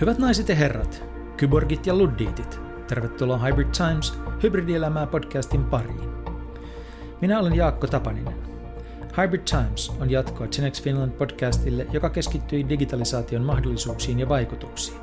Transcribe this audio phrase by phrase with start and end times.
[0.00, 1.04] Hyvät naiset ja herrat,
[1.36, 6.10] kyborgit ja luddiitit, tervetuloa Hybrid Times hybridielämää podcastin pariin.
[7.20, 8.34] Minä olen Jaakko Tapaninen.
[9.16, 14.98] Hybrid Times on jatkoa Genex Finland podcastille, joka keskittyy digitalisaation mahdollisuuksiin ja vaikutuksiin.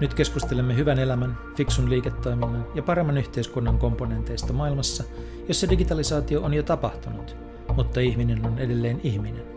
[0.00, 5.04] Nyt keskustelemme hyvän elämän, fiksun liiketoiminnan ja paremman yhteiskunnan komponenteista maailmassa,
[5.48, 7.36] jossa digitalisaatio on jo tapahtunut,
[7.76, 9.49] mutta ihminen on edelleen ihminen.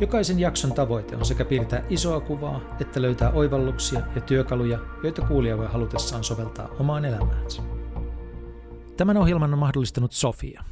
[0.00, 5.58] Jokaisen jakson tavoite on sekä piirtää isoa kuvaa, että löytää oivalluksia ja työkaluja, joita kuulija
[5.58, 7.62] voi halutessaan soveltaa omaan elämäänsä.
[8.96, 10.64] Tämän ohjelman on mahdollistanut Sofia.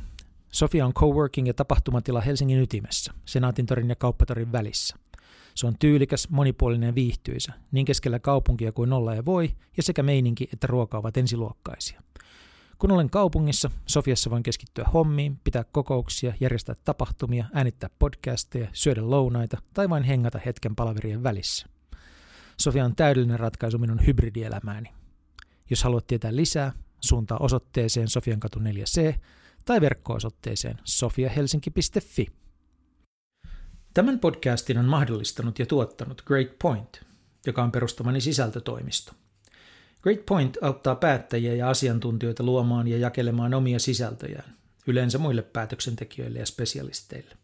[0.53, 4.97] Sofia on coworking ja tapahtumatila Helsingin ytimessä, Senaatintorin ja Kauppatorin välissä.
[5.55, 10.03] Se on tyylikäs, monipuolinen ja viihtyisä, niin keskellä kaupunkia kuin olla ja voi, ja sekä
[10.03, 12.03] meininki että ruoka ovat ensiluokkaisia.
[12.81, 19.59] Kun olen kaupungissa, Sofiassa voin keskittyä hommiin, pitää kokouksia, järjestää tapahtumia, äänittää podcasteja, syödä lounaita
[19.75, 21.67] tai vain hengata hetken palaverien välissä.
[22.57, 24.89] Sofia on täydellinen ratkaisu minun hybridielämääni.
[25.71, 29.15] Jos haluat tietää lisää, suuntaa osoitteeseen Sofiankatu 4C
[29.65, 32.27] tai verkko-osoitteeseen sofiahelsinki.fi.
[33.95, 37.03] Tämän podcastin on mahdollistanut ja tuottanut Great Point,
[37.47, 39.13] joka on perustamani sisältötoimisto.
[40.03, 46.47] Great Point auttaa päättäjiä ja asiantuntijoita luomaan ja jakelemaan omia sisältöjään, yleensä muille päätöksentekijöille ja
[46.47, 47.37] spesialisteille.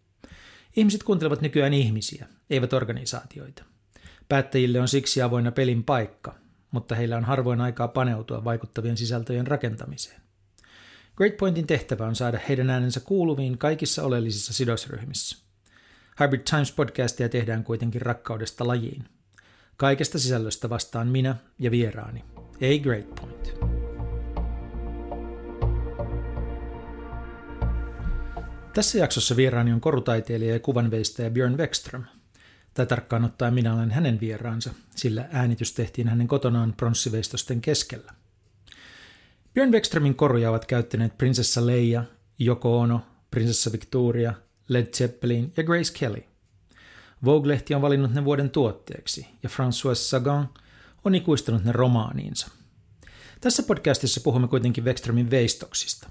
[0.76, 3.64] Ihmiset kuuntelevat nykyään ihmisiä, eivät organisaatioita.
[4.28, 6.34] Päättäjille on siksi avoinna pelin paikka,
[6.70, 10.20] mutta heillä on harvoin aikaa paneutua vaikuttavien sisältöjen rakentamiseen.
[11.16, 15.36] Great Pointin tehtävä on saada heidän äänensä kuuluviin kaikissa oleellisissa sidosryhmissä.
[16.20, 19.04] Hybrid Times podcastia tehdään kuitenkin rakkaudesta lajiin.
[19.76, 22.24] Kaikesta sisällöstä vastaan minä ja vieraani–
[22.56, 23.54] A Great Point.
[28.74, 32.04] Tässä jaksossa vieraani on korutaiteilija ja kuvanveistäjä Björn Wexström.
[32.74, 38.12] Tai tarkkaan ottaen minä olen hänen vieraansa, sillä äänitys tehtiin hänen kotonaan pronssiveistosten keskellä.
[39.54, 42.04] Björn Wexströmin koruja ovat käyttäneet prinsessa Leia,
[42.40, 43.00] Yoko Ono,
[43.30, 44.34] prinsessa Victoria,
[44.68, 46.22] Led Zeppelin ja Grace Kelly.
[47.24, 50.48] Vogue-lehti on valinnut ne vuoden tuotteeksi, ja François Sagan–
[51.06, 52.48] on ikuistanut ne romaaniinsa.
[53.40, 56.10] Tässä podcastissa puhumme kuitenkin Wexströmin veistoksista.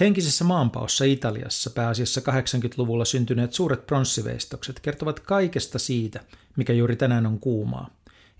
[0.00, 6.20] Henkisessä maanpaossa Italiassa pääasiassa 80-luvulla syntyneet suuret pronssiveistokset kertovat kaikesta siitä,
[6.56, 7.90] mikä juuri tänään on kuumaa.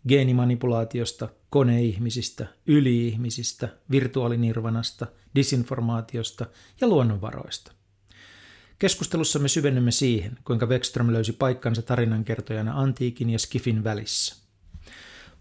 [0.09, 6.47] Geenimanipulaatiosta, koneihmisistä, yliihmisistä, virtuaalinirvanasta, disinformaatiosta
[6.81, 7.72] ja luonnonvaroista.
[8.78, 14.41] Keskustelussa me syvennymme siihen, kuinka Wexström löysi paikkansa tarinankertojana antiikin ja skifin välissä.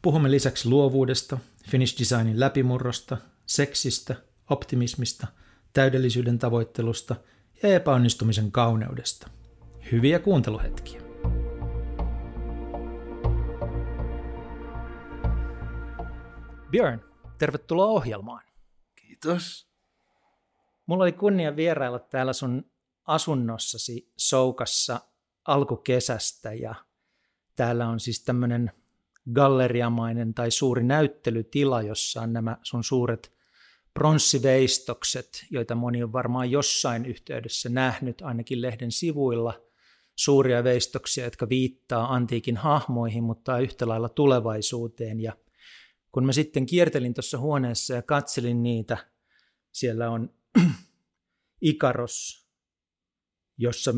[0.01, 1.37] Puhumme lisäksi luovuudesta,
[1.69, 4.15] finish designin läpimurrosta, seksistä,
[4.49, 5.27] optimismista,
[5.73, 7.15] täydellisyyden tavoittelusta
[7.63, 9.29] ja epäonnistumisen kauneudesta.
[9.91, 11.01] Hyviä kuunteluhetkiä.
[16.71, 16.99] Björn,
[17.37, 18.43] tervetuloa ohjelmaan.
[18.95, 19.71] Kiitos.
[20.85, 22.71] Mulla oli kunnia vierailla täällä sun
[23.03, 25.01] asunnossasi Soukassa
[25.45, 26.75] alkukesästä ja
[27.55, 28.71] täällä on siis tämmöinen
[29.33, 33.33] galleriamainen tai suuri näyttelytila, jossa on nämä sun suuret
[33.93, 39.61] pronssiveistokset, joita moni on varmaan jossain yhteydessä nähnyt, ainakin lehden sivuilla,
[40.15, 45.19] suuria veistoksia, jotka viittaa antiikin hahmoihin, mutta yhtä lailla tulevaisuuteen.
[45.19, 45.37] Ja
[46.11, 48.97] kun mä sitten kiertelin tuossa huoneessa ja katselin niitä,
[49.71, 50.33] siellä on
[51.61, 52.47] Ikaros,
[53.57, 53.93] jossa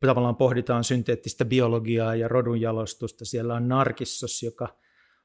[0.00, 3.24] tavallaan pohditaan synteettistä biologiaa ja rodunjalostusta.
[3.24, 4.78] Siellä on Narkissos, joka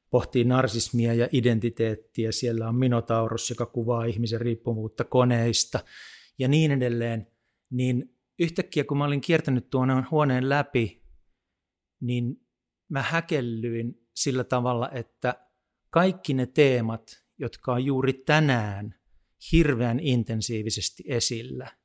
[0.10, 2.32] pohtii narsismia ja identiteettiä.
[2.32, 5.80] Siellä on Minotaurus, joka kuvaa ihmisen riippuvuutta koneista
[6.40, 7.28] ja niin edelleen.
[7.70, 11.04] Niin yhtäkkiä, kun mä olin kiertänyt tuon huoneen läpi,
[12.02, 12.48] niin
[12.90, 15.48] mä häkellyin sillä tavalla, että
[15.90, 18.96] kaikki ne teemat, jotka on juuri tänään
[19.52, 21.72] hirveän intensiivisesti esillä–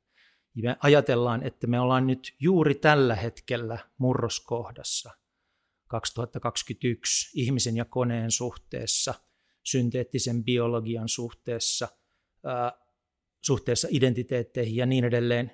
[0.57, 5.11] niin me ajatellaan, että me ollaan nyt juuri tällä hetkellä murroskohdassa.
[5.87, 9.13] 2021 ihmisen ja koneen suhteessa,
[9.63, 11.87] synteettisen biologian suhteessa,
[12.43, 12.71] ää,
[13.45, 15.51] suhteessa identiteetteihin ja niin edelleen,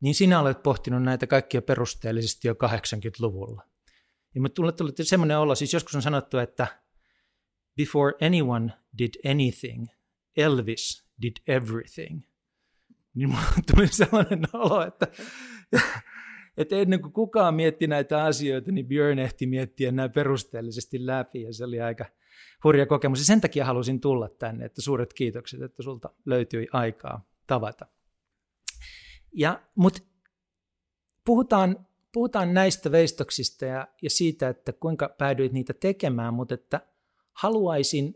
[0.00, 3.62] niin sinä olet pohtinut näitä kaikkia perusteellisesti jo 80-luvulla.
[4.34, 6.66] Ja mutta tulee tuli semmoinen olo, siis joskus on sanottu, että
[7.76, 9.86] before anyone did anything,
[10.36, 12.20] Elvis did everything–
[13.16, 13.42] niin mulla
[13.74, 15.06] tuli sellainen olo, että,
[16.56, 21.52] että ennen kuin kukaan mietti näitä asioita, niin Björn ehti miettiä nämä perusteellisesti läpi ja
[21.52, 22.04] se oli aika
[22.64, 23.18] hurja kokemus.
[23.18, 27.86] Ja sen takia halusin tulla tänne, että suuret kiitokset, että sulta löytyi aikaa tavata.
[29.34, 30.02] Ja, mutta
[31.24, 36.80] puhutaan, puhutaan näistä veistoksista ja, ja siitä, että kuinka päädyit niitä tekemään, mutta että
[37.32, 38.14] haluaisin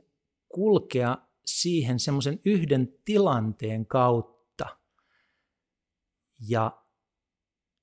[0.49, 4.40] kulkea siihen semmoisen yhden tilanteen kautta.
[6.41, 6.83] Ja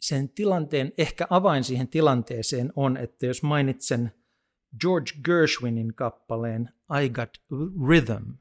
[0.02, 4.12] sen tilanteen, ehkä avain siihen tilanteeseen on, että jos mainitsen
[4.82, 6.74] George Gershwinin kappaleen
[7.04, 7.30] I Got
[7.88, 8.32] Rhythm,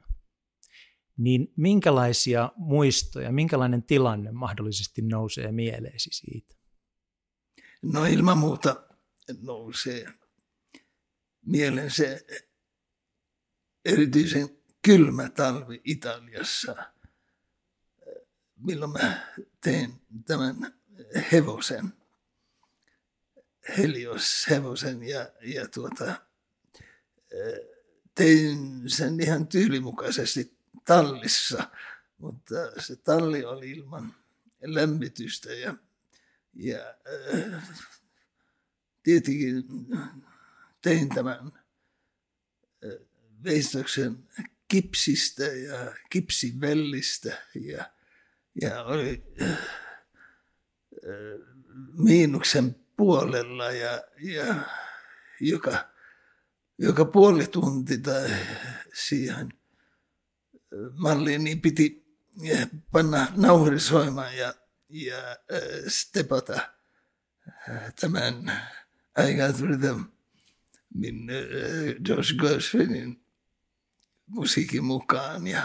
[1.16, 6.54] niin minkälaisia muistoja, minkälainen tilanne mahdollisesti nousee mieleesi siitä?
[7.82, 8.86] No ilman muuta
[9.42, 10.06] nousee
[11.46, 12.26] mieleen se
[13.84, 14.48] erityisen
[14.82, 16.76] kylmä talvi Italiassa,
[18.66, 20.74] milloin mä tein tämän
[21.32, 21.92] hevosen,
[23.78, 26.22] Helios hevosen ja, ja tuota,
[28.14, 31.70] tein sen ihan tyylimukaisesti tallissa,
[32.18, 34.14] mutta se talli oli ilman
[34.62, 35.74] lämmitystä ja,
[36.54, 36.94] ja
[39.02, 39.64] tietenkin
[40.80, 41.52] tein tämän
[43.44, 44.28] veistoksen
[44.68, 47.95] kipsistä ja kipsivellistä ja,
[48.60, 49.58] ja oli äh,
[51.92, 54.54] miinuksen puolella ja, ja
[55.40, 55.90] joka,
[56.78, 58.30] joka puoli tunti tai
[58.94, 59.48] siihen
[60.92, 62.06] malliin niin piti
[62.92, 64.54] panna nauhurisoimaan ja,
[64.88, 65.36] ja
[65.88, 66.72] stepata
[68.00, 68.52] tämän
[69.28, 70.02] I Got Rhythm
[70.94, 71.28] min
[72.08, 73.24] Josh Gershwinin
[74.26, 75.62] musiikin mukaan ja,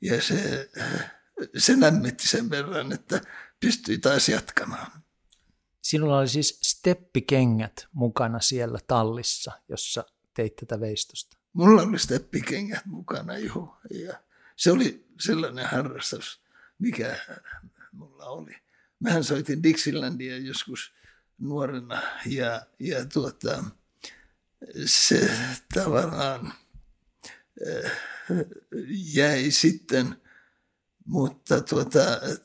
[0.00, 0.70] ja se,
[1.56, 3.20] se lämmitti sen verran, että
[3.60, 5.02] pystyi taas jatkamaan.
[5.82, 10.04] Sinulla oli siis steppikengät mukana siellä tallissa, jossa
[10.34, 11.36] teit tätä veistosta.
[11.52, 13.80] Mulla oli steppikengät mukana, joo.
[13.90, 14.14] Ja
[14.56, 16.40] se oli sellainen harrastus,
[16.78, 17.16] mikä
[17.92, 18.54] mulla oli.
[19.00, 20.92] Mähän soitin Dixielandia joskus
[21.38, 23.64] nuorena ja, ja tuota,
[24.86, 25.30] se
[25.74, 26.52] tavallaan
[27.86, 27.92] äh,
[29.14, 30.20] jäi sitten,
[31.04, 32.00] mutta tuota,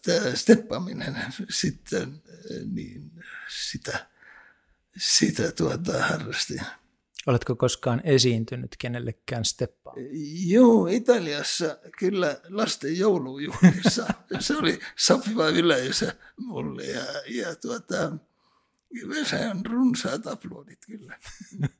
[0.05, 1.17] tämä steppaminen
[1.49, 3.11] sitten, äh, niin
[3.49, 4.07] sitä,
[4.97, 6.61] sitä tuota harrastin.
[7.27, 9.93] Oletko koskaan esiintynyt kenellekään steppaa?
[10.45, 14.07] Joo, Italiassa kyllä lasten joulujuhlissa.
[14.39, 18.17] se oli sopiva yleisö mulle ja, ja tuota,
[19.29, 21.19] se on runsaat aplodit kyllä.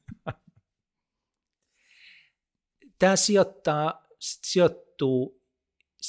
[3.00, 5.35] Tämä sijoittaa, sijoittuu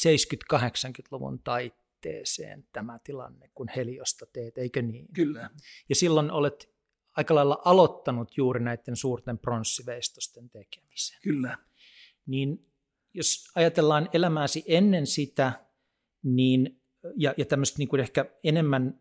[0.04, 5.06] 70-80-luvun taitteeseen tämä tilanne, kun Heliosta teet, eikö niin?
[5.14, 5.50] Kyllä.
[5.88, 6.76] Ja silloin olet
[7.16, 11.18] aika lailla aloittanut juuri näiden suurten pronssiveistosten tekemisen.
[11.22, 11.58] Kyllä.
[12.26, 12.66] Niin
[13.14, 15.66] jos ajatellaan elämääsi ennen sitä,
[16.22, 16.80] niin,
[17.16, 19.00] ja, ja tämmöistä niin kuin ehkä enemmän,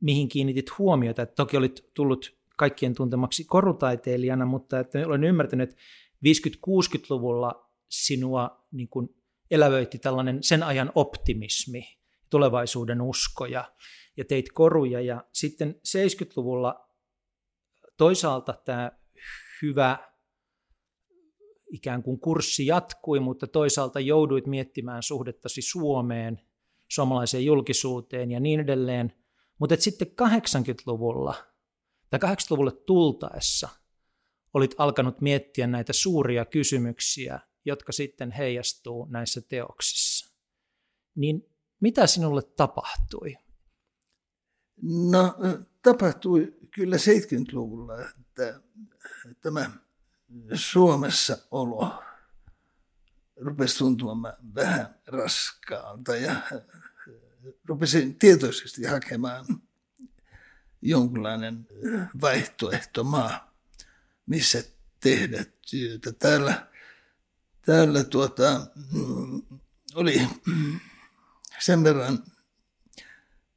[0.00, 5.82] mihin kiinnitit huomiota, että toki olit tullut kaikkien tuntemaksi korutaiteilijana, mutta että olen ymmärtänyt, että
[6.26, 9.19] 50-60-luvulla sinua niin kuin
[9.50, 11.84] elävöitti tällainen sen ajan optimismi,
[12.30, 13.72] tulevaisuuden usko ja,
[14.16, 15.00] ja teit koruja.
[15.00, 16.88] Ja sitten 70-luvulla
[17.96, 18.92] toisaalta tämä
[19.62, 19.98] hyvä
[21.70, 26.40] ikään kuin kurssi jatkui, mutta toisaalta jouduit miettimään suhdettasi Suomeen,
[26.88, 29.12] suomalaiseen julkisuuteen ja niin edelleen.
[29.58, 31.34] Mutta sitten 80-luvulla
[32.10, 33.68] tai 80-luvulle tultaessa
[34.54, 40.34] olit alkanut miettiä näitä suuria kysymyksiä, jotka sitten heijastuu näissä teoksissa.
[41.14, 41.50] Niin
[41.80, 43.36] mitä sinulle tapahtui?
[45.10, 45.36] No
[45.82, 48.60] tapahtui kyllä 70-luvulla, että
[49.40, 49.70] tämä
[50.54, 52.02] Suomessa olo
[53.36, 56.40] rupesi tuntumaan vähän raskaalta ja
[57.64, 59.46] rupesin tietoisesti hakemaan
[60.82, 61.66] jonkinlainen
[62.20, 63.54] vaihtoehto maa,
[64.26, 64.62] missä
[65.00, 66.12] tehdä työtä.
[66.12, 66.69] Täällä,
[67.66, 68.66] täällä tuota,
[69.94, 70.28] oli
[71.58, 72.18] sen verran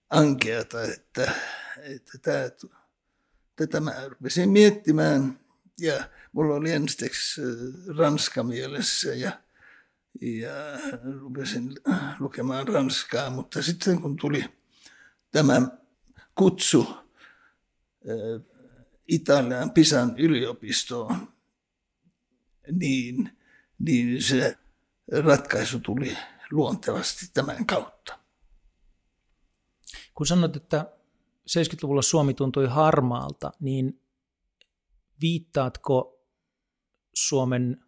[0.09, 1.31] ankeata, että,
[1.77, 2.49] että tämä,
[3.55, 5.39] tätä mä rupesin miettimään
[5.79, 7.41] ja mulla oli ensiksi
[7.97, 9.41] ranska mielessä ja,
[10.21, 10.51] ja
[11.21, 11.75] rupesin
[12.19, 14.45] lukemaan ranskaa, mutta sitten kun tuli
[15.31, 15.61] tämä
[16.35, 16.97] kutsu
[19.07, 21.33] Italian Pisan yliopistoon,
[22.71, 23.37] niin,
[23.79, 24.57] niin se
[25.23, 26.17] ratkaisu tuli
[26.51, 28.19] luontevasti tämän kautta.
[30.13, 30.91] Kun sanot, että
[31.49, 34.01] 70-luvulla Suomi tuntui harmaalta, niin
[35.21, 36.25] viittaatko
[37.13, 37.83] Suomen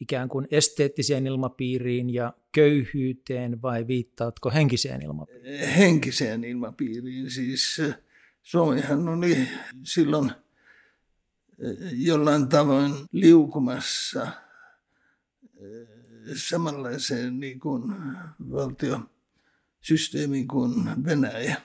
[0.00, 5.68] ikään kuin esteettiseen ilmapiiriin ja köyhyyteen vai viittaatko henkiseen ilmapiiriin?
[5.68, 7.30] Henkiseen ilmapiiriin.
[7.30, 7.82] Siis
[8.42, 9.48] Suomihan oli
[9.84, 10.32] silloin
[11.92, 14.26] jollain tavoin liukumassa
[16.34, 17.82] samanlaiseen niin kuin
[18.50, 21.60] valtiosysteemiin kuin Venäjä.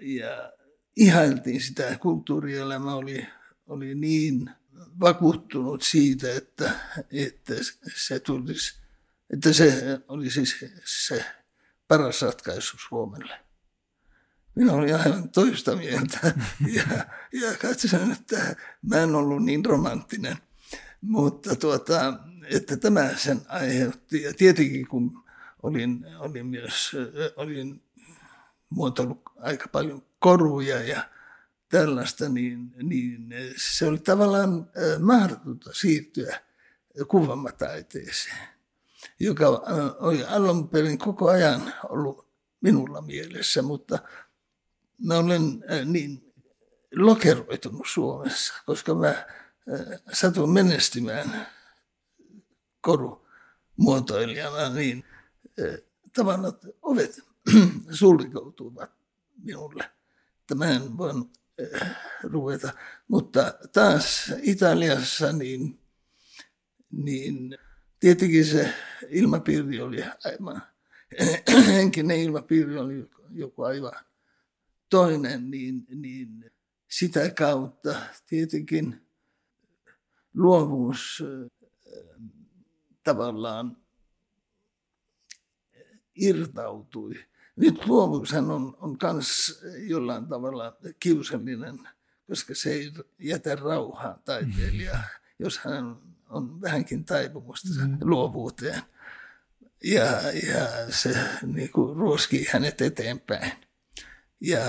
[0.00, 0.52] Ja
[0.96, 3.26] ihailtiin sitä, kulttuurielämä oli,
[3.66, 4.50] oli niin
[5.00, 6.70] vakuuttunut siitä, että,
[7.12, 7.54] että
[7.96, 8.80] se tulisi,
[9.30, 11.24] että se oli siis se
[11.88, 13.40] paras ratkaisu Suomelle.
[14.54, 16.34] Minä olin aivan toista mieltä
[16.74, 16.84] ja,
[17.32, 20.36] ja katsoin, että mä en ollut niin romanttinen.
[21.00, 22.14] Mutta tuota,
[22.50, 24.22] että tämä sen aiheutti.
[24.22, 25.24] Ja tietenkin kun
[25.62, 26.92] olin, olin myös
[27.36, 27.82] olin
[28.70, 31.08] muotoillut aika paljon koruja ja
[31.68, 36.40] tällaista, niin, niin se oli tavallaan mahdotonta siirtyä
[37.08, 38.48] kuvamataiteeseen,
[39.20, 39.48] joka
[39.98, 42.28] oli alun perin koko ajan ollut
[42.60, 43.98] minulla mielessä, mutta
[45.04, 46.34] mä olen niin
[46.96, 49.26] lokeroitunut Suomessa, koska mä
[50.12, 51.46] satun menestymään
[52.80, 55.04] korumuotoilijana, niin
[56.12, 57.20] tavallaan ovet
[57.90, 58.90] sulkeutuvat
[59.44, 59.90] minulle.
[60.40, 61.38] Että mä en voinut
[62.22, 62.72] ruveta.
[63.08, 65.80] Mutta taas Italiassa niin,
[66.90, 67.58] niin
[68.00, 68.74] tietenkin se
[69.08, 70.62] ilmapiiri oli aivan,
[71.74, 73.92] henkinen ilmapiiri oli joku aivan
[74.90, 76.52] toinen, niin, niin
[76.88, 77.94] sitä kautta
[78.26, 79.07] tietenkin
[80.38, 81.24] luovuus
[83.04, 83.76] tavallaan
[86.14, 87.14] irtautui.
[87.56, 91.88] Nyt luovuushan on, on kans jollain tavalla kiusallinen,
[92.26, 95.02] koska se ei jätä rauhaa taiteilijaa,
[95.38, 95.96] jos hän
[96.28, 97.98] on vähänkin taipumusta mm.
[98.00, 98.82] luovuuteen.
[99.84, 100.04] Ja,
[100.52, 103.52] ja se niin kuin, ruoskii hänet eteenpäin.
[104.40, 104.60] Ja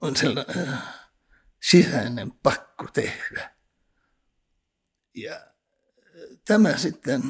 [0.00, 0.78] on sellainen
[1.62, 3.55] sisäinen pakko tehdä.
[5.16, 5.46] Ja
[6.44, 7.22] tämä sitten,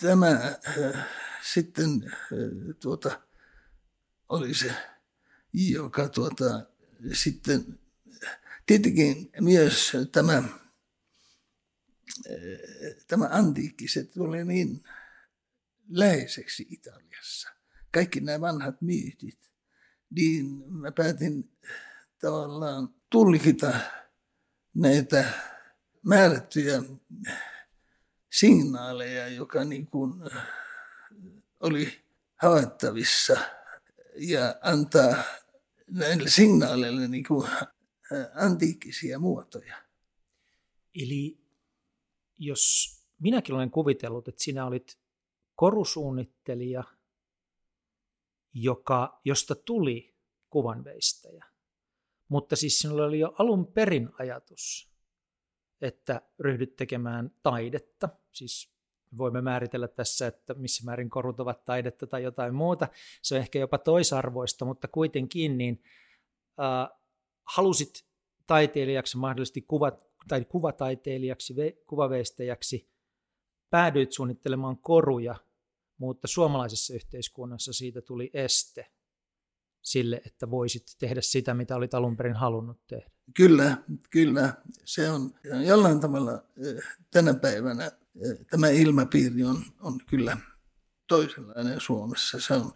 [0.00, 0.30] tämä
[0.68, 1.06] äh,
[1.52, 3.20] sitten äh, tuota,
[4.28, 4.74] oli se,
[5.52, 6.66] joka tuota,
[7.12, 7.78] sitten,
[8.66, 10.44] tietenkin myös tämä, äh,
[13.06, 14.84] tämä antiikki, se tuli niin
[15.88, 17.48] läheiseksi Italiassa.
[17.92, 19.50] Kaikki nämä vanhat myytit,
[20.10, 21.58] niin mä päätin
[22.18, 23.80] tavallaan tulkita
[24.74, 25.32] näitä
[26.02, 26.82] määrättyjä
[28.32, 30.12] signaaleja, joka niin kuin
[31.60, 32.04] oli
[32.42, 33.36] havaittavissa
[34.16, 35.14] ja antaa
[35.90, 37.50] näille signaaleille niin kuin
[38.34, 39.76] antiikkisia muotoja.
[41.02, 41.38] Eli
[42.38, 44.98] jos minäkin olen kuvitellut, että sinä olit
[45.54, 46.84] korusuunnittelija,
[48.54, 50.14] joka, josta tuli
[50.50, 51.44] kuvanveistäjä,
[52.28, 54.94] mutta siis sinulla oli jo alun perin ajatus,
[55.80, 58.08] että ryhdyt tekemään taidetta.
[58.32, 58.74] Siis
[59.18, 62.88] voimme määritellä tässä, että missä määrin korut ovat taidetta tai jotain muuta.
[63.22, 65.82] Se on ehkä jopa toisarvoista, mutta kuitenkin niin
[66.60, 66.98] äh,
[67.44, 68.04] halusit
[68.46, 71.54] taiteilijaksi, mahdollisesti kuvat, tai kuvataiteilijaksi,
[71.86, 72.90] kuvaveistäjäksi,
[73.70, 75.36] päädyit suunnittelemaan koruja,
[75.98, 78.93] mutta suomalaisessa yhteiskunnassa siitä tuli este
[79.84, 83.10] sille, että voisit tehdä sitä, mitä olit alun perin halunnut tehdä.
[83.34, 83.76] Kyllä,
[84.10, 84.54] kyllä.
[84.84, 85.34] Se on
[85.66, 86.42] jollain tavalla
[87.10, 87.92] tänä päivänä
[88.50, 90.36] tämä ilmapiiri on, on kyllä
[91.06, 92.40] toisenlainen Suomessa.
[92.40, 92.72] Se, on,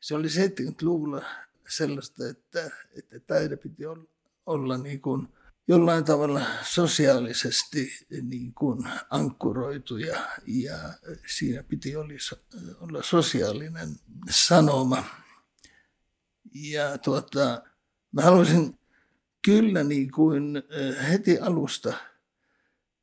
[0.00, 1.24] se oli 70-luvulla
[1.68, 4.04] sellaista, että, että taide piti olla,
[4.46, 5.28] olla niin kuin
[5.68, 10.76] jollain tavalla sosiaalisesti niin kuin ankkuroitu ja, ja
[11.26, 12.12] siinä piti olla,
[12.80, 13.88] olla sosiaalinen
[14.30, 15.04] sanoma.
[16.54, 17.62] Ja tuota,
[18.12, 18.78] mä haluaisin
[19.44, 20.62] kyllä niin kuin
[21.08, 21.92] heti alusta,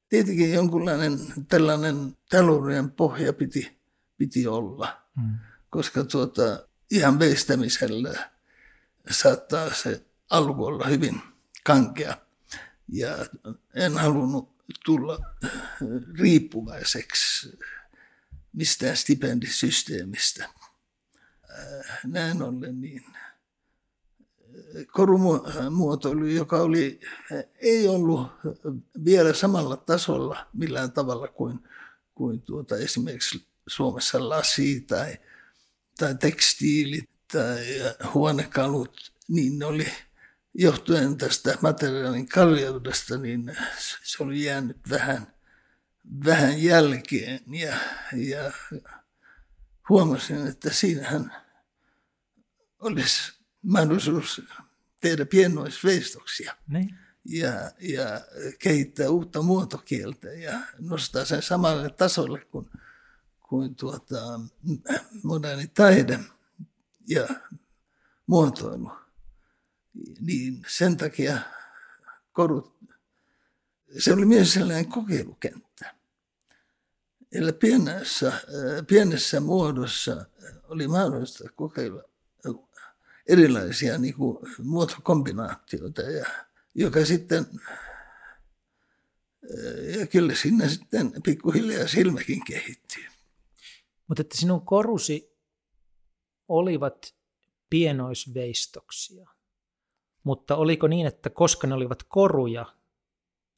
[0.10, 3.80] tietenkin jonkunlainen tällainen taloudellinen pohja piti,
[4.18, 5.38] piti olla, mm.
[5.70, 8.30] koska tuota, ihan veistämisellä
[9.10, 11.22] saattaa se alku olla hyvin
[11.64, 12.18] kankea.
[12.88, 13.18] Ja
[13.76, 15.20] en halunnut tulla
[16.20, 17.60] riippuvaiseksi
[18.54, 20.50] mistään stipendisysteemistä.
[22.04, 23.04] Näin ollen niin
[24.92, 27.00] korumuotoilu, joka oli,
[27.62, 28.28] ei ollut
[29.06, 31.60] vielä samalla tasolla millään tavalla kuin,
[32.16, 35.18] kuin tuota esimerkiksi Suomessa lasi tai,
[35.98, 37.66] tai tekstiilit tai
[38.14, 39.88] huonekalut, niin ne oli
[40.54, 43.58] johtuen tästä materiaalin kaljeudesta, niin
[44.04, 45.34] se oli jäänyt vähän,
[46.26, 47.40] vähän jälkeen.
[47.48, 47.78] Ja,
[48.14, 48.52] ja
[49.90, 51.36] huomasin, että siinähän
[52.80, 54.42] olisi mahdollisuus
[55.02, 56.56] tehdä pienoisveistoksia.
[56.68, 56.96] Niin.
[57.26, 58.22] Ja, ja
[58.60, 62.70] kehittää uutta muotokieltä ja nostaa sen samalle tasolle kuin,
[63.50, 64.40] kuin tuota,
[65.24, 66.20] moderni taide
[67.08, 67.28] ja
[68.28, 68.92] muotoilu.
[70.20, 71.40] Niin sen takia
[72.32, 72.80] korut,
[74.00, 75.96] se oli myös sellainen kokeilukenttä.
[77.32, 78.34] Eli pienessä,
[78.88, 80.26] pienessä muodossa
[80.64, 82.04] oli mahdollista kokeilla
[83.30, 86.26] erilaisia niin kuin, muotokombinaatioita, ja,
[86.76, 87.46] joka sitten,
[90.00, 93.06] ja kyllä sinne sitten pikkuhiljaa silmäkin kehittyy.
[94.08, 95.38] Mutta että sinun korusi
[96.48, 97.16] olivat
[97.70, 99.30] pienoisveistoksia,
[100.24, 102.76] mutta oliko niin, että koska ne olivat koruja,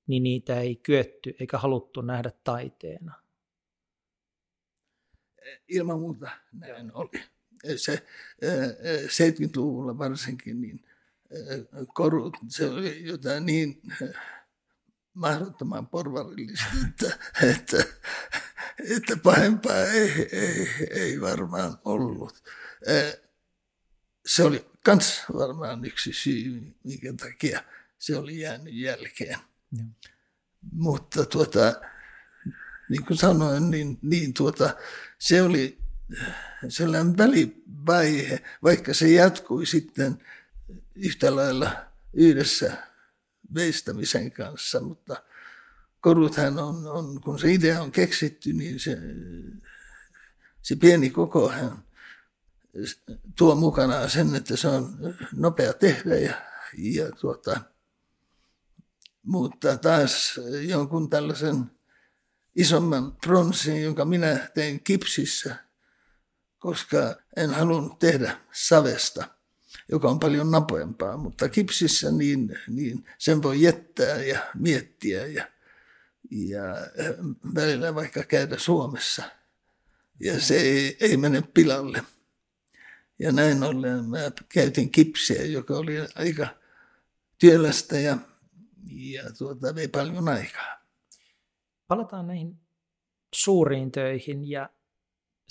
[0.08, 3.14] niin niitä ei kyetty eikä haluttu nähdä taiteena?
[5.68, 7.24] Ilman muuta näin oli
[7.76, 8.06] se
[9.06, 10.86] 70-luvulla varsinkin, niin
[11.94, 13.82] korut, se oli jotain niin
[15.14, 17.78] mahdottoman porvarillista, että, että,
[18.90, 22.44] että pahempaa ei, ei, ei varmaan ollut.
[24.26, 27.64] Se oli kans varmaan yksi syy, minkä takia
[27.98, 29.40] se oli jäänyt jälkeen.
[29.78, 29.84] Ja.
[30.72, 31.82] Mutta tuota,
[32.90, 34.78] niin kuin sanoin, niin, niin tuota,
[35.20, 35.81] se oli
[36.70, 40.18] sellainen välivaihe, vaikka se jatkui sitten
[40.96, 41.72] yhtä lailla
[42.14, 42.78] yhdessä
[43.54, 45.24] veistämisen kanssa, mutta
[46.02, 48.98] koruthan on, on, kun se idea on keksitty, niin se,
[50.62, 51.84] se pieni koko hän
[53.38, 56.34] tuo mukanaan sen, että se on nopea tehdä ja,
[56.78, 57.62] ja tuota,
[59.24, 61.72] mutta taas jonkun tällaisen
[62.56, 65.56] isomman pronssin, jonka minä tein kipsissä–
[66.62, 69.28] koska en halunnut tehdä savesta,
[69.92, 75.48] joka on paljon napoempaa, mutta kipsissä niin, niin sen voi jättää ja miettiä ja,
[76.32, 76.64] ja
[77.56, 79.24] välillä vaikka käydä Suomessa.
[80.20, 82.04] Ja se ei, ei mene pilalle.
[83.20, 84.20] Ja näin ollen mä
[84.50, 86.48] käytin kipsiä, joka oli aika
[87.38, 88.18] työlästä ja,
[88.92, 90.82] ja tuota, vei paljon aikaa.
[91.88, 92.60] Palataan näihin
[93.36, 94.70] suuriin töihin ja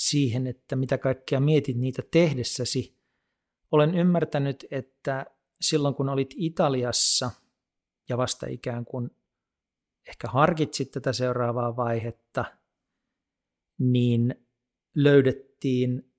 [0.01, 2.97] siihen, että mitä kaikkea mietit niitä tehdessäsi.
[3.73, 5.27] Olen ymmärtänyt, että
[5.61, 7.31] silloin kun olit Italiassa
[8.09, 9.11] ja vasta ikään kuin
[10.09, 12.45] ehkä harkitsit tätä seuraavaa vaihetta,
[13.79, 14.35] niin
[14.95, 16.13] löydettiin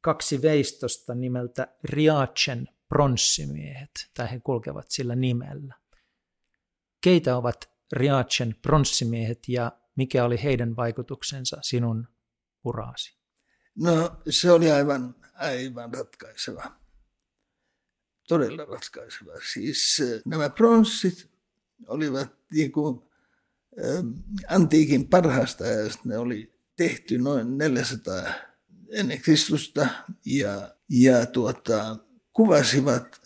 [0.00, 5.74] kaksi veistosta nimeltä Riacen pronssimiehet, tai he kulkevat sillä nimellä.
[7.00, 12.08] Keitä ovat Riacen pronssimiehet ja mikä oli heidän vaikutuksensa sinun
[12.68, 13.18] uraasi?
[13.74, 16.78] No se oli aivan, aivan ratkaiseva.
[18.28, 19.32] Todella ratkaiseva.
[19.52, 21.30] Siis äh, nämä pronssit
[21.86, 23.02] olivat niin kuin,
[24.48, 26.02] antiikin parhaasta ajasta.
[26.04, 28.24] Ne oli tehty noin 400
[28.90, 29.88] ennen Kristusta
[30.24, 31.96] ja, ja tuota,
[32.32, 33.20] kuvasivat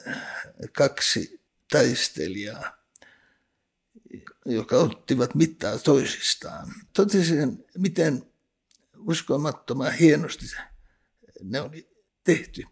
[0.77, 2.79] kaksi taistelijaa,
[4.47, 6.69] jotka ottivat mittaa toisistaan.
[6.93, 8.32] Totesin, miten
[9.07, 10.47] uskomattoman hienosti
[11.43, 11.89] ne oli
[12.25, 12.65] tehty,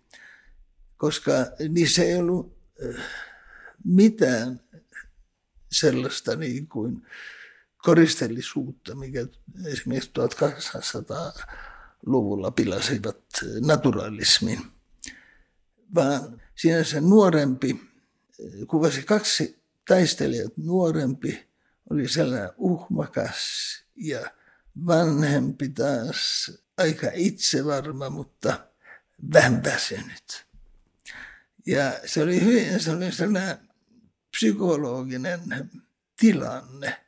[0.96, 1.32] koska
[1.68, 3.04] niissä ei ollut äh,
[3.84, 4.60] mitään
[5.72, 7.06] sellaista niin kuin
[7.78, 9.26] koristellisuutta, mikä
[9.66, 13.20] esimerkiksi 1800-luvulla pilasivat
[13.66, 14.60] naturalismin,
[15.94, 17.78] vaan siinä se nuorempi, äh,
[18.66, 21.48] kuvasi kaksi taistelijat, nuorempi
[21.90, 23.36] oli sellainen uhmakas
[23.96, 24.39] ja
[24.87, 28.66] vanhempi taas aika itsevarma, mutta
[29.33, 30.46] vähän väsynyt.
[31.66, 33.59] Ja se oli hyvin se oli sellainen
[34.30, 35.40] psykologinen
[36.20, 37.04] tilanne.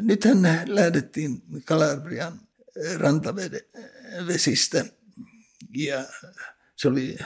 [0.00, 2.40] Nythän lähdettiin Kalabrian
[2.96, 4.84] rantavesistä
[5.76, 6.04] ja
[6.76, 7.18] se oli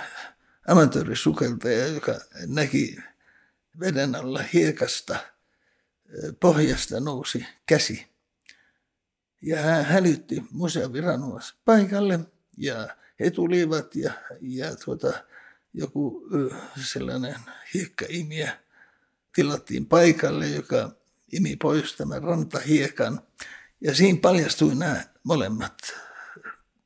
[0.68, 2.98] amatöörisukeltaja, joka näki
[3.80, 5.18] veden alla hiekasta
[6.40, 8.06] pohjasta nousi käsi
[9.42, 12.20] ja hän hälytti museoviranomaiset paikalle
[12.56, 15.24] ja he tulivat ja, ja tuota,
[15.74, 16.28] joku
[16.84, 17.34] sellainen
[17.74, 18.58] hiekkaimiä
[19.34, 20.96] tilattiin paikalle, joka
[21.32, 23.20] imi pois tämän rantahiekan.
[23.80, 25.78] Ja siinä paljastui nämä molemmat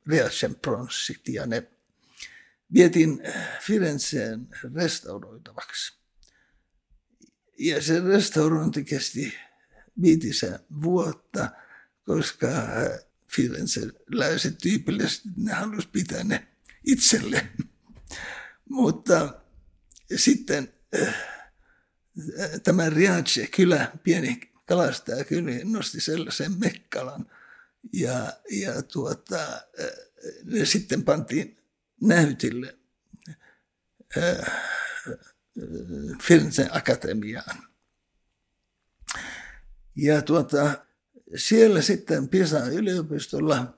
[0.07, 1.67] Reacen pronssit ja ne
[2.73, 3.23] vietin
[3.61, 5.93] Firenzeen restauroitavaksi.
[7.59, 9.33] Ja se restaurointi kesti
[10.01, 11.49] viitisen vuotta–
[12.05, 12.47] koska
[13.35, 16.47] Firenzeläiset tyypillisesti ne halusivat pitää ne
[16.83, 17.47] itselle.
[18.69, 19.41] Mutta
[20.15, 21.15] sitten äh,
[22.63, 27.25] tämä Riace kylä, pieni kalastajakylä, nosti sellaisen mekkalan.
[27.93, 29.89] Ja, ja tuota, äh,
[30.43, 31.57] ne sitten pantiin
[32.01, 32.77] näytille
[34.17, 34.53] äh,
[36.23, 37.67] Firenzen akatemiaan.
[39.95, 40.85] Ja tuota,
[41.35, 43.77] siellä sitten Pisa yliopistolla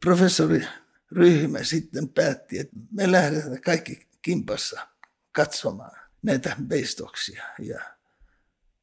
[0.00, 4.88] professoriryhmä sitten päätti, että me lähdetään kaikki kimpassa
[5.32, 7.44] katsomaan näitä veistoksia.
[7.58, 7.80] Ja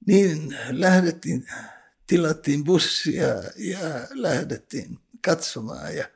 [0.08, 1.48] niin lähdettiin,
[2.08, 5.96] tilattiin bussia ja lähdettiin katsomaan.
[5.96, 6.08] Ja,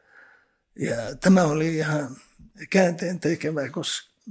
[0.80, 2.16] ja tämä oli ihan
[2.70, 3.62] käänteen tekevä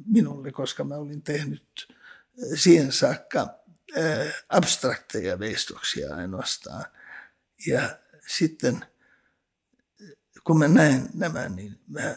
[0.07, 1.95] minulle, koska mä olin tehnyt
[2.55, 3.61] siihen saakka
[4.49, 6.85] abstrakteja veistoksia ainoastaan.
[7.67, 8.85] Ja sitten
[10.45, 12.17] kun mä näin nämä, niin mä,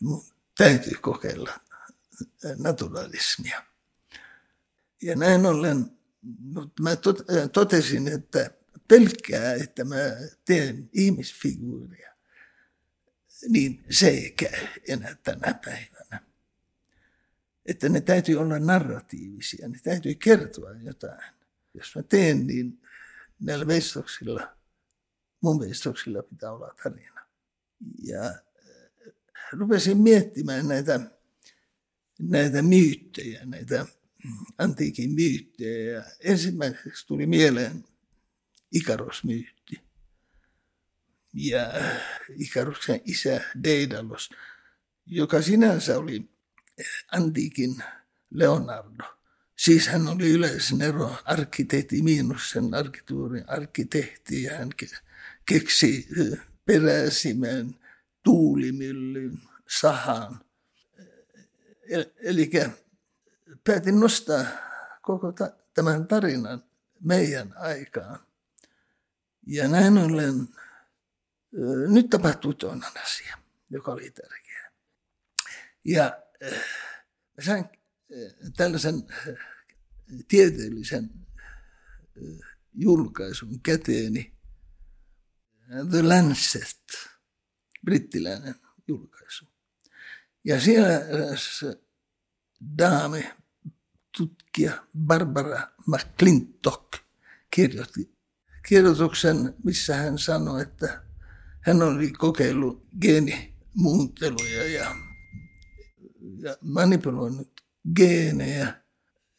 [0.00, 0.24] mun
[0.58, 1.60] täytyy kokeilla
[2.58, 3.64] naturalismia.
[5.02, 6.90] Ja näin ollen mutta mä
[7.52, 8.50] totesin, että
[8.88, 9.96] pelkkää, että mä
[10.44, 12.14] teen ihmisfiguuria,
[13.48, 16.22] niin se ei käy enää tänä päivänä.
[17.66, 21.34] Että ne täytyy olla narratiivisia, ne täytyy kertoa jotain.
[21.74, 22.82] Jos mä teen, niin
[23.40, 24.56] näillä veistoksilla,
[25.40, 27.26] mun veistoksilla pitää olla tarina.
[28.02, 28.34] Ja äh,
[29.52, 31.00] rupesin miettimään näitä,
[32.18, 33.86] näitä myyttejä, näitä
[34.58, 35.92] antiikin myyttejä.
[35.92, 37.84] Ja ensimmäiseksi tuli mieleen
[38.72, 39.80] Ikarosmyytti.
[41.32, 41.72] Ja
[42.36, 44.30] Ikaroksen isä Deidalos,
[45.06, 46.30] joka sinänsä oli
[47.12, 47.82] antiikin
[48.30, 49.19] Leonardo.
[49.60, 54.70] Siis hän oli yleisen ero arkkitehti miinus sen arkkituurin arkkitehti ja hän
[55.46, 56.08] keksi
[56.66, 57.74] peräsimen,
[58.22, 60.40] tuulimyllyn, sahan.
[62.22, 62.50] Eli
[63.64, 64.44] päätin nostaa
[65.02, 66.64] koko ta- tämän tarinan
[67.00, 68.18] meidän aikaan.
[69.46, 70.48] Ja näin ollen
[71.88, 73.38] nyt tapahtui toinen asia,
[73.70, 74.70] joka oli tärkeä.
[75.84, 76.22] Ja
[77.40, 77.79] sain
[78.56, 79.02] tällaisen
[80.28, 81.10] tieteellisen
[82.74, 84.32] julkaisun käteeni.
[85.90, 86.84] The Lancet,
[87.84, 88.54] brittiläinen
[88.88, 89.44] julkaisu.
[90.44, 90.90] Ja siellä
[92.78, 93.30] daami
[94.18, 96.92] tutkija Barbara McClintock
[97.50, 98.20] kirjoitti
[98.68, 101.02] kirjoituksen, missä hän sanoi, että
[101.60, 104.96] hän oli kokeillut geenimuunteluja ja,
[106.38, 107.59] ja manipuloinut
[107.96, 108.74] geenejä.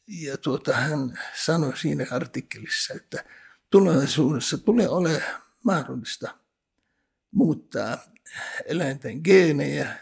[0.08, 3.25] Ja tuota, hän sanoi siinä artikkelissa, että
[3.69, 6.38] tulevaisuudessa tulee olemaan mahdollista
[7.32, 7.97] muuttaa
[8.65, 9.95] eläinten geenejä,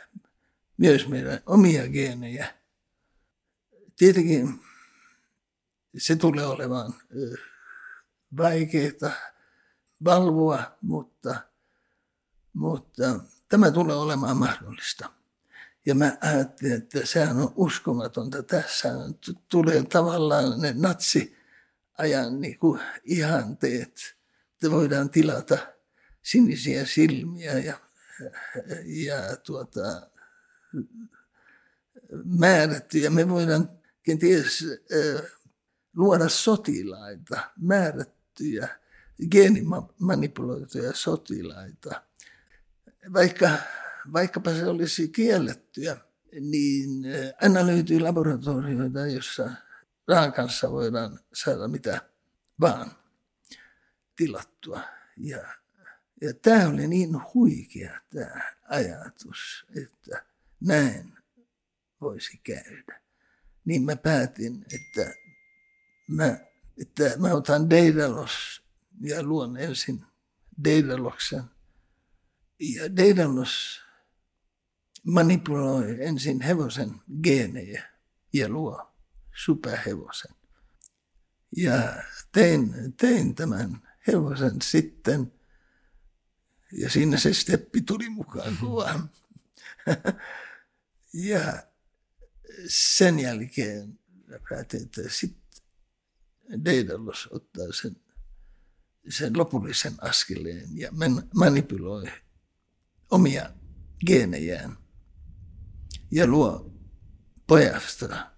[0.77, 2.53] myös meidän omia geenejä.
[3.95, 4.59] Tietenkin
[5.97, 6.93] se tulee olemaan
[8.37, 9.11] vaikeaa
[10.05, 11.35] valvoa, mutta,
[12.53, 15.18] mutta tämä tulee olemaan mahdollista.
[15.89, 18.43] Ja mä ajattelin, että sehän on uskomatonta.
[18.43, 18.89] Tässä
[19.49, 24.15] tulee tavallaan ne natsiajan niin kuin ihanteet,
[24.53, 25.57] että voidaan tilata
[26.21, 27.79] sinisiä silmiä ja,
[28.85, 30.09] ja tuota,
[32.23, 33.09] määrättyjä.
[33.09, 33.69] Me voidaan
[34.03, 34.65] kenties
[35.95, 38.67] luoda sotilaita, määrättyjä,
[39.31, 42.01] geenimanipuloituja sotilaita.
[43.13, 43.49] Vaikka,
[44.13, 45.97] vaikkapa se olisi kiellettyä,
[46.39, 46.89] niin
[47.41, 49.51] aina löytyy laboratorioita, jossa
[50.07, 52.01] rahan kanssa voidaan saada mitä
[52.61, 52.91] vaan
[54.15, 54.81] tilattua.
[55.17, 55.37] Ja,
[56.21, 60.25] ja tämä oli niin huikea tämä ajatus, että
[60.59, 61.17] näin
[62.01, 63.01] voisi käydä.
[63.65, 65.13] Niin mä päätin, että
[66.07, 66.37] mä,
[66.81, 68.63] että mä otan Deidalos
[69.01, 70.05] ja luon ensin
[70.63, 71.43] Deidaloksen.
[72.59, 73.81] Ja Deidalos
[75.03, 77.83] manipuloi ensin hevosen geenejä
[78.33, 78.93] ja luo
[79.35, 80.35] superhevosen.
[81.57, 85.33] Ja tein, tein tämän hevosen sitten,
[86.71, 89.09] ja siinä se steppi tuli mukaan kuvaan.
[91.13, 91.63] ja
[92.67, 93.99] sen jälkeen
[94.49, 95.63] päätin, että sitten
[96.65, 97.95] Daedalus ottaa sen,
[99.09, 100.91] sen lopullisen askeleen ja
[101.35, 102.11] manipuloi
[103.11, 103.53] omia
[104.05, 104.78] geenejään
[106.11, 106.73] ja luo
[107.47, 108.31] pojasta,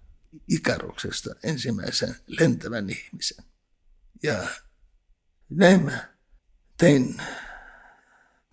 [0.48, 3.46] ikaruksesta ensimmäisen lentävän ihmisen.
[4.24, 4.48] Ja
[5.50, 6.14] näin mä
[6.78, 7.22] tein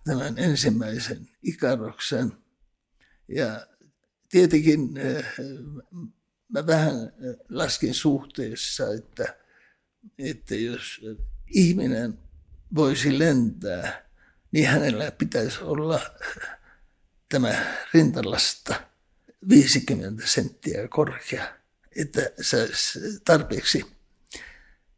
[0.03, 2.31] tämän ensimmäisen ikaroksen.
[3.27, 3.67] Ja
[4.29, 4.93] tietenkin
[6.49, 6.95] mä vähän
[7.49, 9.37] laskin suhteessa, että,
[10.17, 11.01] että jos
[11.47, 12.19] ihminen
[12.75, 14.09] voisi lentää,
[14.51, 15.99] niin hänellä pitäisi olla
[17.29, 18.88] tämä rintalasta
[19.49, 21.59] 50 senttiä korkea,
[21.95, 23.85] että saisi tarpeeksi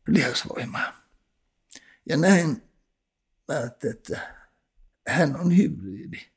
[0.07, 1.01] lihasvoimaa.
[2.09, 2.63] Ja näin
[3.47, 4.35] mä ajattelin, että
[5.07, 6.31] hän on hybridi.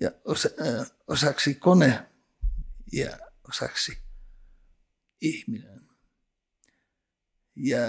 [0.00, 0.48] Ja osa,
[1.06, 2.06] osaksi kone
[2.92, 3.18] ja
[3.48, 3.98] osaksi
[5.20, 5.80] ihminen.
[7.56, 7.80] Ja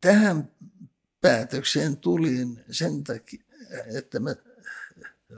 [0.00, 0.50] tähän
[1.20, 3.44] päätökseen tulin sen takia,
[3.96, 4.36] että mä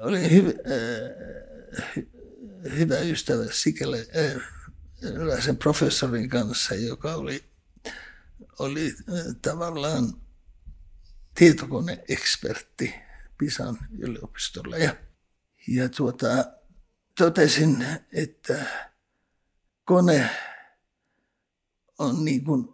[0.01, 2.05] olin hyvä, äh,
[2.65, 7.45] hyvä ystävä sikäli äh, professorin kanssa, joka oli,
[8.59, 10.21] oli äh, tavallaan
[11.35, 12.95] tietokoneekspertti
[13.39, 14.77] Pisan yliopistolla.
[14.77, 14.97] Ja,
[15.69, 16.27] ja tuota,
[17.19, 18.67] totesin, että
[19.85, 20.31] kone
[21.99, 22.69] on niin kuin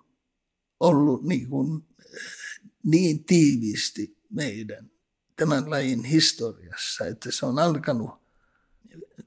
[0.80, 1.86] ollut niin, kuin
[2.84, 4.90] niin tiiviisti meidän
[5.36, 8.23] tämän lajin historiassa, että se on alkanut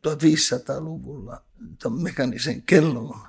[0.07, 1.45] 1500-luvulla
[2.01, 3.27] mekanisen kellon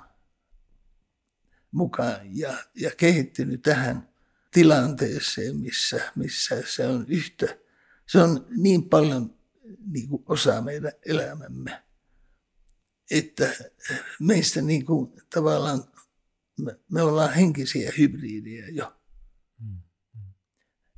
[1.71, 4.09] mukaan ja, ja kehittynyt tähän
[4.51, 7.57] tilanteeseen, missä, missä se on yhtä,
[8.07, 9.39] se on niin paljon
[9.85, 11.83] niin kuin osa meidän elämämme,
[13.11, 13.55] että
[14.19, 15.83] meistä niin kuin, tavallaan
[16.59, 18.95] me, me ollaan henkisiä hybridejä jo.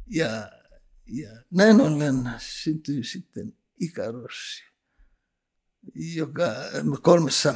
[0.08, 0.52] Ja,
[1.06, 4.64] ja näin ollen syntyi sitten Ikarossi,
[5.96, 6.56] joka
[7.02, 7.56] kolmessa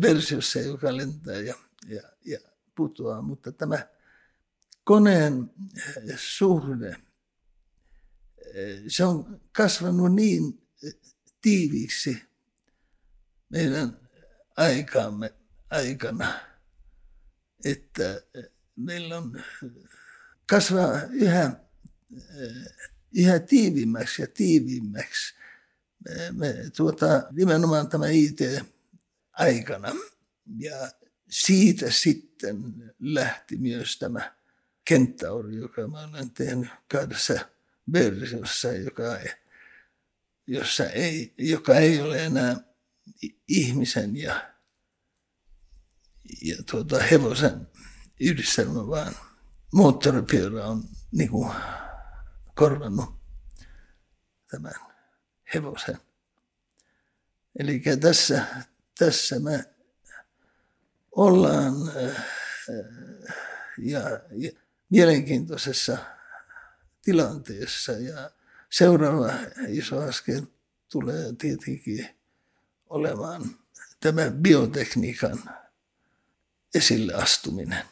[0.00, 1.54] versiossa, joka lentää ja,
[1.86, 2.38] ja, ja
[2.74, 3.86] putoaa, mutta tämä
[4.84, 5.50] koneen
[6.16, 6.96] suhde,
[8.88, 10.68] se on kasvanut niin
[11.40, 12.22] tiiviiksi
[13.48, 14.08] meidän
[14.56, 15.34] aikaamme
[15.70, 16.40] aikana,
[17.64, 18.22] että
[18.76, 19.42] meillä on
[20.50, 21.60] kasvaa yhä,
[23.16, 25.34] yhä tiivimmäksi ja tiivimmäksi.
[26.32, 29.88] Me, tuota, nimenomaan tämä IT-aikana.
[30.58, 30.90] Ja
[31.28, 32.56] siitä sitten
[33.00, 34.34] lähti myös tämä
[34.84, 37.48] kenttauri, joka mä olen tehnyt kahdessa
[37.92, 39.32] versiossa, joka ei,
[40.46, 42.56] jossa ei, joka ei ole enää
[43.48, 44.52] ihmisen ja,
[46.42, 47.68] ja tuota, hevosen
[48.20, 49.14] yhdistelmä, vaan
[49.72, 51.52] moottoripyörä on niin kuin,
[52.54, 53.14] korvannut
[54.50, 54.87] tämän
[55.54, 55.98] hevosen.
[57.58, 58.46] Eli tässä,
[58.98, 59.64] tässä me
[61.12, 62.24] ollaan äh,
[63.78, 64.00] ja,
[64.32, 64.50] ja
[64.90, 65.98] mielenkiintoisessa
[67.02, 68.30] tilanteessa ja
[68.70, 69.32] seuraava
[69.68, 70.42] iso askel
[70.92, 72.08] tulee tietenkin
[72.86, 73.42] olemaan
[74.00, 75.38] tämä biotekniikan
[76.74, 77.84] esille astuminen.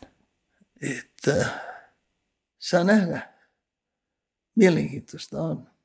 [0.80, 1.60] Että
[2.58, 3.32] saa nähdä.
[4.54, 5.75] Mielenkiintoista on.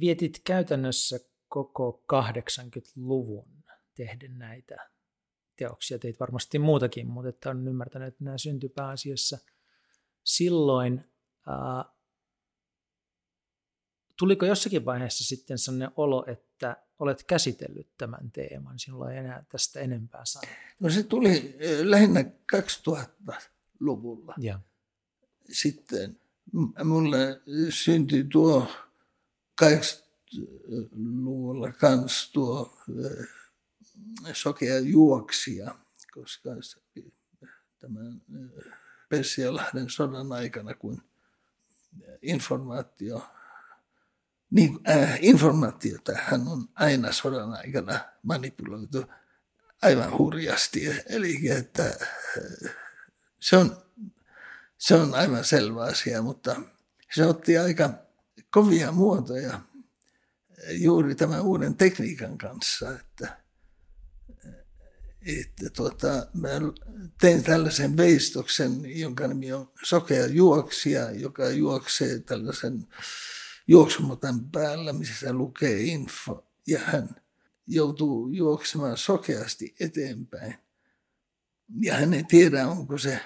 [0.00, 4.90] Vietit käytännössä koko 80-luvun tehden näitä
[5.56, 5.98] teoksia.
[5.98, 9.38] Teit varmasti muutakin, mutta että on ymmärtänyt, että nämä syntyi pääasiassa
[10.24, 11.04] silloin.
[11.46, 11.84] Ää,
[14.18, 19.80] tuliko jossakin vaiheessa sitten sellainen olo, että olet käsitellyt tämän teeman, sinulla ei enää tästä
[19.80, 20.56] enempää sanoa?
[20.80, 22.24] No se tuli lähinnä
[22.56, 24.34] 2000-luvulla.
[24.38, 24.60] Ja.
[25.52, 26.20] Sitten
[26.84, 28.68] mulle syntyi tuo
[29.62, 32.78] 80-luvulla kans tuo
[34.32, 35.74] sokea juoksija,
[36.14, 36.50] koska
[37.78, 38.22] tämän
[39.08, 41.02] Persialahden sodan aikana, kun
[42.22, 43.26] informaatio,
[44.50, 49.04] niin, äh, informaatiota hän on aina sodan aikana manipuloitu
[49.82, 51.02] aivan hurjasti.
[51.06, 51.98] Eli että
[53.40, 53.76] se on,
[54.78, 56.56] se on aivan selvä asia, mutta
[57.14, 57.90] se otti aika
[58.52, 59.60] kovia muotoja
[60.70, 63.42] juuri tämän uuden tekniikan kanssa, että
[65.26, 66.48] että tuota, mä
[67.20, 72.86] tein tällaisen veistoksen, jonka nimi on Sokea juoksija, joka juoksee tällaisen
[73.66, 77.22] juoksumotan päällä, missä lukee info, ja hän
[77.66, 80.54] joutuu juoksemaan sokeasti eteenpäin.
[81.80, 83.20] Ja hän ei tiedä, onko se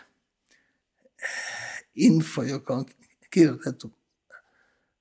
[1.95, 2.87] info, joka on
[3.31, 3.96] kirjoitettu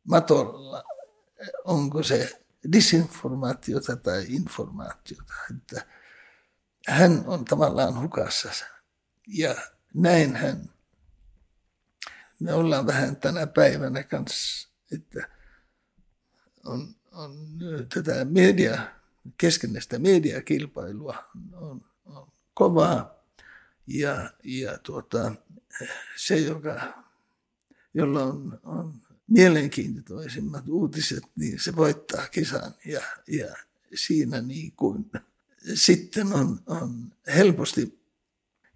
[0.06, 0.84] matolla,
[1.64, 5.34] onko se disinformaatiota tai informaatiota.
[5.58, 5.86] Että
[6.88, 8.50] hän on tavallaan hukassa.
[9.28, 9.56] Ja
[9.94, 10.70] näin hän,
[12.40, 15.30] me ollaan vähän tänä päivänä kanssa, että
[16.66, 17.32] on, on
[17.94, 18.82] tätä media,
[19.38, 21.16] keskenäistä mediakilpailua
[21.54, 23.16] on, on kovaa.
[23.88, 25.32] Ja, ja tuota,
[26.16, 27.04] se, joka,
[27.94, 32.74] jolla on, on mielenkiintoisimmat uutiset, niin se voittaa kisan.
[32.86, 33.56] Ja, ja
[33.96, 35.12] siinä niin kuin,
[35.74, 38.00] sitten on, on helposti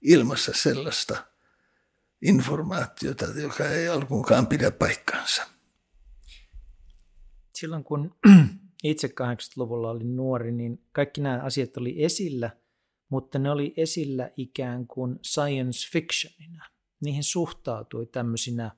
[0.02, 1.26] ilmassa sellaista
[2.22, 5.48] informaatiota, joka ei alkuunkaan pidä paikkaansa.
[7.56, 8.16] Silloin kun
[8.84, 12.50] itse 80-luvulla olin nuori, niin kaikki nämä asiat oli esillä,
[13.10, 16.66] mutta ne oli esillä ikään kuin science fictionina.
[17.02, 18.72] Niihin suhtautui tämmöisinä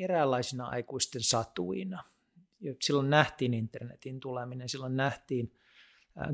[0.00, 2.04] eräänlaisina aikuisten satuina.
[2.82, 5.52] Silloin nähtiin internetin tuleminen, silloin nähtiin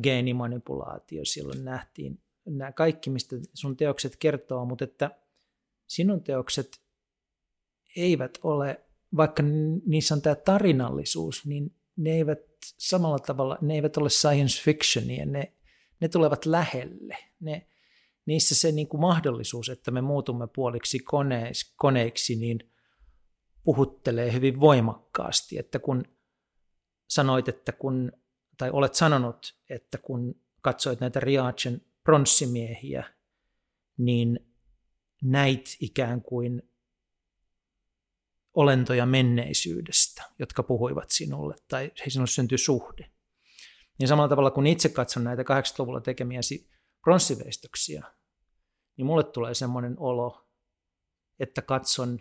[0.02, 5.10] geenimanipulaatio, silloin nähtiin nämä kaikki, mistä sun teokset kertoo, mutta että
[5.86, 6.80] sinun teokset
[7.96, 8.80] eivät ole,
[9.16, 9.42] vaikka
[9.86, 15.52] niissä on tämä tarinallisuus, niin ne eivät samalla tavalla, ne eivät ole science fictionia, ne,
[16.00, 17.16] ne tulevat lähelle.
[17.40, 17.66] Ne,
[18.26, 22.70] niissä se niin kuin mahdollisuus, että me muutumme puoliksi koneiksi, koneiksi, niin
[23.66, 26.04] puhuttelee hyvin voimakkaasti, että kun
[27.08, 28.12] sanoit, että kun,
[28.58, 33.14] tai olet sanonut, että kun katsoit näitä Riachen pronssimiehiä,
[33.98, 34.40] niin
[35.22, 36.62] näit ikään kuin
[38.54, 43.10] olentoja menneisyydestä, jotka puhuivat sinulle, tai he sinulle syntyi suhde.
[43.98, 46.70] Niin samalla tavalla kun itse katson näitä 80-luvulla tekemiäsi
[47.04, 48.02] pronssiveistöksiä,
[48.96, 50.48] niin mulle tulee semmoinen olo,
[51.40, 52.20] että katson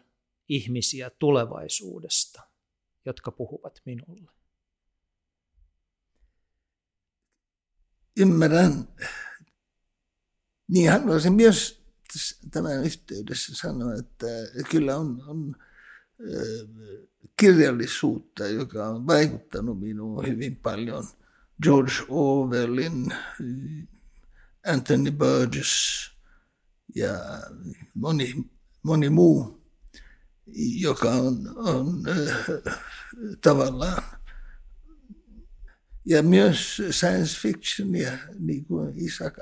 [0.50, 2.42] ihmisiä tulevaisuudesta,
[3.06, 4.32] jotka puhuvat minulle.
[8.18, 8.88] Ymmärrän
[10.68, 11.86] niin haluaisin myös
[12.52, 14.26] tämän yhteydessä sanoa, että
[14.70, 15.56] kyllä on, on
[17.40, 21.08] kirjallisuutta, joka on vaikuttanut minuun hyvin paljon.
[21.64, 23.14] George Orwellin,
[24.68, 26.12] Anthony Burgess
[26.96, 27.14] ja
[27.94, 28.34] moni,
[28.84, 29.65] moni muu,
[30.80, 32.74] joka on, on äh,
[33.42, 34.04] tavallaan
[36.06, 39.34] ja myös science fictionia, niin kuin Isaac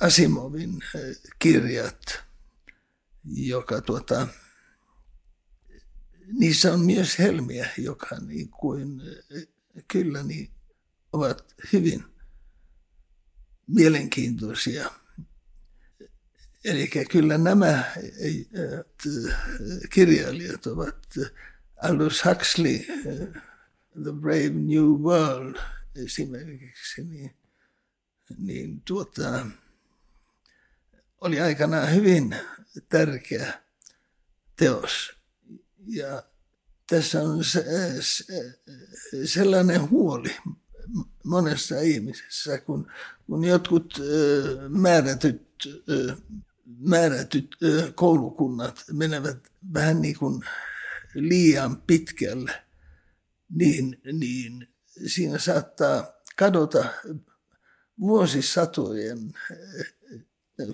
[0.00, 2.22] Asimovin eh, kirjat,
[3.24, 4.28] joka tuota,
[6.32, 9.48] niissä on myös helmiä, joka niin kuin, eh,
[9.88, 10.50] kyllä niin
[11.12, 12.04] ovat hyvin
[13.66, 14.90] mielenkiintoisia.
[16.64, 18.46] Eli kyllä nämä eh,
[19.90, 20.96] kirjailijat ovat
[21.82, 22.78] Aldous Huxley,
[24.02, 25.56] The Brave New World
[26.04, 27.36] esimerkiksi, niin,
[28.38, 29.46] niin tuota,
[31.20, 32.36] oli aikanaan hyvin
[32.88, 33.62] tärkeä
[34.56, 35.16] teos.
[35.86, 36.22] Ja
[36.86, 37.64] tässä on se,
[38.00, 38.24] se,
[39.24, 40.36] sellainen huoli
[41.24, 42.90] monessa ihmisessä, kun,
[43.26, 43.94] kun jotkut
[44.68, 45.42] määrätyt,
[46.66, 47.56] määrätyt
[47.94, 49.38] koulukunnat menevät
[49.74, 50.44] vähän niin kuin
[51.14, 52.64] liian pitkälle,
[53.50, 54.68] niin, niin
[55.06, 56.84] siinä saattaa kadota
[58.00, 59.32] vuosisatojen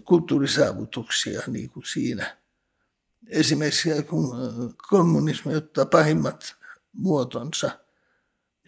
[0.04, 2.36] kulttuurisaavutuksia niin kuin siinä.
[3.28, 4.34] Esimerkiksi kun
[4.88, 6.56] kommunismi ottaa pahimmat
[6.92, 7.78] muotonsa,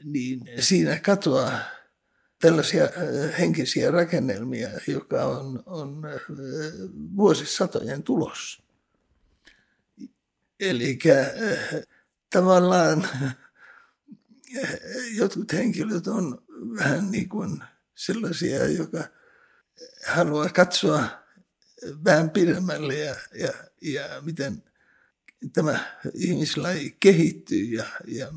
[0.04, 1.58] niin siinä katoaa
[2.42, 2.88] tällaisia
[3.38, 6.02] henkisiä rakennelmia, joka on, on
[7.16, 8.62] vuosisatojen tulos.
[10.60, 10.98] Eli
[12.30, 13.08] tavallaan
[15.12, 16.42] jotkut henkilöt on
[16.78, 17.62] vähän niin kuin
[17.94, 19.04] sellaisia, joka
[20.06, 21.04] haluaa katsoa
[22.04, 23.52] vähän pidemmälle ja, ja,
[23.82, 24.62] ja miten
[25.52, 28.32] tämä ihmislaji kehittyy ja, ja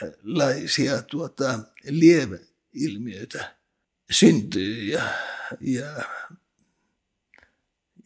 [0.00, 3.56] minkälaisia tuota, lieveilmiöitä
[4.10, 5.02] syntyy ja,
[5.60, 5.86] ja,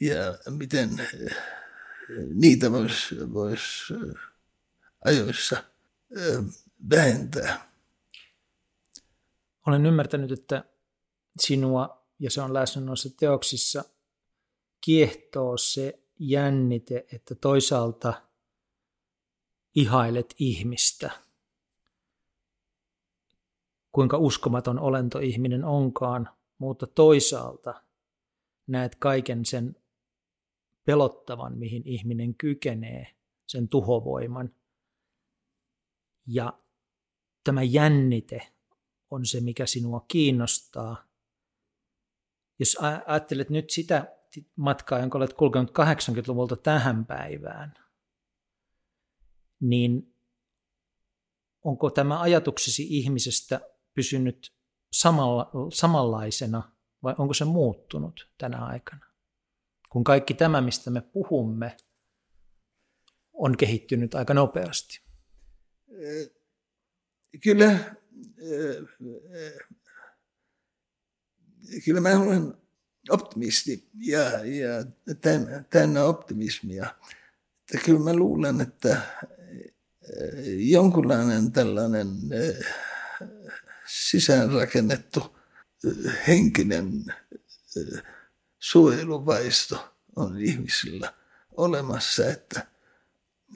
[0.00, 1.08] ja miten
[2.34, 3.92] niitä voisi vois
[5.04, 5.64] ajoissa
[6.90, 7.70] vähentää.
[9.66, 10.64] Olen ymmärtänyt, että
[11.40, 13.84] sinua, ja se on läsnä noissa teoksissa,
[14.80, 18.22] kiehtoo se jännite, että toisaalta
[19.74, 21.10] ihailet ihmistä,
[23.92, 26.28] kuinka uskomaton olento ihminen onkaan,
[26.58, 27.82] mutta toisaalta
[28.66, 29.76] näet kaiken sen
[30.84, 33.06] pelottavan, mihin ihminen kykenee,
[33.46, 34.54] sen tuhovoiman.
[36.26, 36.58] Ja
[37.44, 38.52] tämä jännite
[39.10, 41.04] on se, mikä sinua kiinnostaa.
[42.58, 42.76] Jos
[43.06, 44.16] ajattelet nyt sitä
[44.56, 47.74] matkaa, jonka olet kulkenut 80-luvulta tähän päivään,
[49.60, 50.14] niin
[51.64, 54.52] onko tämä ajatuksesi ihmisestä pysynyt
[54.92, 56.72] samalla, samanlaisena
[57.02, 59.06] vai onko se muuttunut tänä aikana?
[59.90, 61.76] Kun kaikki tämä, mistä me puhumme,
[63.32, 65.00] on kehittynyt aika nopeasti.
[67.42, 67.78] Kyllä,
[71.84, 72.54] kyllä mä olen
[73.10, 74.84] optimisti ja, ja
[75.70, 76.94] täynnä optimismia.
[77.60, 79.00] Että kyllä mä luulen, että
[80.56, 82.08] jonkunlainen tällainen
[83.90, 85.36] sisäänrakennettu
[86.28, 87.04] henkinen
[88.58, 91.14] suojeluvaisto on ihmisillä
[91.56, 92.66] olemassa, että,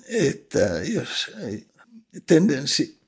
[0.08, 1.30] että jos
[2.26, 3.00] tendenssi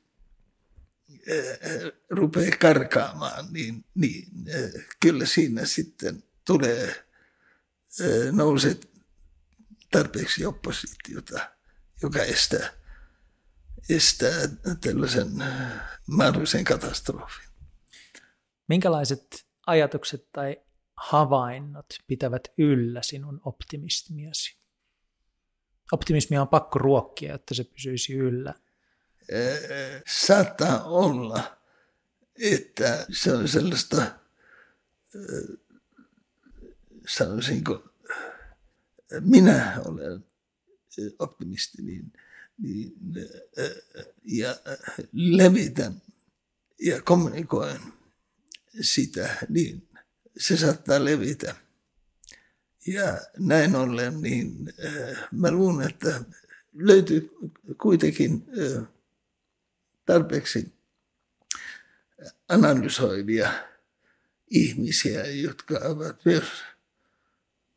[2.11, 4.29] rupeaa karkaamaan, niin, niin
[5.01, 7.07] kyllä siinä sitten tulee,
[8.33, 8.77] nousee
[9.91, 11.51] tarpeeksi oppositiota,
[12.03, 12.71] joka estää,
[13.89, 14.49] estää
[14.81, 15.29] tällaisen
[16.07, 17.47] mahdollisen katastrofin.
[18.69, 20.57] Minkälaiset ajatukset tai
[20.97, 24.57] havainnot pitävät yllä sinun optimismiasi?
[25.93, 28.55] Optimismia on pakko ruokkia, että se pysyisi yllä.
[30.07, 31.59] Saattaa olla,
[32.43, 34.03] että se on sellaista,
[37.09, 37.89] sanoisinko,
[39.21, 40.25] minä olen
[41.19, 42.13] optimisti, niin, niin,
[44.25, 44.57] ja
[45.13, 46.03] levitän
[46.81, 47.81] ja kommunikoin
[48.81, 49.89] sitä, niin
[50.39, 51.55] se saattaa levitä.
[52.87, 54.75] Ja näin ollen, niin
[55.33, 56.25] mä luulen, että
[56.73, 57.31] löytyy
[57.83, 58.47] kuitenkin
[60.07, 60.73] tarpeeksi
[62.49, 63.53] analysoivia
[64.51, 66.45] ihmisiä, jotka ovat myös,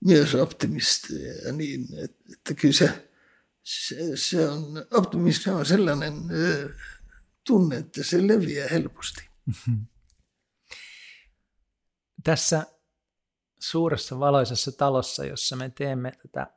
[0.06, 1.54] myös optimisteja.
[1.54, 1.88] Niin,
[2.32, 3.09] että kyllä se,
[3.64, 6.76] se, se on, optimismi on sellainen äh,
[7.48, 9.30] tunne, että se leviää helposti.
[12.24, 12.66] Tässä
[13.60, 16.48] suuressa valoisessa talossa, jossa me teemme tätä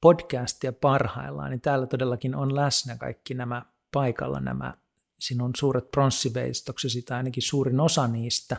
[0.00, 3.62] podcastia parhaillaan, niin täällä todellakin on läsnä kaikki nämä
[3.92, 4.74] paikalla nämä
[5.18, 8.56] sinun suuret pronssiveistoksesi tai ainakin suurin osa niistä.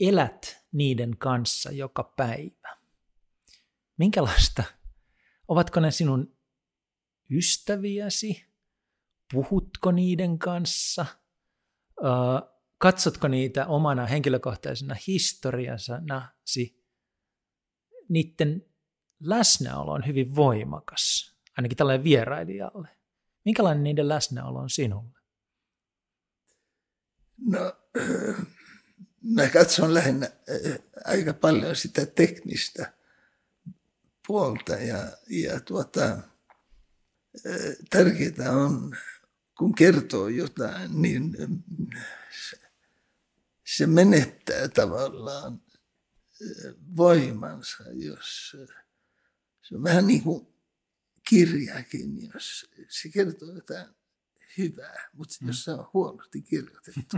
[0.00, 2.55] elät niiden kanssa joka päivä.
[3.96, 4.64] Minkälaista?
[5.48, 6.36] Ovatko ne sinun
[7.30, 8.46] ystäviäsi?
[9.32, 11.06] Puhutko niiden kanssa?
[12.78, 16.84] katsotko niitä omana henkilökohtaisena historiasanasi,
[18.08, 18.66] niiden
[19.20, 22.88] läsnäolo on hyvin voimakas, ainakin tällainen vierailijalle.
[23.44, 25.18] Minkälainen niiden läsnäolo on sinulle?
[27.46, 27.72] No,
[29.36, 32.92] mä katson lähinnä äh, aika paljon sitä teknistä
[34.26, 36.18] puolta ja, ja tuota,
[37.90, 38.96] tärkeää on,
[39.58, 41.36] kun kertoo jotain, niin
[43.66, 45.62] se menettää tavallaan
[46.96, 48.56] voimansa, jos
[49.62, 50.46] se on vähän niin kuin
[51.28, 53.86] kirjakin, jos se kertoo jotain
[54.58, 57.16] hyvää, mutta jos se on huonosti kirjoitettu,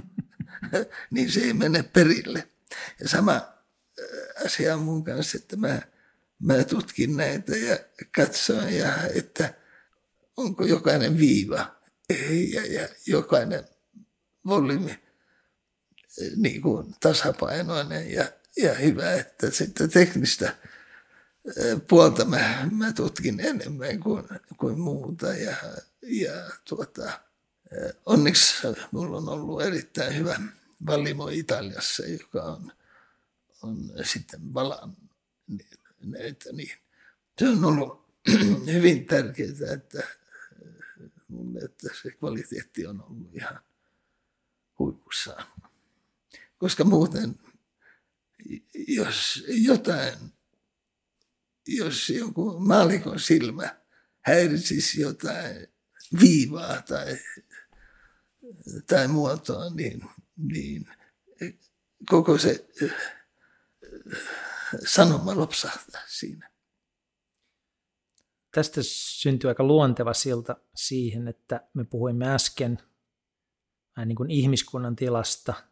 [1.11, 2.49] niin se ei mene perille.
[3.01, 3.59] Ja sama
[4.45, 5.83] asia on mun kanssa, että mä,
[6.39, 7.79] mä tutkin näitä ja
[8.17, 9.55] katson, ja että
[10.37, 11.79] onko jokainen viiva.
[12.53, 13.65] Ja, ja jokainen
[14.47, 14.99] volyymi
[16.37, 20.57] niin kuin tasapainoinen ja, ja hyvä, että sitten teknistä
[21.89, 24.25] puolta mä, mä tutkin enemmän kuin,
[24.57, 25.27] kuin muuta.
[25.27, 25.57] Ja,
[26.03, 27.21] ja tuota,
[28.07, 30.41] onneksi mulla on ollut erittäin hyvä
[30.87, 32.73] valimo Italiassa, joka on,
[33.63, 34.99] on sitten valannut
[36.01, 36.79] näitä, niin
[37.39, 38.09] se on ollut
[38.73, 40.03] hyvin tärkeää, että
[41.65, 43.61] että se kvaliteetti on ollut ihan
[44.79, 45.45] huipussaan
[46.59, 47.39] koska muuten,
[48.89, 50.15] jos jotain,
[51.67, 53.77] jos joku maalikon silmä
[54.21, 55.67] häiritsisi jotain
[56.21, 57.19] viivaa tai,
[58.87, 60.05] tai muotoa, niin,
[60.37, 60.89] niin
[62.09, 62.67] koko se
[64.87, 66.51] sanoma lopsahtaa siinä.
[68.55, 72.79] Tästä syntyy aika luonteva silta siihen, että me puhuimme äsken
[74.07, 75.55] niin kuin ihmiskunnan tilasta–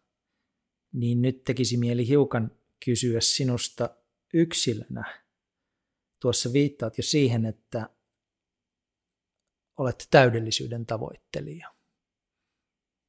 [0.97, 2.51] niin nyt tekisi mieli hiukan
[2.84, 3.97] kysyä sinusta
[4.34, 5.24] yksilönä.
[6.20, 7.90] Tuossa viittaat jo siihen, että
[9.76, 11.74] olet täydellisyyden tavoittelija.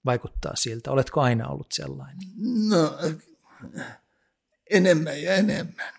[0.06, 0.92] Vaikuttaa siltä.
[0.92, 2.28] Oletko aina ollut sellainen?
[2.70, 2.98] No,
[4.70, 5.94] enemmän ja enemmän.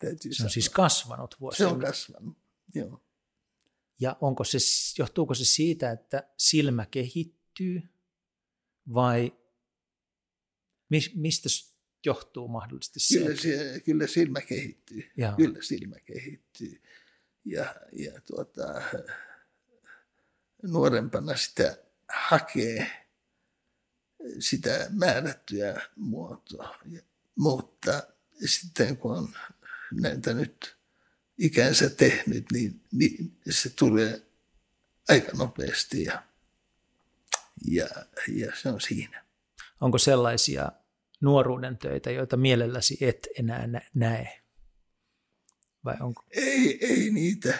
[0.00, 0.50] Se on sanoa.
[0.50, 1.68] siis kasvanut vuosina.
[1.68, 2.38] Se on kasvanut,
[2.74, 3.04] joo.
[4.00, 4.58] Ja onko se,
[4.98, 7.82] johtuuko se siitä, että silmä kehittyy
[8.94, 9.32] vai
[11.14, 11.48] mistä
[12.06, 13.18] johtuu mahdollisesti se?
[13.18, 15.10] Kyllä, se, kyllä silmä kehittyy.
[15.16, 15.32] Joo.
[15.36, 16.82] Kyllä silmä kehittyy.
[17.44, 18.82] Ja, ja tuota,
[20.62, 22.90] nuorempana sitä hakee
[24.38, 26.78] sitä määrättyä muotoa.
[27.40, 28.02] Mutta
[28.46, 29.28] sitten kun on
[29.92, 30.76] näitä nyt
[31.38, 34.22] ikänsä tehnyt, niin, niin se tulee
[35.08, 36.22] aika nopeasti ja,
[37.70, 37.88] ja,
[38.28, 39.24] ja se on siinä.
[39.80, 40.72] Onko sellaisia
[41.20, 44.40] nuoruuden töitä, joita mielelläsi et enää näe?
[45.84, 46.24] Vai onko?
[46.30, 47.58] Ei, ei niitä.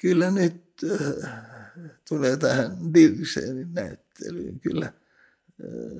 [0.00, 1.34] Kyllä nyt äh,
[2.08, 4.92] tulee tähän Dirksenin näyttelyyn kyllä,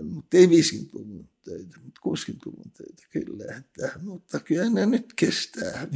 [0.03, 3.45] mutta ei 50-luvun töitä, mutta 60-luvun töitä kyllä.
[3.59, 5.85] Että, mutta kyllä ne nyt kestää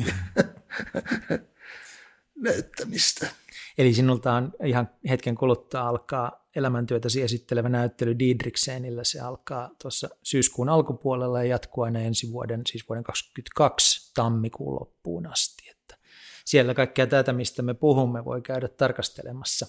[2.36, 3.30] näyttämistä.
[3.78, 9.04] Eli sinulta on ihan hetken kuluttua alkaa elämäntyötäsi esittelevä näyttely Diedriksenillä.
[9.04, 15.26] Se alkaa tuossa syyskuun alkupuolella ja jatkuu aina ensi vuoden, siis vuoden 2022 tammikuun loppuun
[15.26, 15.70] asti.
[15.70, 15.96] Että
[16.44, 19.66] siellä kaikkea tätä, mistä me puhumme, voi käydä tarkastelemassa.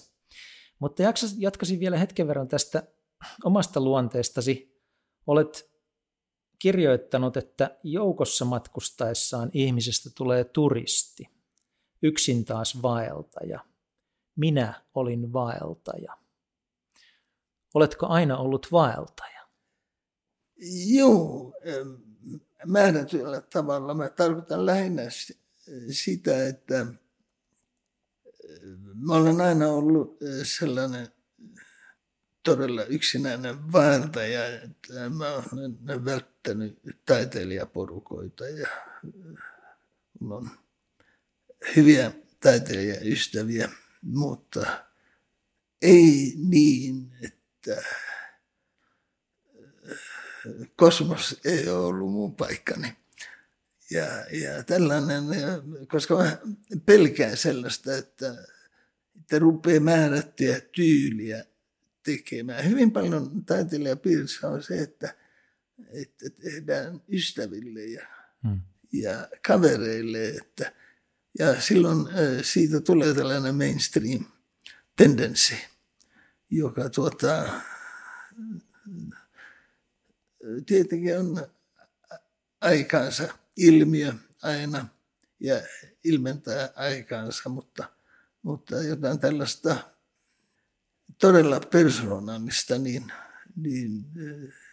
[0.78, 1.02] Mutta
[1.38, 2.82] jatkaisin vielä hetken verran tästä
[3.44, 4.82] omasta luonteestasi.
[5.26, 5.70] Olet
[6.58, 11.30] kirjoittanut, että joukossa matkustaessaan ihmisestä tulee turisti,
[12.02, 13.64] yksin taas vaeltaja.
[14.36, 16.18] Minä olin vaeltaja.
[17.74, 19.48] Oletko aina ollut vaeltaja?
[20.86, 21.54] Joo,
[22.66, 23.94] määrätyllä tavalla.
[23.94, 25.02] Mä tarkoitan lähinnä
[25.90, 26.86] sitä, että
[28.94, 31.08] mä olen aina ollut sellainen
[32.42, 38.68] todella yksinäinen vaeltaja, että mä olen välttänyt taiteilijaporukoita ja
[40.20, 40.50] on
[41.76, 43.68] hyviä taiteilijaystäviä,
[44.02, 44.84] mutta
[45.82, 47.82] ei niin, että että
[50.76, 52.96] kosmos ei ole ollut mun paikkani.
[53.90, 55.24] Ja, ja tällainen,
[55.88, 56.38] koska mä
[56.86, 58.44] pelkään sellaista, että,
[59.20, 61.44] että rupeaa määrättyä tyyliä
[62.02, 62.70] tekemään.
[62.70, 65.14] Hyvin paljon taiteilijapiirissä on se, että,
[65.92, 68.06] että tehdään ystäville ja,
[68.42, 68.60] hmm.
[68.92, 70.28] ja kavereille.
[70.28, 70.72] Että,
[71.38, 72.08] ja silloin
[72.42, 75.54] siitä tulee tällainen mainstream-tendenssi
[76.50, 77.60] joka tuota,
[80.66, 81.46] tietenkin on
[82.60, 84.86] aikaansa ilmiö aina
[85.40, 85.54] ja
[86.04, 87.84] ilmentää aikaansa, mutta,
[88.42, 89.76] mutta jotain tällaista
[91.20, 93.12] todella persoonallista, niin,
[93.56, 94.04] niin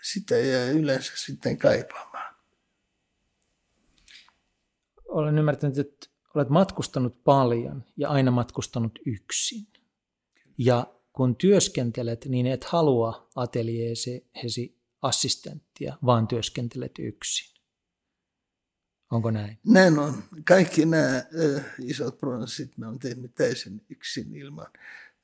[0.02, 2.36] sitä jää yleensä sitten kaipaamaan.
[5.08, 9.68] Olen ymmärtänyt, että olet matkustanut paljon ja aina matkustanut yksin.
[10.58, 14.28] Ja kun työskentelet, niin et halua ateljeesi
[15.02, 17.58] assistenttia, vaan työskentelet yksin.
[19.12, 19.60] Onko näin?
[19.68, 20.24] Näin on.
[20.48, 24.68] Kaikki nämä äh, isot prosessit mä tehnyt täysin yksin ilman.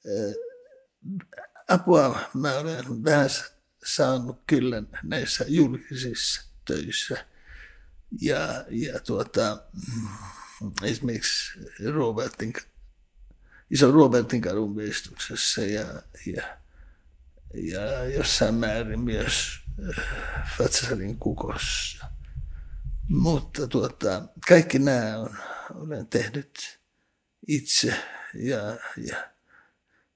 [0.06, 0.53] Äh,
[1.68, 3.30] apua mä olen vähän
[3.86, 7.26] saanut kyllä näissä julkisissa töissä.
[8.22, 9.64] Ja, ja tuota,
[10.84, 11.60] esimerkiksi
[11.93, 12.54] Robertin
[13.72, 14.76] iso Robertin kadun
[15.74, 16.43] ja, ja,
[17.54, 19.60] ja jossain määrin myös
[19.97, 20.06] äh,
[20.58, 22.06] Fatsarin kukossa.
[23.10, 25.38] Mutta tuota, kaikki nämä on,
[25.76, 26.80] olen tehnyt
[27.47, 29.33] itse ja, ja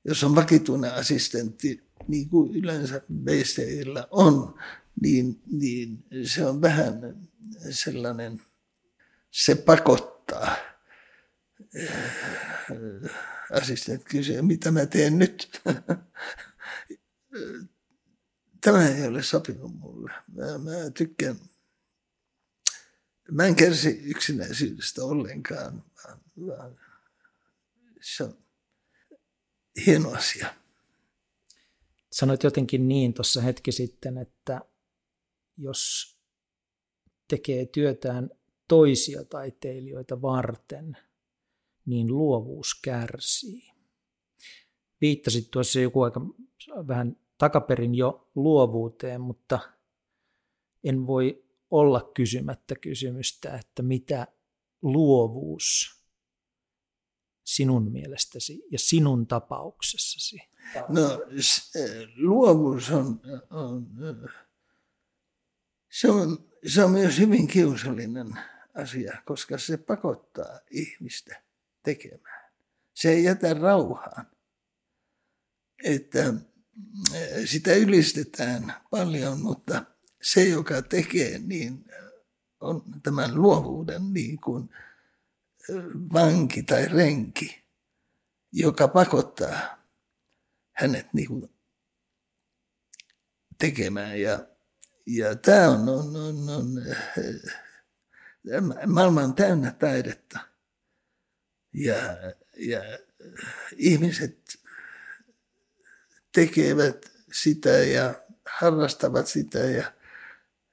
[0.08, 4.60] jos on vakituinen assistentti, niin kuin yleensä BCillä on,
[5.02, 7.28] niin, niin se on vähän
[7.70, 8.42] sellainen,
[9.32, 10.56] se pakottaa
[13.52, 15.62] assistentti kysyy, mitä mä teen nyt.
[18.62, 20.12] Tämä ei ole sopinut mulle.
[20.34, 21.36] Mä, mä tykkään,
[23.32, 26.80] mä en kärsi yksinäisyydestä ollenkaan, vaan, vaan
[28.02, 28.47] se on
[29.86, 30.54] hieno asia.
[32.12, 34.62] Sanoit jotenkin niin tuossa hetki sitten, että
[35.58, 36.16] jos
[37.28, 38.30] tekee työtään
[38.68, 40.98] toisia taiteilijoita varten–
[41.88, 43.72] niin luovuus kärsii.
[45.02, 46.22] Viittasit tuossa joku aika
[46.88, 49.60] vähän takaperin jo luovuuteen, mutta
[50.84, 54.28] en voi olla kysymättä kysymystä, että mitä
[54.82, 55.97] luovuus
[57.48, 60.38] sinun mielestäsi ja sinun tapauksessasi?
[60.90, 61.22] No
[62.16, 63.88] luovuus on, on,
[65.92, 68.28] se on, se on myös hyvin kiusallinen
[68.74, 71.44] asia, koska se pakottaa ihmistä
[71.84, 72.52] tekemään.
[72.94, 74.26] se ei jätä rauhaan.
[75.84, 76.34] Että
[77.46, 79.86] sitä ylistetään paljon, mutta
[80.22, 81.86] se, joka tekee, niin
[82.60, 84.70] on tämän luovuuden niin kuin
[86.14, 87.64] vanki tai renki,
[88.52, 89.78] joka pakottaa
[90.72, 91.50] hänet niin kuin
[93.58, 94.22] tekemään.
[94.22, 94.48] Ja,
[95.06, 96.84] ja tämä on, on, on, on
[98.88, 100.40] maailma on täynnä taidetta.
[101.74, 101.96] Ja,
[102.58, 102.82] ja
[103.76, 104.60] ihmiset
[106.32, 109.94] tekevät sitä ja harrastavat sitä ja,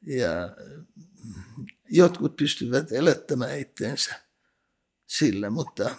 [0.06, 0.56] ja
[1.90, 4.23] jotkut pystyvät elättämään itsensä
[5.06, 5.96] sillä, mutta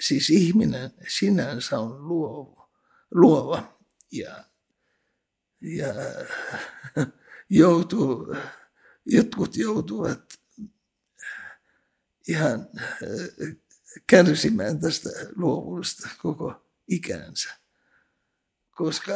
[0.00, 2.68] siis ihminen sinänsä on luova,
[3.10, 3.78] luova
[4.12, 4.44] ja,
[5.60, 5.94] ja
[7.50, 8.36] joutuu,
[9.06, 10.34] jotkut joutuvat
[12.28, 12.68] ihan
[14.06, 17.54] kärsimään tästä luovuudesta koko ikänsä.
[18.70, 19.12] Koska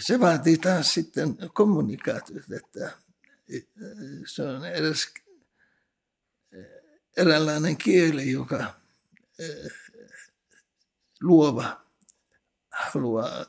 [0.00, 2.92] se vaatii taas sitten kommunikaatiota, että
[4.26, 5.08] se on edes
[7.16, 8.74] eräänlainen kieli, joka
[11.20, 11.86] luova
[12.70, 13.46] haluaa,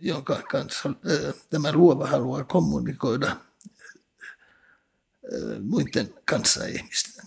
[0.00, 0.90] jonka kanssa
[1.50, 3.36] tämä luova haluaa kommunikoida
[5.62, 7.24] muiden kanssa ihmisten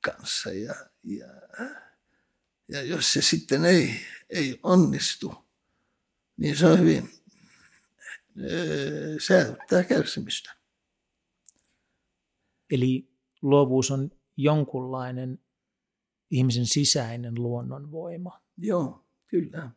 [0.00, 0.52] kanssa.
[0.52, 0.74] Ja,
[1.04, 1.26] ja,
[2.68, 5.44] ja jos se sitten ei, ei onnistu,
[6.36, 7.10] niin se on hyvin,
[9.26, 10.56] se aiheuttaa kärsimystä.
[12.70, 13.13] Eli
[13.44, 15.38] luovuus on jonkunlainen
[16.30, 18.40] ihmisen sisäinen luonnonvoima.
[18.58, 19.70] Joo, kyllä.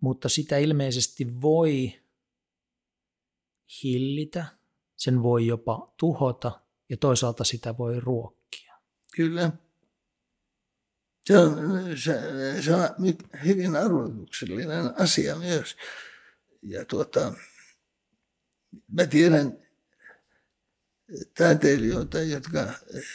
[0.00, 1.92] Mutta sitä ilmeisesti voi
[3.82, 4.46] hillitä,
[4.96, 8.74] sen voi jopa tuhota ja toisaalta sitä voi ruokkia.
[9.16, 9.52] Kyllä.
[11.24, 11.58] Se on,
[11.96, 12.12] se,
[12.62, 12.80] se on
[13.44, 15.76] hyvin arvoituksellinen asia myös.
[16.62, 17.34] Ja tuota,
[18.92, 19.63] mä tiedän
[21.38, 22.72] taiteilijoita, jotka,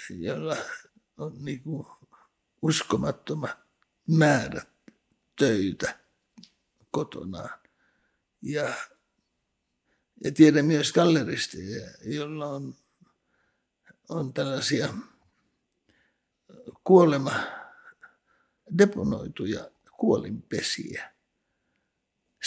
[0.09, 0.57] joilla
[1.17, 1.87] on niin kuin
[2.61, 3.57] uskomattomat
[4.07, 4.69] määrät
[5.35, 5.99] töitä
[6.91, 7.59] kotonaan.
[8.41, 8.73] Ja,
[10.23, 12.75] ja tiedän myös galleristeja, joilla on,
[14.09, 14.93] on tällaisia
[16.83, 17.33] kuolema
[18.77, 21.13] deponoituja kuolinpesiä,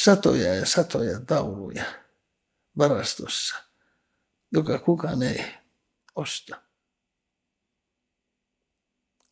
[0.05, 1.85] satoja ja satoja tauluja
[2.79, 3.72] varastossa,
[4.53, 5.45] joka kukaan ei
[6.15, 6.63] osta.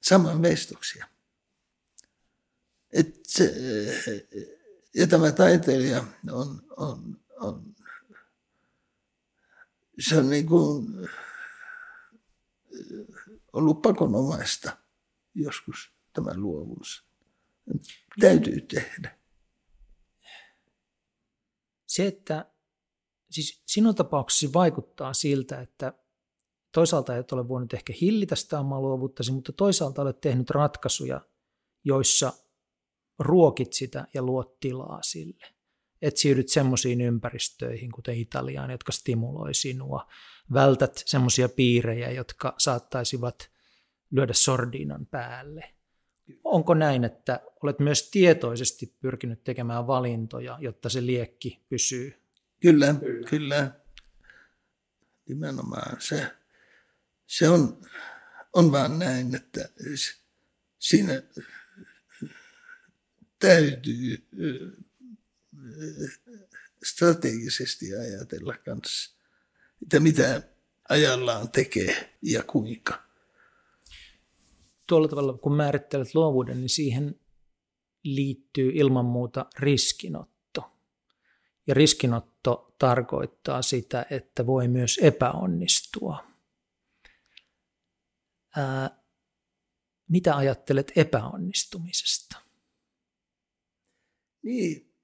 [0.02, 1.06] Saman veistoksia.
[2.92, 3.54] Et se,
[4.94, 7.74] ja tämä taiteilija on, on, on
[10.00, 10.86] se on niin kuin
[13.52, 14.76] ollut pakonomaista
[15.34, 17.04] joskus tämä luovuus.
[18.20, 19.18] Täytyy tehdä.
[21.86, 22.50] Se, että
[23.30, 25.92] siis sinun tapauksesi vaikuttaa siltä, että
[26.72, 31.20] toisaalta et ole voinut ehkä hillitä sitä omaa luovuuttasi, mutta toisaalta olet tehnyt ratkaisuja,
[31.84, 32.32] joissa
[33.18, 35.46] ruokit sitä ja luot tilaa sille.
[36.02, 40.06] Et siirryt semmoisiin ympäristöihin, kuten Italiaan, jotka stimuloi sinua.
[40.52, 43.50] Vältät semmoisia piirejä, jotka saattaisivat
[44.10, 45.74] lyödä sordiinan päälle
[46.44, 52.19] onko näin, että olet myös tietoisesti pyrkinyt tekemään valintoja, jotta se liekki pysyy?
[52.60, 53.28] Kyllä, kyllä.
[53.28, 53.72] kyllä.
[55.28, 56.26] Nimenomaan se,
[57.26, 57.82] se on,
[58.52, 59.68] on vaan näin, että
[60.78, 61.22] siinä
[63.38, 64.28] täytyy
[66.84, 69.16] strategisesti ajatella kanssa,
[69.82, 70.42] että mitä
[70.88, 73.10] ajallaan tekee ja kuinka
[74.86, 77.20] tuolla tavalla, kun määrittelet luovuuden, niin siihen
[78.02, 80.72] liittyy ilman muuta riskinotto.
[81.66, 82.29] Ja riskinotto
[82.78, 86.24] tarkoittaa sitä, että voi myös epäonnistua.
[88.56, 89.00] Ää,
[90.08, 92.36] mitä ajattelet epäonnistumisesta?
[94.42, 94.94] Niin.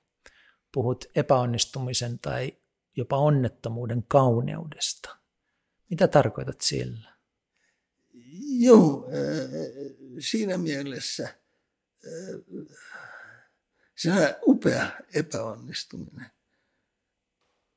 [0.72, 2.52] Puhut epäonnistumisen tai
[2.96, 5.16] jopa onnettomuuden kauneudesta.
[5.90, 7.16] Mitä tarkoitat sillä?
[8.58, 9.50] Joo, äh,
[10.18, 11.34] siinä mielessä
[13.96, 16.30] se on upea epäonnistuminen.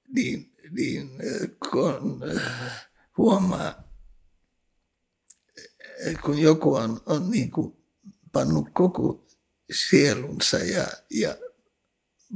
[0.07, 1.09] Niin, niin
[1.71, 2.21] kun
[3.17, 3.84] huomaa,
[6.21, 7.77] kun joku on, on niin kuin
[8.32, 9.27] pannut koko
[9.71, 11.38] sielunsa ja, ja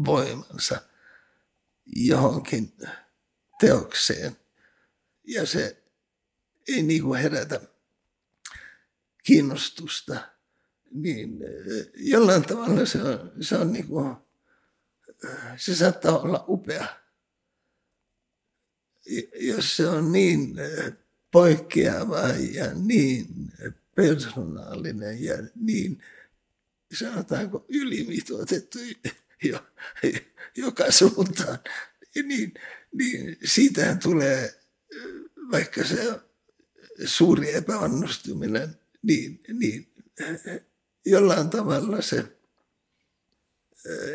[0.06, 0.82] voimansa
[1.86, 2.74] johonkin
[3.60, 4.38] teokseen
[5.24, 5.84] ja se
[6.68, 7.62] ei niin kuin herätä
[9.24, 10.33] kiinnostusta,
[10.94, 11.40] niin
[11.96, 14.16] jollain tavalla se on, se on niin kuin,
[15.58, 16.86] se saattaa olla upea.
[19.40, 20.56] Jos se on niin
[21.32, 22.20] poikkeava
[22.52, 23.26] ja niin
[23.96, 26.02] persoonallinen ja niin
[27.00, 28.80] sanotaanko ylimitoitettu
[29.50, 29.60] jo,
[30.58, 31.60] joka suuntaan,
[32.24, 32.54] niin,
[32.94, 34.54] niin siitähän tulee,
[35.52, 36.20] vaikka se
[37.06, 39.88] suuri epäonnistuminen, niin, niin
[41.06, 42.38] jollain tavalla se,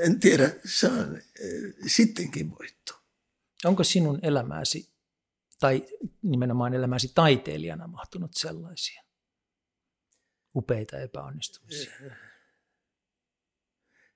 [0.03, 1.22] en tiedä, se on
[1.86, 3.03] sittenkin voitto.
[3.64, 4.93] Onko sinun elämäsi
[5.61, 5.86] tai
[6.22, 9.03] nimenomaan elämäsi taiteilijana mahtunut sellaisia
[10.55, 11.93] upeita epäonnistumisia?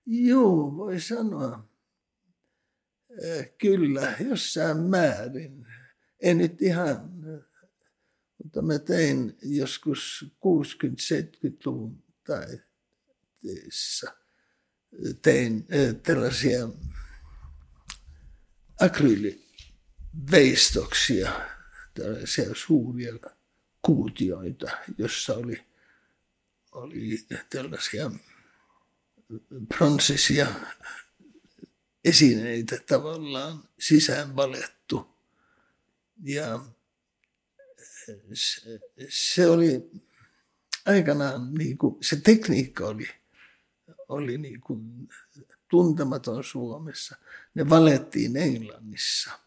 [0.07, 1.69] Joo, voi sanoa.
[3.59, 5.67] Kyllä, jossain määrin.
[6.21, 7.11] En nyt ihan,
[8.43, 14.13] mutta mä tein joskus 60-70-luvun taiteessa,
[15.23, 15.67] tein
[16.03, 16.69] tällaisia
[18.81, 19.45] akryyli
[20.31, 21.41] veistoksia,
[21.95, 23.13] tällaisia suuria
[23.83, 24.67] kuutioita,
[24.99, 25.65] jossa oli,
[26.73, 28.11] oli tällaisia
[29.69, 30.47] pronssisia
[32.05, 35.17] esineitä tavallaan sisään valettu.
[36.23, 36.65] Ja
[38.33, 39.91] se, se oli
[40.87, 43.09] aikanaan, niin kuin, se tekniikka oli,
[44.09, 45.09] oli niin kuin
[45.69, 47.17] tuntematon Suomessa.
[47.55, 49.31] Ne valettiin Englannissa–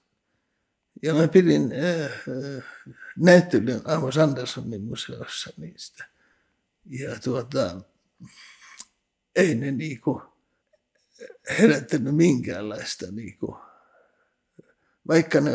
[1.01, 2.63] ja mä pidin äh, äh,
[3.17, 6.05] näyttelyn Amos Andersonin museossa niistä.
[6.85, 7.81] Ja tuota,
[9.35, 10.21] ei ne niinku
[11.59, 13.57] herättänyt minkäänlaista niinku,
[15.07, 15.51] vaikka ne,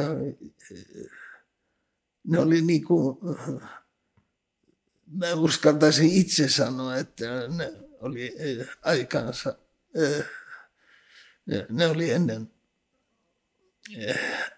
[2.25, 3.21] ne oli niinku,
[5.11, 8.37] mä uskaltaisin itse sanoa, että ne oli
[8.83, 9.57] aikansa,
[11.69, 12.51] ne oli ennen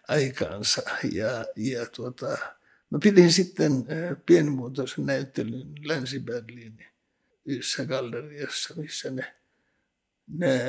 [0.09, 0.83] aikaansa.
[1.13, 2.39] Ja, ja tuota,
[2.91, 3.73] mä pidin sitten
[4.27, 6.87] pienimuotoisen näyttelyn Länsi-Berliinin
[7.45, 9.35] yhdessä galleriassa, missä ne,
[10.29, 10.61] ne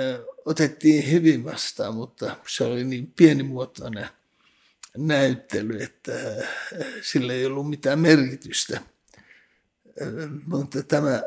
[0.45, 4.07] otettiin hyvin vastaan, mutta se oli niin pienimuotoinen
[4.97, 6.11] näyttely, että
[7.01, 8.81] sillä ei ollut mitään merkitystä.
[10.45, 11.23] Mutta tämä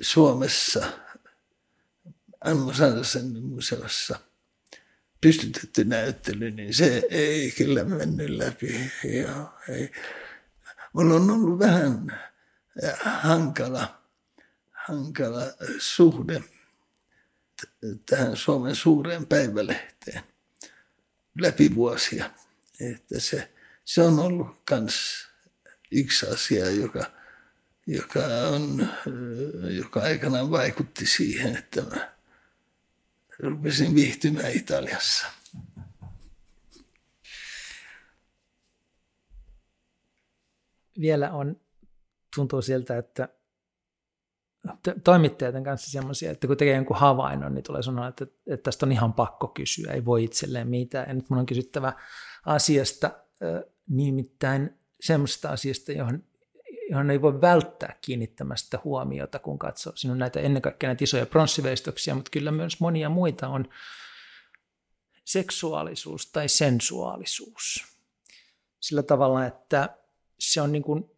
[0.00, 0.92] Suomessa
[2.44, 4.18] Anno Sandersen museossa–
[5.22, 8.90] pystytetty näyttely, niin se ei kyllä mennyt läpi.
[9.04, 9.92] Joo, ei.
[10.92, 12.20] Mulla on ollut vähän
[13.04, 14.02] hankala,
[14.70, 15.42] hankala
[15.78, 16.42] suhde
[18.06, 20.22] tähän Suomen suureen päivälehteen
[21.40, 22.30] läpi vuosia.
[22.80, 23.52] Että se,
[23.84, 25.26] se on ollut myös
[25.90, 27.10] yksi asia, joka,
[27.86, 28.20] joka,
[28.52, 28.88] on,
[29.70, 32.12] joka aikanaan vaikutti siihen, että mä
[33.38, 35.26] rupesin viihtymään Italiassa.
[41.00, 41.60] Vielä on,
[42.36, 43.28] tuntuu siltä, että
[45.04, 48.92] toimittajien kanssa semmoisia, että kun tekee jonkun havainnon, niin tulee sanoa, että, että tästä on
[48.92, 51.08] ihan pakko kysyä, ei voi itselleen mitään.
[51.08, 51.92] Ja nyt mun on kysyttävä
[52.46, 53.10] asiasta,
[53.88, 56.24] nimittäin semmoista asiasta, johon
[56.90, 59.92] johon ei voi välttää kiinnittämästä huomiota, kun katsoo.
[59.96, 63.68] Siinä on näitä ennen kaikkea näitä isoja pronssiveistoksia, mutta kyllä myös monia muita on
[65.24, 67.84] seksuaalisuus tai sensuaalisuus.
[68.80, 69.96] Sillä tavalla, että
[70.38, 71.10] se on niin kuin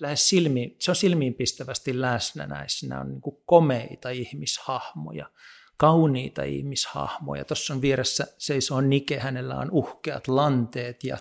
[0.00, 2.86] lähes silmiin, se on silmiinpistävästi läsnä näissä.
[2.86, 5.30] Nämä on niin kuin komeita ihmishahmoja,
[5.76, 7.44] kauniita ihmishahmoja.
[7.44, 11.18] Tuossa on vieressä seisoo Nike, hänellä on uhkeat lanteet ja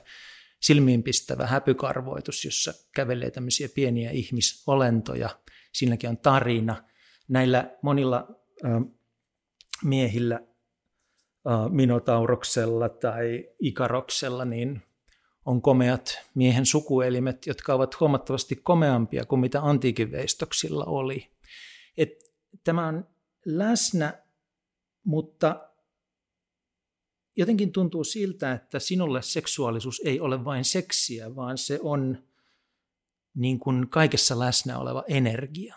[0.66, 5.30] silmiinpistävä häpykarvoitus, jossa kävelee tämmöisiä pieniä ihmisolentoja.
[5.72, 6.84] Siinäkin on tarina.
[7.28, 8.28] Näillä monilla
[8.66, 8.72] äh,
[9.84, 14.82] miehillä äh, Minotauroksella tai Ikaroksella niin
[15.46, 21.32] on komeat miehen sukuelimet, jotka ovat huomattavasti komeampia kuin mitä antiikin veistoksilla oli.
[21.98, 22.12] Et
[22.64, 23.08] tämä on
[23.46, 24.24] läsnä,
[25.04, 25.70] mutta
[27.36, 32.24] jotenkin tuntuu siltä, että sinulle seksuaalisuus ei ole vain seksiä, vaan se on
[33.36, 35.76] niin kuin kaikessa läsnä oleva energia.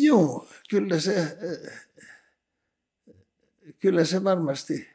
[0.00, 1.36] Joo, kyllä se,
[3.78, 4.88] kyllä se varmasti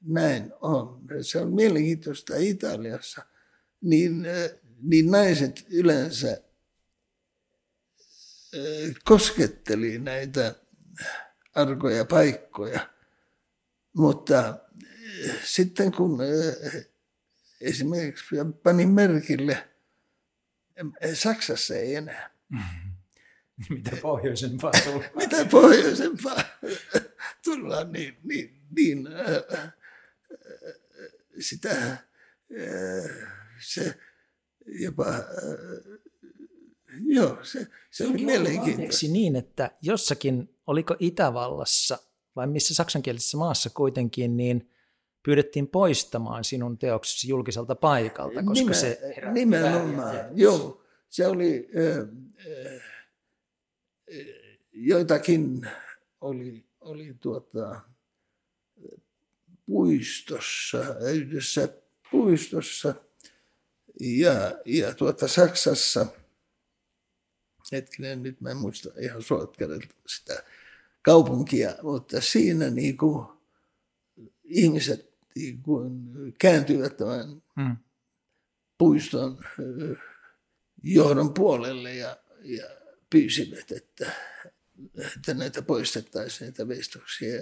[0.00, 1.00] näin on.
[1.20, 3.22] Se on mielenkiintoista Italiassa.
[3.80, 4.26] Niin,
[4.82, 6.42] niin naiset yleensä
[9.04, 10.54] kosketteli näitä
[11.54, 12.93] arkoja paikkoja.
[13.96, 14.58] Mutta
[15.44, 16.18] sitten kun
[17.60, 18.24] esimerkiksi
[18.62, 19.68] panin merkille,
[21.14, 22.30] Saksassa ei enää.
[23.70, 25.10] Mitä pohjoisempaa tullaan.
[25.20, 26.44] Mitä pohjoisempaa
[27.44, 29.72] tullaan, niin, niin, niin äh,
[31.40, 32.00] sitä äh,
[33.60, 33.94] se
[34.66, 35.22] jopa, äh,
[37.04, 39.06] joo, se, se on mielenkiintoista.
[39.06, 41.98] niin, että jossakin, oliko Itävallassa
[42.36, 44.70] vai missä saksankielisessä maassa kuitenkin, niin
[45.22, 49.00] pyydettiin poistamaan sinun teoksesi julkiselta paikalta, koska Nimen, se
[49.32, 50.80] Nimenomaan, joo.
[51.08, 52.08] Se oli, äh,
[54.72, 55.68] joitakin
[56.20, 57.80] oli, oli tuota,
[59.66, 60.78] puistossa,
[61.12, 61.68] yhdessä
[62.10, 62.94] puistossa
[64.00, 66.06] ja, ja tuota Saksassa,
[67.72, 69.56] hetkinen, nyt mä en muista ihan suot
[70.06, 70.44] sitä
[71.04, 73.26] kaupunkia, mutta siinä niin kuin
[74.44, 75.92] ihmiset niin kuin
[76.38, 77.76] kääntyivät tämän hmm.
[78.78, 79.38] puiston
[80.82, 82.64] johdon puolelle ja, ja
[83.10, 84.12] pyysivät, että,
[85.16, 87.40] että näitä poistettaisiin, näitä veistoksia.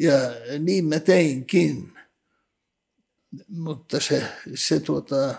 [0.00, 0.18] Ja
[0.58, 1.98] niin mä teinkin.
[3.48, 4.22] Mutta se,
[4.54, 5.34] se tuota,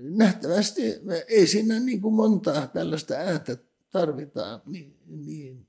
[0.00, 0.82] nähtävästi
[1.28, 3.56] ei siinä niin kuin montaa tällaista ääntä
[3.92, 5.66] tarvitaan, niin, niin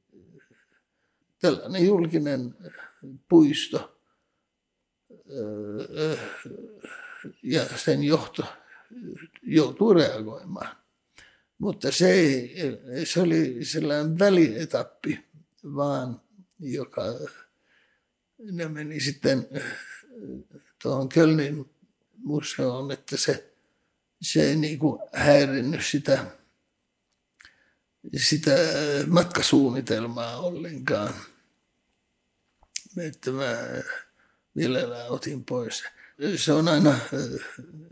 [1.41, 2.55] tällainen julkinen
[3.29, 3.99] puisto
[7.43, 8.43] ja sen johto
[9.41, 10.75] joutuu reagoimaan.
[11.57, 12.55] Mutta se, ei,
[13.05, 15.25] se oli sellainen välietappi
[15.75, 16.21] vaan,
[16.59, 17.03] joka
[18.51, 19.47] ne meni sitten
[20.83, 21.69] tuohon Kölnin
[22.17, 23.53] museoon, että se,
[24.21, 26.25] se ei niin kuin häirinnyt sitä,
[28.17, 28.51] sitä
[29.07, 31.13] matkasuunnitelmaa ollenkaan.
[32.97, 33.57] Että mä
[34.53, 35.83] mielellään otin pois.
[36.35, 36.99] Se on aina,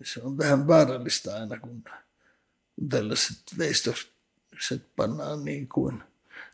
[0.03, 1.83] se on vähän vaarallista aina, kun
[2.89, 6.03] tällaiset veistokset pannaan niin kuin,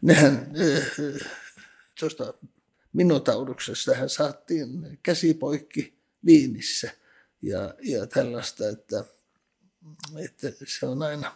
[0.01, 0.51] nehän
[1.99, 2.33] tuosta
[2.93, 6.91] minotauduksesta hän saatiin käsipoikki Viinissä
[7.41, 9.03] ja, ja tällaista, että,
[10.17, 11.35] että se on aina,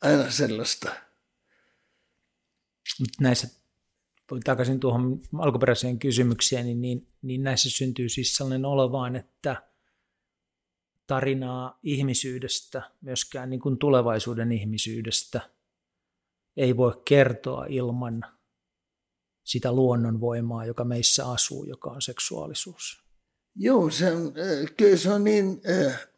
[0.00, 1.09] aina sellaista.
[3.20, 3.48] Näissä,
[4.44, 9.70] takaisin tuohon alkuperäiseen kysymykseen, niin, niin, niin näissä syntyy siis sellainen olo vaan, että
[11.06, 15.50] tarinaa ihmisyydestä, myöskään niin kuin tulevaisuuden ihmisyydestä,
[16.56, 18.24] ei voi kertoa ilman
[19.44, 23.04] sitä luonnonvoimaa, joka meissä asuu, joka on seksuaalisuus.
[23.56, 24.32] Joo, se on,
[24.76, 25.60] kyllä se on niin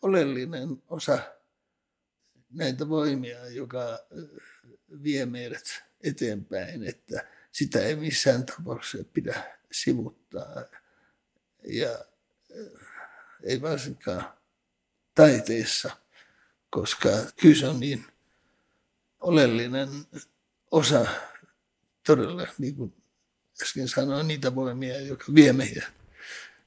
[0.02, 1.18] oleellinen osa
[2.50, 3.98] näitä voimia, joka
[5.02, 10.64] vie meidät eteenpäin, että sitä ei missään tapauksessa pidä sivuttaa.
[11.64, 12.04] Ja
[13.42, 14.32] ei varsinkaan
[15.14, 15.96] taiteessa,
[16.70, 17.08] koska
[17.40, 18.04] kyse on niin
[19.20, 19.88] oleellinen
[20.70, 21.06] osa
[22.06, 22.94] todella, niin kuin
[23.62, 25.92] äsken sanoin, niitä voimia, joka vie meidät,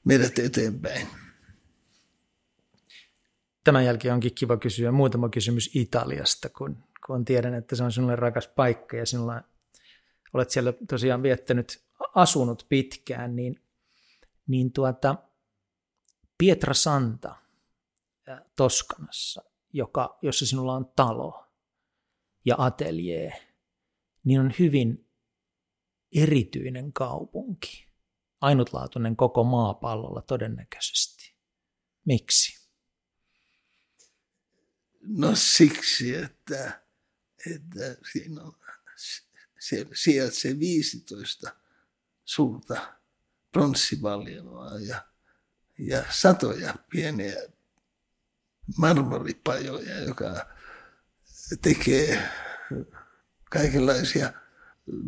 [0.04, 1.08] meidät eteenpäin.
[3.64, 8.16] Tämän jälkeen onkin kiva kysyä muutama kysymys Italiasta, kun, kun tiedän, että se on sinulle
[8.16, 9.42] rakas paikka ja sinulla
[10.32, 11.84] olet siellä tosiaan viettänyt,
[12.14, 13.60] asunut pitkään, niin,
[14.46, 15.16] niin tuota,
[16.38, 17.36] Pietra Santa
[18.56, 19.42] Toskanassa,
[19.72, 21.46] joka, jossa sinulla on talo
[22.44, 23.32] ja ateljee,
[24.24, 25.08] niin on hyvin
[26.12, 27.86] erityinen kaupunki.
[28.40, 31.34] Ainutlaatuinen koko maapallolla todennäköisesti.
[32.04, 32.68] Miksi?
[35.00, 36.85] No siksi, että,
[37.54, 38.56] että siinä on,
[39.94, 41.52] sijaitsee 15
[42.24, 42.94] suurta
[43.52, 45.04] pronssivaljoa ja,
[45.78, 47.36] ja satoja pieniä
[48.76, 50.46] marmoripajoja, joka
[51.62, 52.28] tekee
[53.50, 54.32] kaikenlaisia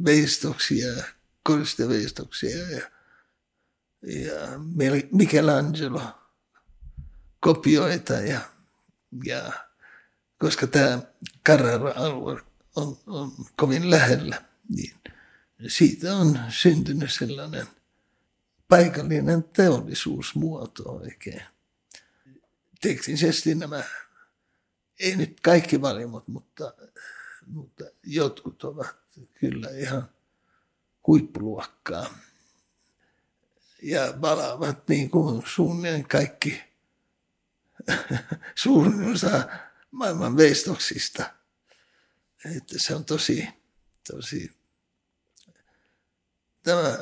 [0.05, 1.05] veistoksia,
[1.43, 2.91] koristeveistoksia ja,
[4.03, 4.49] ja
[5.12, 6.03] Michelangelo
[7.41, 8.41] kopioita ja,
[9.24, 9.68] ja
[10.39, 11.03] koska tämä
[11.49, 12.43] Carrara-alue
[12.76, 14.95] on, on kovin lähellä, niin
[15.66, 17.66] siitä on syntynyt sellainen
[18.68, 21.43] paikallinen teollisuusmuoto oikein.
[22.80, 23.84] Teknisesti nämä,
[25.01, 26.74] ei nyt kaikki valimot, mutta,
[27.47, 28.97] mutta jotkut ovat
[29.41, 30.09] kyllä ihan
[31.07, 32.14] huippuluokkaa.
[33.82, 36.62] Ja valaavat niin kuin suunnilleen kaikki,
[38.55, 39.49] suurin osa
[39.91, 41.34] maailman veistoksista.
[42.57, 43.49] Että se on tosi,
[44.12, 44.59] tosi,
[46.62, 46.99] tämä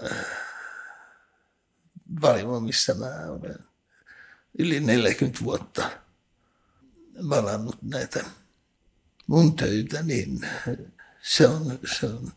[2.21, 3.59] valimo, missä mä olen
[4.59, 5.91] yli 40 vuotta
[7.29, 8.25] valannut näitä
[9.27, 10.49] mun töitä, niin
[11.23, 12.33] se on, se on,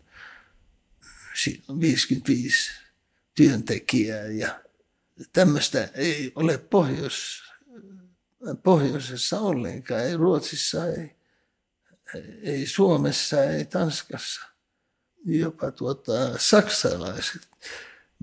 [1.43, 2.71] siinä on 55
[3.35, 4.63] työntekijää ja
[5.33, 7.43] tämmöistä ei ole Pohjois,
[8.63, 11.15] pohjoisessa ollenkaan, ei Ruotsissa, ei,
[12.41, 14.41] ei Suomessa, ei Tanskassa.
[15.25, 17.49] Jopa tuota, saksalaiset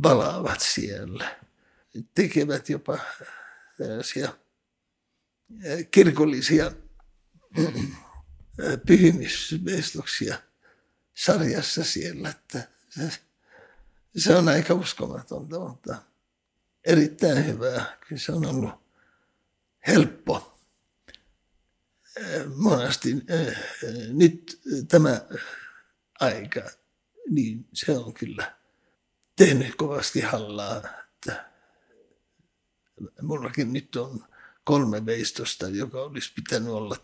[0.03, 1.37] valaavat siellä.
[2.15, 2.99] Tekevät jopa
[3.79, 4.33] tällaisia
[5.91, 6.73] kirkollisia
[8.87, 10.43] pyhimysvestoksia
[11.15, 12.69] sarjassa siellä, että
[14.17, 15.97] se on aika uskomatonta, mutta
[16.85, 17.99] erittäin hyvää.
[18.09, 18.86] Kyllä se on ollut
[19.87, 20.59] helppo.
[22.55, 23.15] Monesti
[24.13, 25.21] nyt tämä
[26.21, 26.61] aika,
[27.31, 28.57] niin se on kyllä
[29.37, 30.77] tehnyt kovasti hallaa.
[30.77, 31.51] Että
[33.23, 34.25] mullakin nyt on
[34.65, 36.97] kolme veistosta, joka olisi pitänyt olla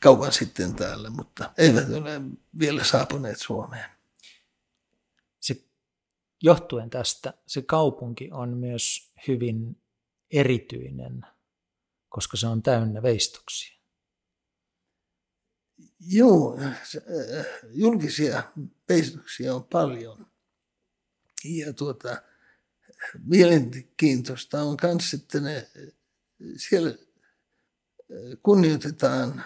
[0.00, 2.20] kauan sitten täällä, mutta eivät ole
[2.58, 3.90] vielä saapuneet Suomeen.
[5.40, 5.64] Se,
[6.42, 9.76] johtuen tästä se kaupunki on myös hyvin
[10.30, 11.26] erityinen,
[12.12, 13.78] koska se on täynnä veistoksia.
[16.00, 16.58] Joo,
[17.70, 18.42] julkisia
[18.88, 20.26] veistoksia on paljon.
[21.44, 22.22] Ja tuota,
[23.24, 25.70] mielenkiintoista on myös, että ne
[26.56, 26.94] siellä
[28.42, 29.44] kunnioitetaan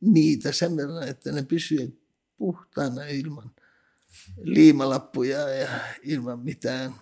[0.00, 1.94] niitä sen verran, että ne pysyvät
[2.36, 3.50] puhtaana ilman
[4.36, 5.68] liimalappuja ja
[6.02, 6.94] ilman mitään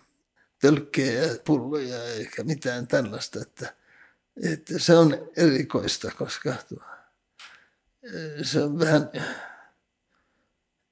[0.60, 3.40] tölkkejä ja pulloja eikä mitään tällaista.
[3.40, 3.76] Että,
[4.42, 6.54] että se on erikoista, koska
[8.42, 9.10] se on vähän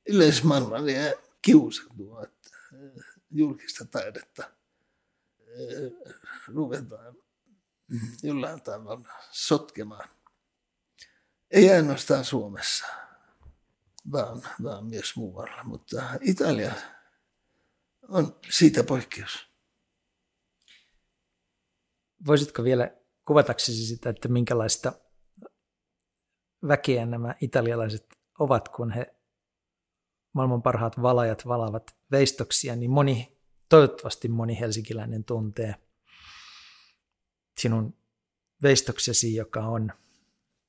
[0.08, 2.50] yleismaailmallinen kiusatua, että
[3.30, 4.50] julkista taidetta
[6.46, 7.16] ruvetaan
[8.22, 10.08] jollain tavalla sotkemaan.
[11.50, 12.86] Ei ainoastaan Suomessa,
[14.12, 16.72] vaan, vaan myös muualla, mutta Italia
[18.08, 19.48] on siitä poikkeus.
[22.26, 23.01] Voisitko vielä
[23.32, 24.92] kuvataksesi sitä, että minkälaista
[26.68, 28.06] väkeä nämä italialaiset
[28.38, 29.14] ovat, kun he
[30.32, 35.74] maailman parhaat valajat valavat veistoksia, niin moni, toivottavasti moni helsinkiläinen tuntee
[37.58, 37.96] sinun
[38.62, 39.92] veistoksesi, joka on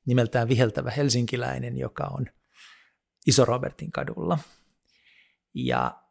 [0.06, 2.26] nimeltään viheltävä helsinkiläinen, joka on
[3.28, 4.40] Iso Robertin kadulla.
[5.54, 6.03] Ja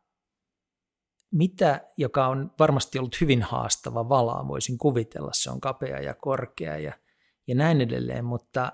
[1.33, 6.79] mitä, joka on varmasti ollut hyvin haastava valaa, voisin kuvitella, se on kapea ja korkea
[6.79, 6.93] ja,
[7.47, 8.73] ja näin edelleen, mutta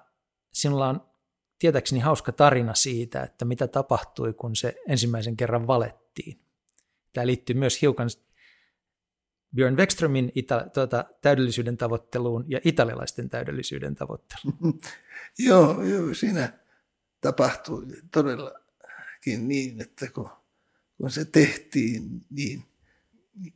[0.53, 1.09] sinulla on
[1.59, 6.41] tietääkseni hauska tarina siitä, että mitä tapahtui, kun se ensimmäisen kerran valettiin.
[7.13, 8.09] Tämä liittyy myös hiukan
[9.55, 14.81] Björn Wexströmin ita- tuota, täydellisyyden tavoitteluun ja italialaisten täydellisyyden tavoitteluun.
[15.49, 16.53] joo, joo, siinä
[17.21, 20.31] tapahtui todellakin niin, että kun,
[20.99, 22.63] kun se tehtiin niin,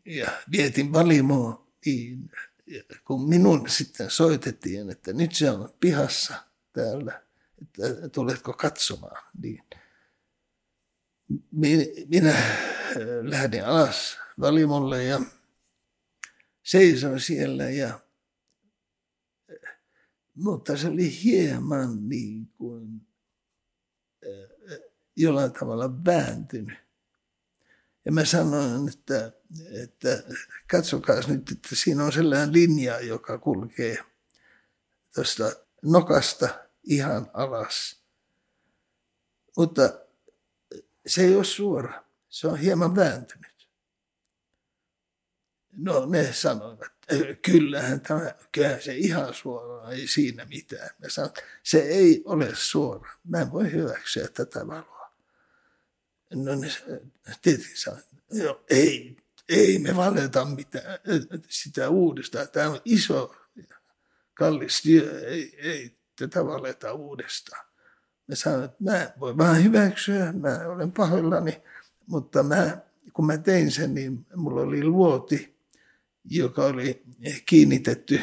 [0.05, 2.31] ja vietin valimoa, niin
[3.05, 6.35] kun minun sitten soitettiin, että nyt se on pihassa
[6.73, 7.23] täällä,
[7.63, 9.65] että tuletko katsomaan, niin
[12.09, 12.35] minä
[13.23, 15.21] lähdin alas valimolle ja
[16.63, 18.01] seisoin siellä ja
[20.35, 23.07] mutta se oli hieman niin kuin
[25.17, 26.82] jollain tavalla vääntynyt.
[28.05, 29.33] Ja mä sanoin, että,
[29.83, 30.23] että
[30.71, 34.05] katsokaa nyt, että siinä on sellainen linja, joka kulkee
[35.15, 36.49] tuosta nokasta
[36.85, 38.03] ihan alas.
[39.57, 40.01] Mutta
[41.07, 43.69] se ei ole suora, se on hieman vääntynyt.
[45.73, 46.93] No ne sanoivat,
[47.43, 50.91] kyllähän tämä, kyllähän se ihan suora, ei siinä mitään.
[50.99, 53.11] Mä sanoin, se ei ole suora.
[53.25, 55.02] Mä en voi hyväksyä tätä valoa.
[56.35, 56.69] No ne
[57.43, 59.17] tietenkin sanoivat, no, ei,
[59.49, 60.99] ei me valeta mitään
[61.49, 62.49] sitä uudestaan.
[62.49, 63.37] Tämä on iso,
[64.35, 67.67] kallis työ, ei, ei tätä valeta uudestaan.
[68.27, 71.63] Mä sanoin, että mä voin vaan hyväksyä, mä olen pahoillani,
[72.07, 72.79] mutta mä,
[73.13, 75.57] kun mä tein sen, niin mulla oli luoti,
[76.25, 77.03] joka oli
[77.47, 78.21] kiinnitetty,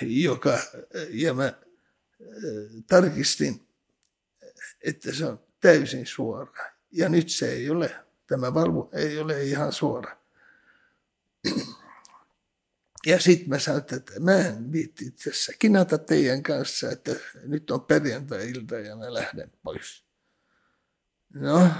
[0.00, 0.58] joka,
[1.10, 1.52] ja mä
[2.86, 3.66] tarkistin,
[4.80, 6.64] että se on täysin suora.
[6.92, 7.96] Ja nyt se ei ole,
[8.26, 10.16] tämä valvo ei ole ihan suora.
[13.06, 17.80] Ja sitten mä sanoin, että mä en viitti tässä kinata teidän kanssa, että nyt on
[17.80, 20.04] perjantai-ilta ja mä lähden pois.
[21.34, 21.70] No,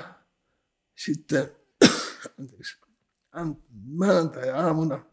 [0.96, 1.56] sitten
[3.98, 5.04] maanantai-aamuna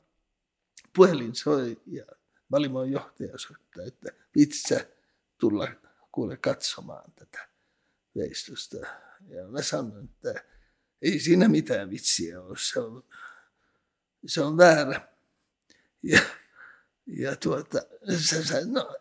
[0.96, 2.06] puhelin soi ja
[2.52, 4.76] Valimon johtaja soittaa, että vitsi
[5.38, 5.68] tulla
[6.12, 7.51] kuule katsomaan tätä
[8.16, 8.78] veistosta.
[9.28, 10.44] Ja mä sanoin, että
[11.02, 13.04] ei siinä mitään vitsiä ole, se on,
[14.26, 15.08] se on väärä.
[16.04, 16.22] Ja,
[17.06, 17.82] ja tuota,
[18.18, 18.96] se sanoi, no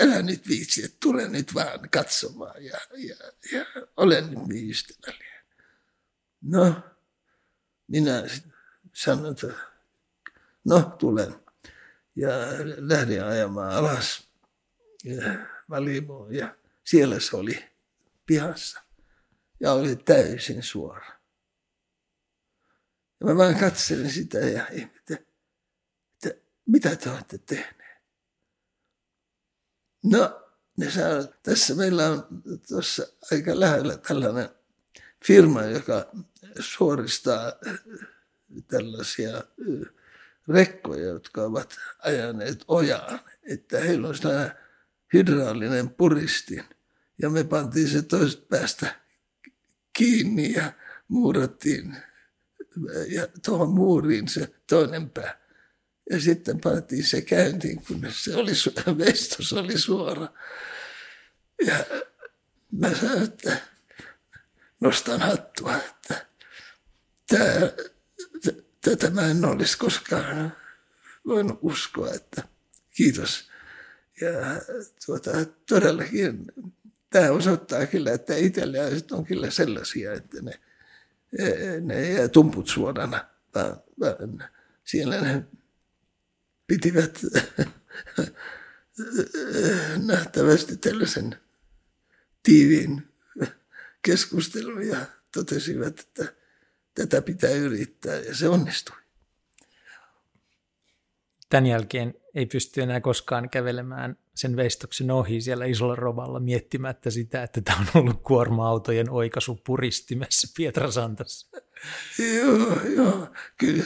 [0.00, 3.16] älä nyt viitsi, että tule nyt vaan katsomaan ja, ja,
[3.52, 3.66] ja
[3.96, 5.44] olen nyt niin ystävällinen.
[6.42, 6.82] No,
[7.86, 8.22] minä
[8.92, 9.52] sanoin, että
[10.64, 11.34] no tulen.
[12.16, 12.28] Ja
[12.76, 14.28] lähdin ajamaan alas
[15.70, 17.64] valimoon ja siellä se oli
[18.28, 18.82] pihassa
[19.60, 21.18] ja oli täysin suora.
[23.20, 25.26] Ja mä vaan katselin sitä ja ihmettelin,
[26.14, 28.02] että mitä te olette tehneet?
[30.04, 32.26] No, ne saa, tässä meillä on
[32.68, 34.48] tuossa aika lähellä tällainen
[35.24, 36.10] firma, joka
[36.60, 37.52] suoristaa
[38.68, 39.42] tällaisia
[40.48, 44.52] rekkoja, jotka ovat ajaneet ojaan, että heillä on sellainen
[45.12, 46.64] hydraulinen puristin.
[47.22, 49.00] Ja me pantiin se toisesta päästä
[49.92, 50.72] kiinni ja
[51.08, 51.96] muurattiin
[53.08, 55.40] ja tuohon muuriin se toinen pää.
[56.10, 58.52] Ja sitten pantiin se käyntiin, kun se oli,
[58.98, 60.28] vestos oli suora.
[61.66, 61.84] Ja
[62.72, 63.60] mä sanoin, että
[64.80, 66.26] nostan hattua, että
[68.80, 70.56] tätä mä en olisi koskaan
[71.26, 72.42] voinut uskoa, että
[72.96, 73.50] kiitos.
[74.20, 74.30] Ja
[75.06, 75.30] tuota,
[75.68, 76.44] todellakin
[77.10, 80.60] tämä osoittaa kyllä, että italialaiset on kyllä sellaisia, että ne,
[81.80, 84.44] ne ei tumput suorana, vaan, vaan
[84.84, 85.44] siellä ne
[86.66, 87.20] pitivät
[90.06, 91.36] nähtävästi tällaisen
[92.42, 93.08] tiiviin
[94.02, 96.32] keskustelun ja totesivat, että
[96.94, 98.96] tätä pitää yrittää ja se onnistui.
[101.48, 107.42] Tämän jälkeen ei pysty enää koskaan kävelemään sen veistoksen ohi siellä isolla rovalla miettimättä sitä,
[107.42, 111.48] että tämä on ollut kuorma-autojen oikaisu puristimessa Pietrasantassa.
[112.36, 113.28] Joo, joo,
[113.58, 113.84] kyllä.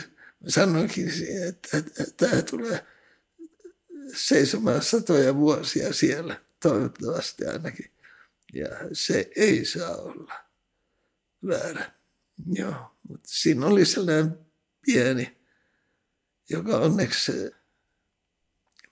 [0.48, 1.09] Sanoinkin
[1.48, 2.86] että, että, tämä tulee
[4.14, 7.90] seisomaan satoja vuosia siellä, toivottavasti ainakin.
[8.52, 10.35] Ja se ei saa olla
[11.47, 11.93] väärä.
[12.52, 12.74] Joo,
[13.09, 14.39] mutta siinä oli sellainen
[14.86, 15.39] pieni,
[16.51, 17.32] joka onneksi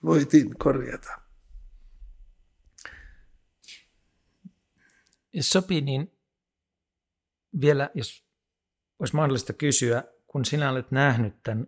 [0.05, 1.21] voitiin korjata.
[5.33, 6.17] Jos sopii, niin
[7.61, 8.25] vielä, jos
[8.99, 11.67] olisi mahdollista kysyä, kun sinä olet nähnyt tämän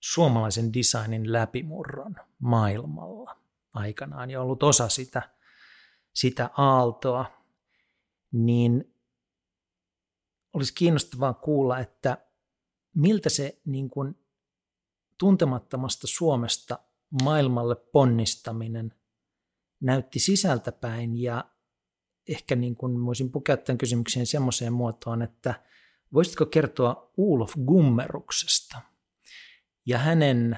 [0.00, 3.36] suomalaisen designin läpimurron maailmalla
[3.74, 5.30] aikanaan ja ollut osa sitä,
[6.12, 7.42] sitä aaltoa,
[8.32, 8.94] niin
[10.52, 12.18] olisi kiinnostavaa kuulla, että
[12.94, 14.18] miltä se niin kuin
[15.18, 16.78] tuntemattomasta Suomesta
[17.22, 18.94] maailmalle ponnistaminen
[19.80, 21.50] näytti sisältäpäin ja
[22.28, 25.62] ehkä niin kuin voisin pukea tämän kysymykseen semmoiseen muotoon, että
[26.12, 28.80] voisitko kertoa Ulof Gummeruksesta
[29.86, 30.56] ja hänen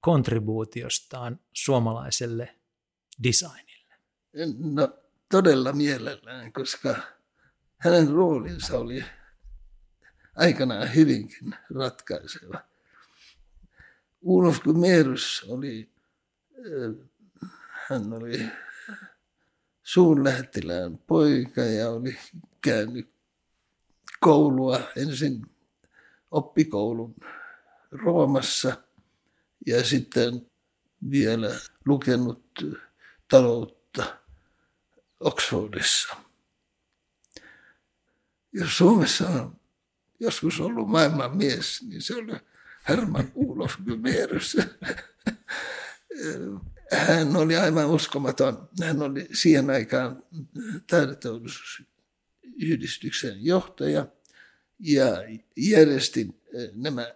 [0.00, 2.58] kontribuutiostaan suomalaiselle
[3.22, 3.94] designille?
[4.74, 4.88] No
[5.30, 6.96] todella mielellään, koska
[7.78, 9.04] hänen roolinsa oli
[10.36, 12.60] aikanaan hyvinkin ratkaiseva.
[14.20, 15.90] Ulof Gumerus oli,
[17.88, 18.48] hän oli
[19.82, 22.18] suurlähettilään poika ja oli
[22.60, 23.10] käynyt
[24.20, 25.46] koulua ensin
[26.30, 27.14] oppikoulun
[27.90, 28.82] Roomassa
[29.66, 30.50] ja sitten
[31.10, 32.44] vielä lukenut
[33.30, 34.18] taloutta
[35.20, 36.16] Oxfordissa.
[38.52, 39.60] Jos Suomessa on
[40.20, 42.32] joskus ollut maailman mies, niin se oli
[42.88, 44.56] Herman Ulof Gymerus.
[46.92, 48.68] Hän oli aivan uskomaton.
[48.82, 50.22] Hän oli siihen aikaan
[50.90, 54.06] taideteollisuusyhdistyksen johtaja
[54.78, 55.06] ja
[55.56, 56.40] järjestin
[56.74, 57.14] nämä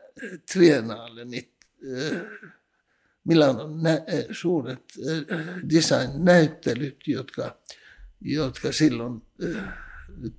[0.52, 1.52] triennaalenit
[3.24, 4.84] Milanon nä- suuret
[5.74, 7.58] design-näyttelyt, jotka,
[8.20, 9.22] jotka silloin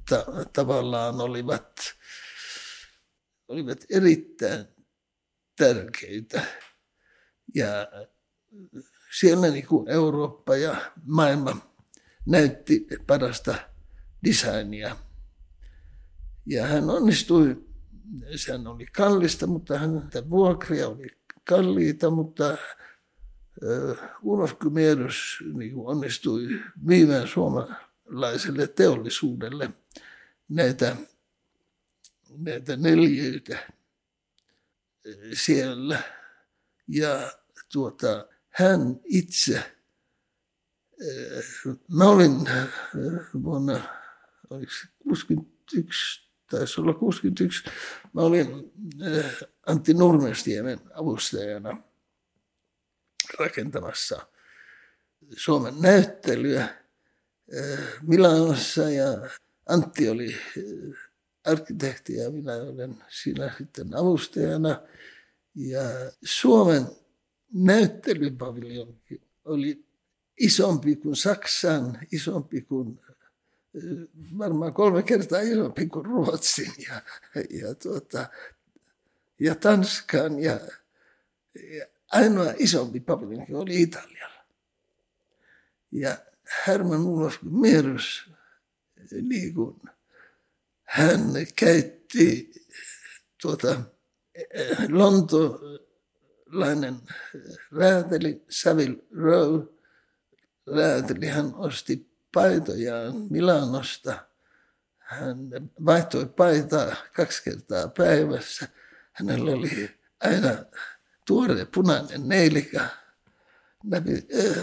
[0.09, 1.95] ta- tavallaan olivat,
[3.47, 4.65] olivat erittäin
[5.57, 6.45] tärkeitä.
[7.55, 7.87] Ja
[9.19, 10.75] siellä niin kuin Eurooppa ja
[11.05, 11.57] maailma
[12.25, 13.55] näytti parasta
[14.23, 14.95] designia.
[16.45, 17.65] Ja hän onnistui,
[18.35, 21.07] sehän oli kallista, mutta hän vuokria oli
[21.43, 22.57] kalliita, mutta äh,
[24.21, 26.47] Unos Kymerus niin onnistui
[26.87, 29.69] viimään suomalaiselle teollisuudelle
[30.49, 30.95] näitä,
[32.37, 33.59] näitä neljöitä
[35.33, 36.03] siellä.
[36.87, 37.31] Ja
[37.73, 39.73] tuota, hän itse,
[41.91, 42.49] mä olin
[43.43, 43.81] vuonna,
[44.49, 44.71] oliko
[45.03, 47.63] 61, taisi olla 61,
[48.13, 48.71] mä olin
[49.65, 51.77] Antti Nurmestiemen avustajana
[53.39, 54.27] rakentamassa
[55.37, 56.67] Suomen näyttelyä
[58.01, 59.29] Milanossa ja
[59.69, 60.35] Antti oli
[61.45, 64.81] arkkitehti ja minä olen siinä sitten avustajana.
[65.55, 65.81] Ja
[66.23, 66.87] Suomen
[67.53, 69.85] näyttelypaviljonki oli
[70.39, 72.99] isompi kuin Saksan, isompi kuin
[74.37, 77.01] varmaan kolme kertaa isompi kuin Ruotsin ja,
[77.49, 78.29] ja, tuota,
[79.39, 80.59] ja Tanskan ja,
[81.77, 84.45] ja ainoa isompi paviljonki oli Italialla.
[85.91, 86.17] Ja
[86.67, 88.29] Herman Ulof Merus,
[89.21, 89.81] niin kuin
[90.93, 92.51] hän käytti
[93.41, 93.81] tuota,
[94.89, 96.95] lontolainen
[97.71, 99.61] rääteli Savile Row,
[100.75, 104.25] rääteli, hän osti paitojaan Milanosta.
[104.97, 105.37] Hän
[105.85, 108.67] vaihtoi paitaa kaksi kertaa päivässä.
[109.11, 109.89] Hänellä oli
[110.19, 110.65] aina
[111.25, 112.87] tuore punainen neilikä
[113.83, 114.55] napin, äh,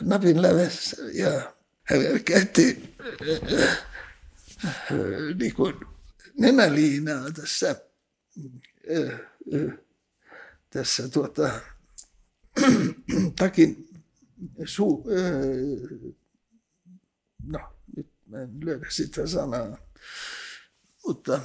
[0.00, 2.94] napin lävessä ja hän käytti
[3.60, 3.95] äh,
[5.38, 5.74] niin kuin
[6.38, 7.76] nenäliinaa tässä,
[10.70, 11.60] tässä tuota,
[13.38, 13.88] takin
[14.64, 15.04] su,
[17.42, 17.58] no
[17.96, 19.78] nyt mä en löydä sitä sanaa,
[21.06, 21.40] mutta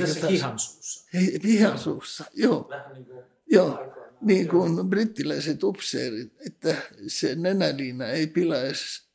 [0.00, 1.08] Tässä hihansuussa.
[1.44, 2.68] Hihansuussa, joo.
[2.68, 6.76] Vähän niin kuin Joo, niin kuin brittiläiset upseerit, että
[7.06, 9.08] se nenäliina ei pilaisi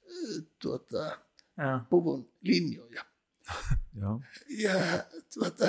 [0.59, 1.19] tuota,
[1.57, 1.85] Ja.
[1.89, 3.05] puvun linjoja.
[4.01, 4.21] Joo.
[4.49, 5.65] Ja tuota,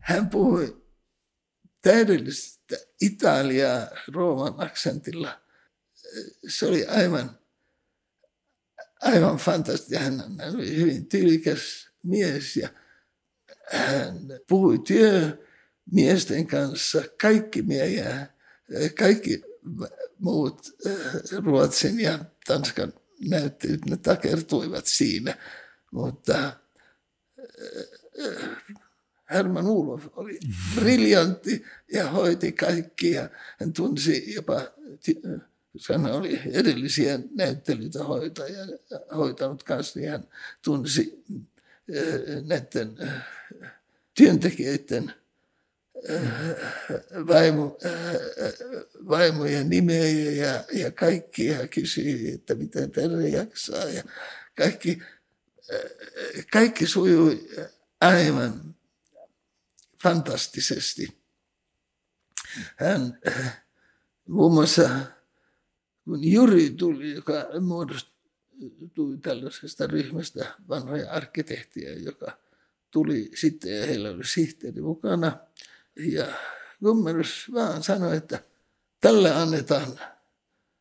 [0.00, 0.82] hän puhui
[1.82, 5.40] täydellistä Italiaa Rooman aksentilla.
[6.48, 7.38] Se oli aivan,
[9.00, 9.98] aivan fantastista.
[9.98, 12.68] Hän hän oli hyvin tyylikäs mies ja
[13.70, 14.16] hän
[14.48, 18.26] puhui työmiesten kanssa, kaikki miehiä,
[18.98, 19.42] kaikki
[20.18, 20.94] muut äh,
[21.44, 22.92] Ruotsin ja Tanskan
[23.28, 25.36] näyttelyt, ne takertuivat siinä.
[25.90, 26.52] Mutta
[28.24, 28.48] äh,
[29.30, 30.38] Herman Ulof oli
[30.74, 33.28] briljantti ja hoiti kaikki ja
[33.60, 34.60] hän tunsi jopa,
[35.92, 38.66] hän oli edellisiä näyttelyitä hoitaja,
[39.16, 40.28] hoitanut kanssa, niin hän
[40.64, 41.24] tunsi
[41.96, 43.26] äh, näiden äh,
[44.14, 45.14] työntekijöiden
[47.26, 47.78] vaimo,
[49.08, 50.06] vaimojen nimeä
[50.46, 54.02] ja, ja kaikki ja kysyi, että miten Terve jaksaa ja
[54.56, 55.02] kaikki,
[56.52, 57.48] kaikki sujui
[58.00, 58.74] aivan
[60.02, 61.20] fantastisesti.
[62.76, 63.18] Hän
[64.28, 64.90] muun muassa,
[66.04, 72.38] kun Juri tuli, joka muodostui tällaisesta ryhmästä vanhoja arkkitehtiä, joka
[72.90, 75.38] tuli sitten ja heillä oli sihteeri mukana.
[75.96, 76.26] Ja
[76.84, 78.42] Gummerus vaan sanoi, että
[79.00, 80.00] tälle annetaan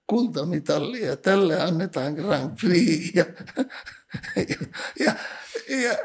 [0.07, 3.15] kultamitalli ja tälle annetaan Grand Prix.
[3.15, 3.25] Ja,
[4.99, 5.15] ja,
[5.69, 5.95] ja,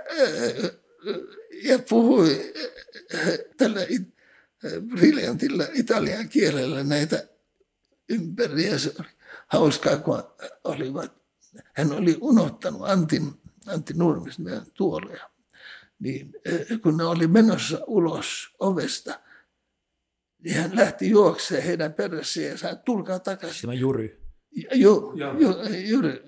[1.62, 2.52] ja puhui
[3.56, 3.80] tällä
[4.88, 7.28] briljantilla italian kielellä näitä
[8.08, 8.78] ympäriä.
[8.78, 9.08] Se oli
[9.46, 10.22] hauskaa, kun
[10.64, 11.12] olivat,
[11.72, 13.32] hän oli unohtanut Antin,
[13.66, 15.33] Antti Nurmisen tuoleja
[16.04, 16.34] niin
[16.82, 19.20] kun ne oli menossa ulos ovesta,
[20.38, 23.60] niin hän lähti juokseen heidän perässään ja sanoi, tulkaa takaisin.
[23.60, 24.20] Tämä Jury.
[24.72, 25.34] Joo, jo,
[25.84, 26.22] Juri.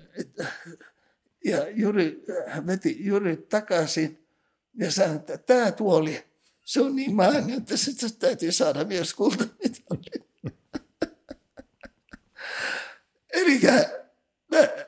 [1.45, 4.27] Ja Juri, hän veti Juri takaisin
[4.73, 6.23] ja sanoin, että tämä tuoli,
[6.63, 10.11] se on niin maaninen, että se täytyy saada myös kultamitali.
[13.33, 13.59] Eli
[14.51, 14.87] me,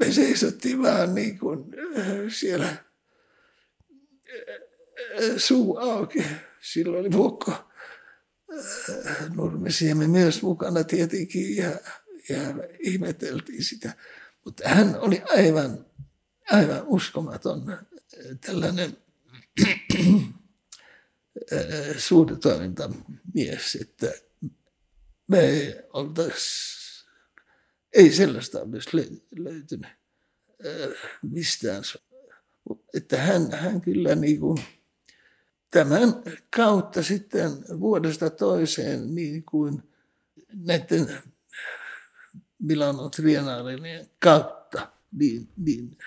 [0.00, 1.64] me seisottiin vaan niin kuin
[2.28, 2.89] siellä
[5.36, 6.24] suu auki.
[6.60, 7.52] Silloin oli vuokko
[9.34, 11.70] Nurmesiemme myös mukana tietenkin ja,
[12.28, 12.40] ja
[12.78, 13.96] ihmeteltiin sitä.
[14.44, 15.86] Mutta hän oli aivan,
[16.50, 17.78] aivan uskomaton
[18.40, 18.96] tällainen
[21.98, 24.12] suhdetoimintamies, että
[25.28, 27.04] me ei oltaisi,
[27.92, 29.86] ei sellaista olisi löytynyt
[31.22, 31.82] mistään.
[32.94, 34.58] Että hän, hän kyllä niin kuin,
[35.70, 36.22] tämän
[36.56, 37.50] kautta sitten
[37.80, 39.82] vuodesta toiseen niin kuin
[40.54, 41.22] näiden
[42.58, 45.98] Milano Triennaalinen kautta niin, niin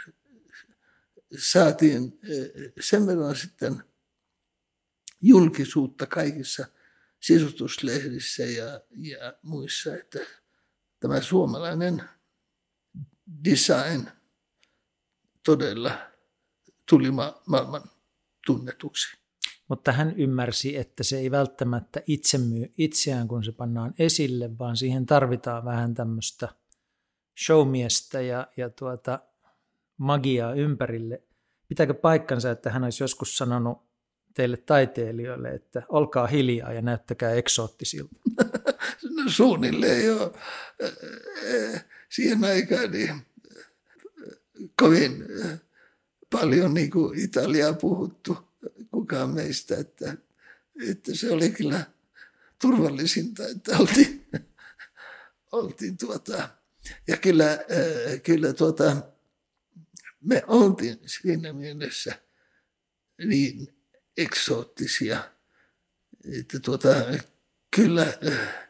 [1.38, 3.84] saatiin eh, sen verran sitten
[5.22, 6.66] julkisuutta kaikissa
[7.20, 10.20] sisustuslehdissä ja, ja muissa, että
[11.00, 12.04] tämä suomalainen
[13.46, 14.08] design
[15.46, 16.13] todella
[16.90, 17.84] tuli ma- maailman
[18.46, 19.18] tunnetuksi.
[19.68, 24.78] Mutta hän ymmärsi, että se ei välttämättä itse myy itseään, kun se pannaan esille, vaan
[24.78, 26.50] siihen tarvitaan vähän tämmöistä
[27.46, 29.20] showmiestä ja, ja tuota,
[29.98, 31.24] magiaa ympärille.
[31.68, 33.78] Pitääkö paikkansa, että hän olisi joskus sanonut
[34.34, 38.16] teille taiteilijoille, että olkaa hiljaa ja näyttäkää eksoottisilta?
[39.16, 40.34] No suunnilleen jo.
[42.10, 43.26] Siihen aikaan niin
[44.82, 45.26] kovin
[46.34, 48.38] paljon niin kuin Italiaa puhuttu
[48.92, 50.18] kukaan meistä, että,
[50.90, 51.86] että se oli kyllä
[52.62, 54.26] turvallisinta, että oltiin,
[55.52, 56.50] oltiin tuota,
[57.08, 59.02] ja kyllä, äh, kyllä tuota,
[60.22, 62.20] me oltiin siinä mielessä
[63.26, 63.76] niin
[64.18, 65.32] eksoottisia,
[66.42, 66.90] että tuota,
[67.76, 68.70] kyllä äh,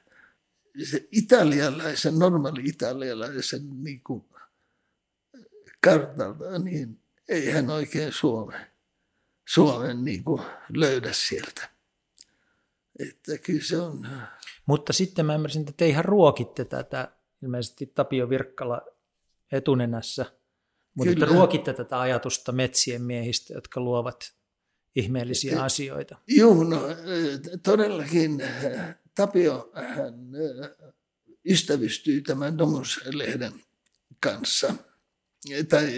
[0.83, 4.25] se italialaisen, normaali italialaisen niin kuin
[5.83, 8.67] kartalta, niin ei hän oikein Suomeen,
[9.47, 11.69] Suomen niin kuin löydä sieltä.
[12.99, 14.07] Että kyllä se on...
[14.65, 17.11] Mutta sitten mä ymmärsin, että te ihan ruokitte tätä,
[17.43, 18.81] ilmeisesti Tapio Virkkala
[19.51, 20.25] etunenässä,
[20.93, 21.25] mutta Kyllä.
[21.25, 24.33] ruokitte tätä ajatusta metsien miehistä, jotka luovat
[24.95, 26.17] ihmeellisiä asioita.
[26.27, 26.81] Joo, no
[27.63, 28.43] todellakin
[29.15, 30.13] Tapio hän
[31.45, 33.53] ystävystyi tämän Domus-lehden
[34.19, 34.75] kanssa–
[35.69, 35.93] tai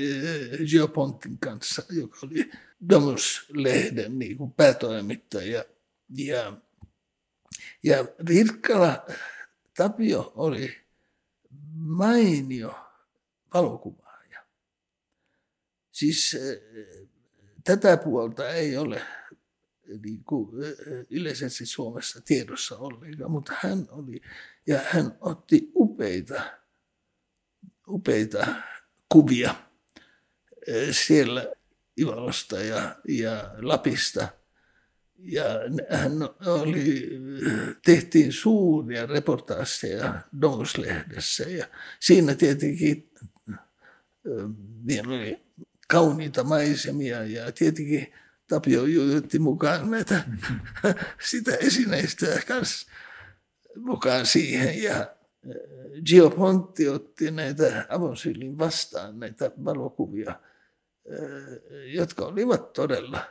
[0.71, 2.51] Geopontin kanssa, joka oli
[2.89, 5.65] Domus-lehden niin kuin päätoimittaja.
[6.17, 6.61] Ja,
[7.83, 9.05] ja Virkkala
[9.77, 10.77] Tapio oli
[11.73, 12.79] mainio
[13.53, 14.45] valokuvaaja.
[15.91, 16.37] Siis
[17.63, 19.01] tätä puolta ei ole
[20.03, 20.49] niin kuin
[21.09, 24.21] yleisesti Suomessa tiedossa ollenkaan, mutta hän oli,
[24.67, 26.41] ja hän otti upeita,
[27.87, 28.47] upeita
[29.09, 29.55] kuvia
[30.67, 31.53] eh, siellä
[31.99, 34.27] Ivalosta ja, ja Lapista.
[35.19, 35.43] Ja
[35.97, 36.11] hän
[36.45, 37.09] oli,
[37.85, 41.67] tehtiin suuria reportaaseja Domus-lehdessä ja
[41.99, 43.11] siinä tietenkin
[44.89, 45.45] eh, oli
[45.87, 48.13] kauniita maisemia ja tietenkin
[48.47, 50.23] Tapio jujutti mukaan näitä
[51.29, 52.91] sitä esineistöä kanssa
[53.75, 55.14] mukaan siihen ja
[56.05, 60.39] Gio Ponti otti näitä avosyylin vastaan näitä valokuvia,
[61.85, 63.25] jotka olivat todella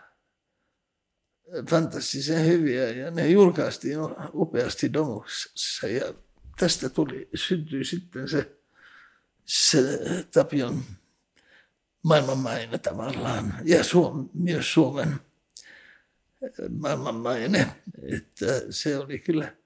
[1.70, 3.98] fantastisen hyviä ja ne julkaistiin
[4.34, 6.14] upeasti Domuksessa ja
[6.58, 8.56] tästä tuli, syntyi sitten se,
[9.44, 9.80] se
[10.32, 10.82] Tapion
[12.02, 15.14] maailmanmaine tavallaan ja Suom, myös Suomen
[16.78, 17.66] maailmanmaine,
[18.02, 19.52] että se oli kyllä–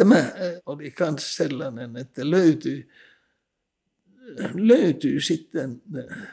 [0.00, 0.32] Tämä äh,
[0.66, 2.90] oli myös sellainen, että löytyy,
[4.54, 6.28] löytyy sitten äh,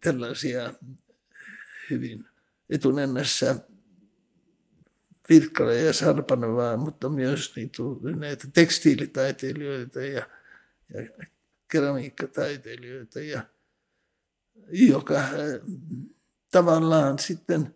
[0.00, 0.74] tällaisia
[1.90, 2.24] hyvin
[2.70, 3.56] etunennässä
[5.28, 7.82] Virkkala ja Sarpanovaa, mutta myös niitä,
[8.18, 10.28] näitä tekstiilitaiteilijoita ja,
[10.94, 11.26] ja
[11.72, 13.42] keramiikkataiteilijoita, ja,
[14.70, 15.30] joka äh,
[16.50, 17.74] tavallaan sitten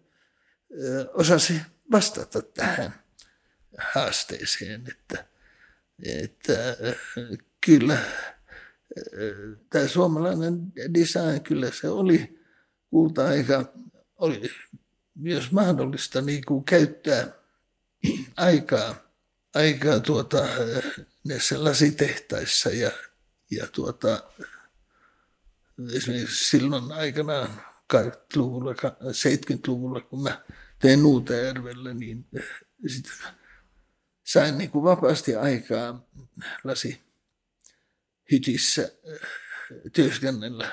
[1.15, 1.61] osasi
[1.93, 3.02] vastata tähän
[3.95, 5.25] haasteeseen, että,
[6.05, 6.77] että
[7.67, 7.99] kyllä
[9.71, 12.39] tämä suomalainen design, kyllä se oli
[12.91, 13.73] kulta-aika,
[14.17, 14.51] oli
[15.15, 17.27] myös mahdollista niin kuin käyttää
[18.37, 18.95] aikaa,
[19.55, 20.47] aikaa tuota,
[21.25, 22.91] näissä lasitehtaissa ja,
[23.51, 24.23] ja tuota,
[25.93, 27.49] esimerkiksi silloin aikanaan
[27.95, 30.43] 80-luvulla, 70-luvulla, kun mä
[30.79, 32.27] tein Nuutajärvellä, niin
[32.87, 33.09] sit
[34.25, 36.09] sain niin kuin vapaasti aikaa
[36.65, 37.01] lasi
[38.31, 38.93] hytissä
[39.93, 40.73] työskennellä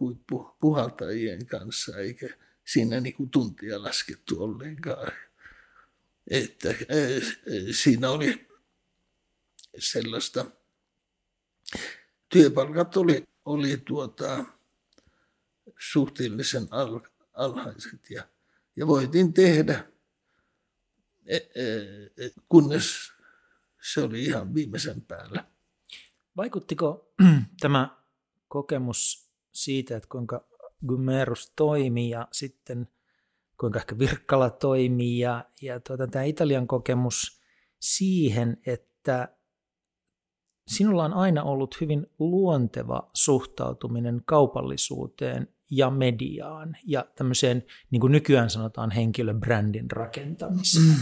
[0.00, 2.28] huippupuhaltajien kanssa, eikä
[2.64, 5.12] siinä niin kuin tuntia laskettu ollenkaan.
[6.30, 6.74] Että
[7.70, 8.48] siinä oli
[9.78, 10.46] sellaista,
[12.28, 14.44] työpalkat oli, oli tuota,
[15.78, 17.00] suhteellisen al,
[17.32, 18.28] alhaiset ja,
[18.76, 19.84] ja voitin tehdä,
[22.48, 23.12] kunnes
[23.82, 25.44] se oli ihan viimeisen päällä.
[26.36, 27.14] Vaikuttiko
[27.60, 27.88] tämä
[28.48, 30.44] kokemus siitä, että kuinka
[30.86, 32.88] Gumerus toimii ja sitten
[33.60, 37.42] kuinka ehkä Virkkala toimii ja, ja tuota, tämä Italian kokemus
[37.80, 39.36] siihen, että
[40.68, 48.50] sinulla on aina ollut hyvin luonteva suhtautuminen kaupallisuuteen ja mediaan ja tämmöiseen, niin kuin nykyään
[48.50, 50.84] sanotaan, henkilöbrändin rakentamiseen.
[50.84, 50.94] Mm.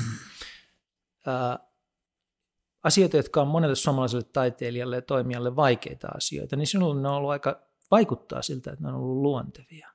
[2.83, 7.31] Asioita, jotka on monelle suomalaiselle taiteilijalle ja toimijalle vaikeita asioita, niin sinulle ne on ollut
[7.31, 9.89] aika, vaikuttaa siltä, että ne on ollut luontevia.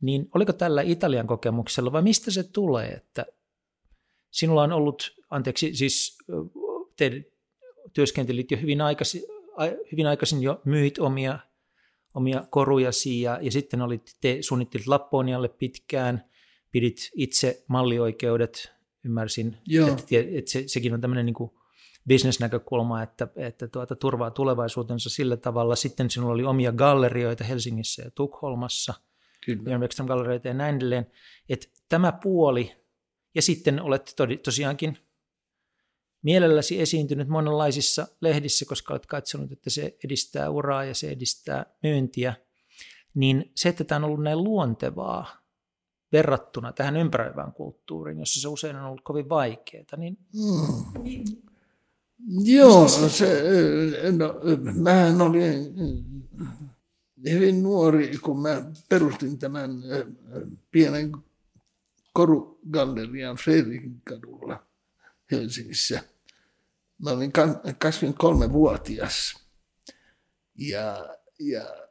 [0.00, 3.26] Niin oliko tällä Italian kokemuksella vai mistä se tulee, että
[4.30, 6.18] sinulla on ollut, anteeksi, siis
[6.96, 7.24] te
[7.92, 9.22] työskentelit jo hyvin aikaisin,
[9.92, 11.38] hyvin aikaisin jo myit omia,
[12.16, 16.24] omia korujasi ja, ja sitten olit, te suunnittelit Lapponialle pitkään,
[16.70, 18.72] pidit itse mallioikeudet,
[19.04, 19.88] ymmärsin, Joo.
[19.88, 20.04] että,
[20.38, 21.50] että se, sekin on tämmöinen niin kuin
[22.08, 25.76] bisnesnäkökulma, että, että tuota, turvaa tulevaisuutensa sillä tavalla.
[25.76, 28.94] Sitten sinulla oli omia gallerioita Helsingissä ja Tukholmassa,
[29.64, 31.06] Björn Beckström gallerioita ja näin edelleen.
[31.48, 32.72] Että tämä puoli,
[33.34, 34.98] ja sitten olet tosiaankin
[36.26, 42.34] mielelläsi esiintynyt monenlaisissa lehdissä, koska olet katsonut, että se edistää uraa ja se edistää myyntiä,
[43.14, 45.42] niin se, että tämä on ollut näin luontevaa
[46.12, 50.84] verrattuna tähän ympäröivään kulttuuriin, jossa se usein on ollut kovin vaikeaa, niin mm.
[52.44, 53.42] Joo, se,
[54.16, 54.34] no,
[54.82, 55.74] mähän olin
[57.30, 59.70] hyvin nuori, kun mä perustin tämän
[60.70, 61.12] pienen
[62.12, 64.66] korugallerian Fredrikin kadulla
[65.30, 66.15] Helsingissä.
[66.98, 69.34] Mä olin 23-vuotias
[70.54, 71.88] ja, ja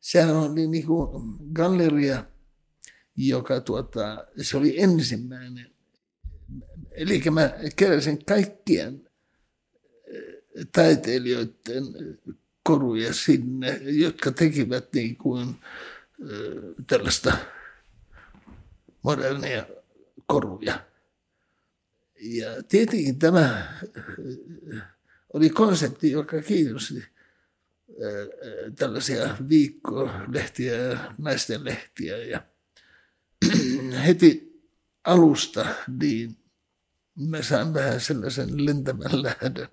[0.00, 2.24] sehän oli niin kuin galleria,
[3.16, 5.70] joka tuota, se oli ensimmäinen.
[6.90, 9.10] Eli mä keräsin kaikkien
[10.72, 11.84] taiteilijoiden
[12.62, 15.54] koruja sinne, jotka tekivät niin kuin
[16.86, 17.36] tällaista
[19.02, 19.66] modernia
[20.26, 20.89] koruja.
[22.20, 23.74] Ja tietenkin tämä
[25.32, 27.04] oli konsepti, joka kiinnosti
[28.76, 32.16] tällaisia viikkolehtiä ja naisten lehtiä.
[32.16, 32.42] Ja
[34.06, 34.62] heti
[35.04, 35.66] alusta
[36.00, 36.36] niin
[37.28, 39.68] mä sain vähän sellaisen lentämän lähdön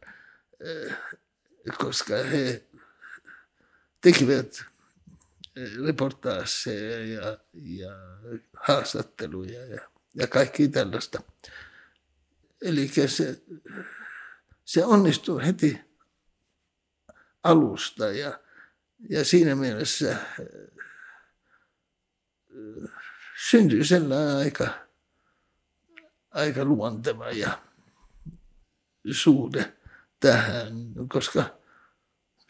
[1.78, 2.64] koska he
[4.02, 4.66] tekivät
[5.86, 7.92] reportaaseja ja, ja
[8.54, 9.82] haastatteluja ja,
[10.16, 11.22] ja kaikki tällaista.
[12.62, 13.42] Eli se,
[14.66, 15.82] se onnistui heti
[17.44, 18.40] alusta ja,
[19.10, 20.18] ja siinä mielessä
[23.50, 24.88] syntyi sellainen aika,
[26.32, 27.62] aika luonteva ja
[29.12, 29.78] suhde
[30.20, 31.58] tähän, koska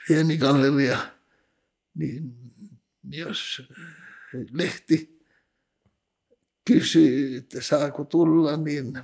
[0.07, 0.97] pieni galleria,
[1.95, 2.33] niin
[3.09, 3.61] jos
[4.51, 5.25] lehti
[6.65, 9.03] kysyy, että saako tulla, niin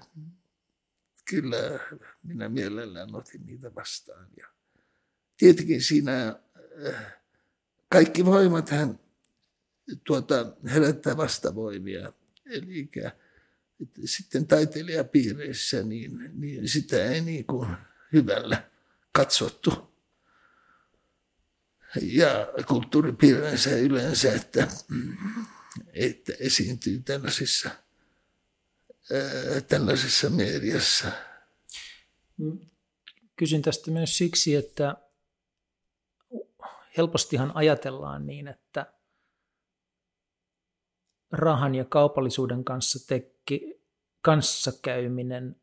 [1.29, 1.79] kyllä
[2.23, 4.27] minä mielellään otin niitä vastaan.
[4.37, 4.47] Ja
[5.37, 6.39] tietenkin siinä
[6.87, 7.15] äh,
[7.89, 8.99] kaikki voimat hän
[10.03, 12.13] tuota, herättää vastavoimia.
[12.45, 12.89] Eli
[14.05, 17.69] sitten taiteilijapiireissä, niin, niin sitä ei niin kuin
[18.13, 18.69] hyvällä
[19.11, 19.93] katsottu.
[22.01, 24.67] Ja kulttuuripiireissä yleensä, että,
[25.93, 27.69] että esiintyy tällaisissa,
[29.67, 31.07] tällaisessa mediassa.
[33.35, 34.97] Kysyn tästä myös siksi, että
[36.97, 38.93] helpostihan ajatellaan niin, että
[41.31, 43.83] rahan ja kaupallisuuden kanssa tekki,
[44.21, 45.61] kanssakäyminen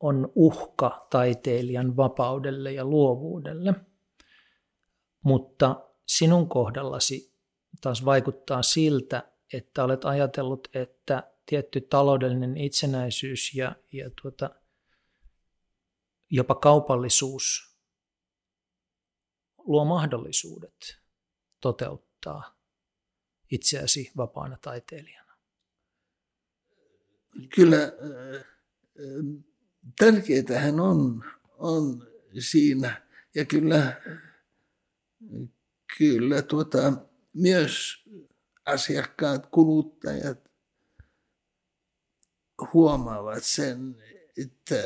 [0.00, 3.74] on uhka taiteilijan vapaudelle ja luovuudelle.
[5.22, 7.34] Mutta sinun kohdallasi
[7.80, 14.50] taas vaikuttaa siltä, että olet ajatellut, että tietty taloudellinen itsenäisyys ja, ja tuota,
[16.30, 17.76] jopa kaupallisuus
[19.58, 20.98] luo mahdollisuudet
[21.60, 22.58] toteuttaa
[23.50, 25.36] itseäsi vapaana taiteilijana?
[27.54, 27.78] Kyllä
[29.98, 31.24] tärkeintähän on,
[31.58, 32.06] on
[32.38, 33.02] siinä,
[33.34, 34.02] ja kyllä,
[35.98, 36.92] kyllä tuota,
[37.32, 38.04] myös
[38.64, 40.50] asiakkaat, kuluttajat
[42.72, 43.96] huomaavat sen,
[44.36, 44.76] että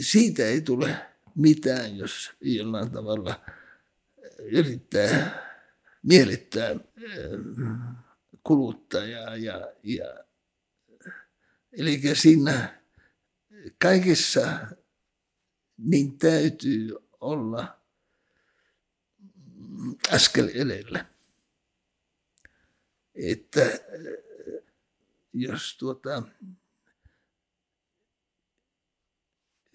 [0.00, 0.96] siitä ei tule
[1.34, 3.40] mitään, jos jollain tavalla
[4.38, 5.40] yrittää
[6.02, 6.74] mielittää
[8.44, 9.36] kuluttajaa.
[9.36, 10.24] Ja, ja,
[11.72, 12.80] eli siinä
[13.82, 14.58] kaikessa
[15.78, 17.80] niin täytyy olla
[20.12, 21.04] askel edellä.
[23.14, 23.60] Että
[25.32, 26.22] jos tuota,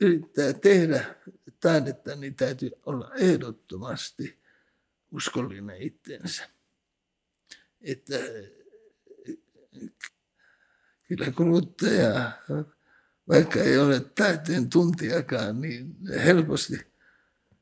[0.01, 1.15] yrittää tehdä
[1.59, 4.39] taidetta, niin täytyy olla ehdottomasti
[5.11, 6.49] uskollinen itsensä.
[7.81, 8.15] Että
[11.07, 12.31] kyllä kuluttaja,
[13.27, 16.87] vaikka ei ole taiteen tuntiakaan, niin helposti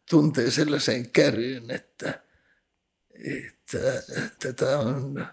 [0.10, 2.24] tuntee sellaisen käryyn, että,
[3.14, 4.04] että
[4.40, 5.28] tätä, on,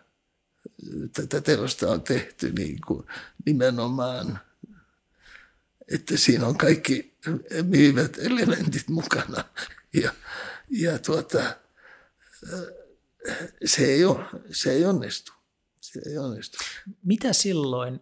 [1.12, 3.06] tätä teosta on tehty niin kuin
[3.46, 4.38] nimenomaan–
[5.90, 7.14] että siinä on kaikki
[7.62, 9.44] myyvät elementit mukana.
[10.02, 10.12] Ja,
[10.70, 11.56] ja tuota,
[13.64, 15.32] se, ei ole, se ei onnistu.
[15.80, 16.58] Se ei onnistu.
[17.02, 18.00] Mitä silloin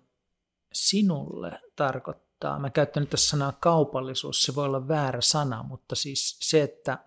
[0.72, 2.58] sinulle tarkoittaa?
[2.58, 6.98] Mä käytän nyt tässä sanaa kaupallisuus, se voi olla väärä sana, mutta siis se, että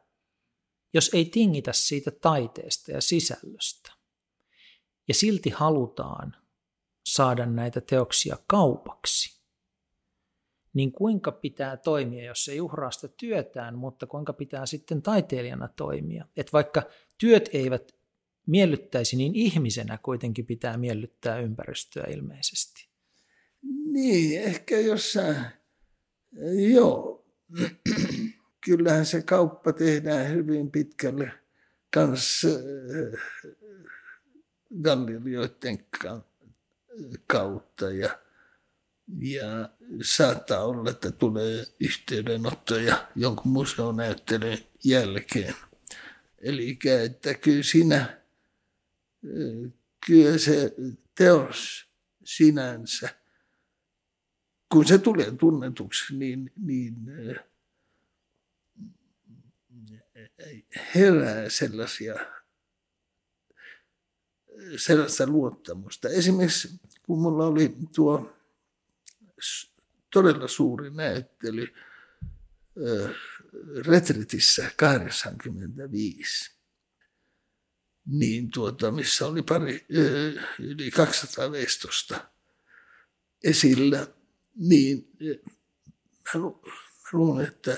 [0.93, 3.91] jos ei tingitä siitä taiteesta ja sisällöstä,
[5.11, 6.35] ja silti halutaan
[7.05, 9.41] saada näitä teoksia kaupaksi,
[10.73, 16.25] niin kuinka pitää toimia, jos ei uhraa sitä työtään, mutta kuinka pitää sitten taiteilijana toimia.
[16.37, 16.83] Että vaikka
[17.17, 17.91] työt eivät
[18.47, 22.89] miellyttäisi, niin ihmisenä kuitenkin pitää miellyttää ympäristöä ilmeisesti.
[23.91, 25.35] Niin, ehkä jossain,
[26.73, 27.25] joo.
[28.65, 31.31] Kyllähän se kauppa tehdään hyvin pitkälle
[31.93, 32.47] kanssa
[34.81, 35.85] gallerioiden
[37.27, 38.19] kautta ja
[39.17, 39.69] ja
[40.01, 45.55] saattaa olla, että tulee yhteydenottoja jonkun museonäyttelyn jälkeen.
[46.37, 48.21] Eli että kyllä siinä,
[50.05, 50.75] kyllä se
[51.15, 51.87] teos
[52.23, 53.09] sinänsä,
[54.71, 56.95] kun se tulee tunnetuksi, niin, niin
[60.95, 62.15] herää sellaisia,
[64.77, 66.09] sellaista luottamusta.
[66.09, 68.33] Esimerkiksi kun mulla oli tuo
[70.13, 71.67] todella suuri näyttely
[73.85, 76.51] Retretissä 85,
[78.05, 79.85] niin tuota, missä oli pari,
[80.59, 82.31] yli 200 veistosta
[83.43, 84.07] esillä,
[84.55, 85.11] niin
[86.33, 86.41] mä
[87.13, 87.77] luulen, että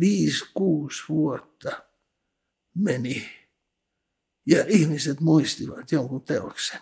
[0.00, 1.84] viisi, kuusi vuotta
[2.74, 3.45] meni
[4.46, 6.80] ja ihmiset muistivat jonkun teoksen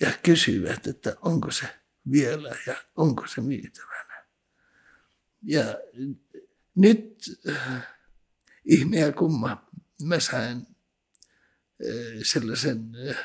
[0.00, 1.66] ja kysyivät, että onko se
[2.10, 4.26] vielä ja onko se myytävänä.
[5.42, 5.64] Ja
[6.74, 7.88] nyt äh,
[8.64, 9.66] ihme ja kumma,
[10.02, 10.66] mä sain äh,
[12.22, 13.16] sellaisen, äh,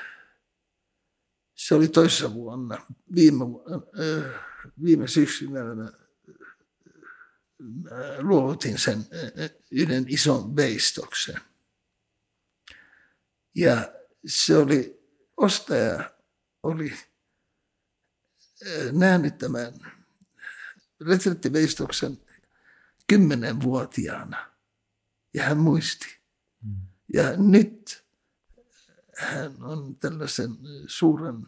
[1.56, 2.86] se oli toissa vuonna,
[3.16, 4.42] viime, äh,
[4.84, 5.92] viime syksynä mä,
[7.60, 11.42] mä luovutin sen äh, yhden ison veistoksen.
[13.56, 13.94] Ja
[14.26, 15.08] se oli,
[15.38, 16.12] ostaja
[16.64, 16.94] oli
[18.92, 19.74] nähnyt tämän
[21.08, 22.18] retrettiveistoksen
[23.08, 24.52] kymmenenvuotiaana
[25.34, 26.20] ja hän muisti.
[26.64, 26.76] Mm.
[27.14, 28.06] Ja nyt
[29.18, 30.50] hän on tällaisen
[30.88, 31.48] suuren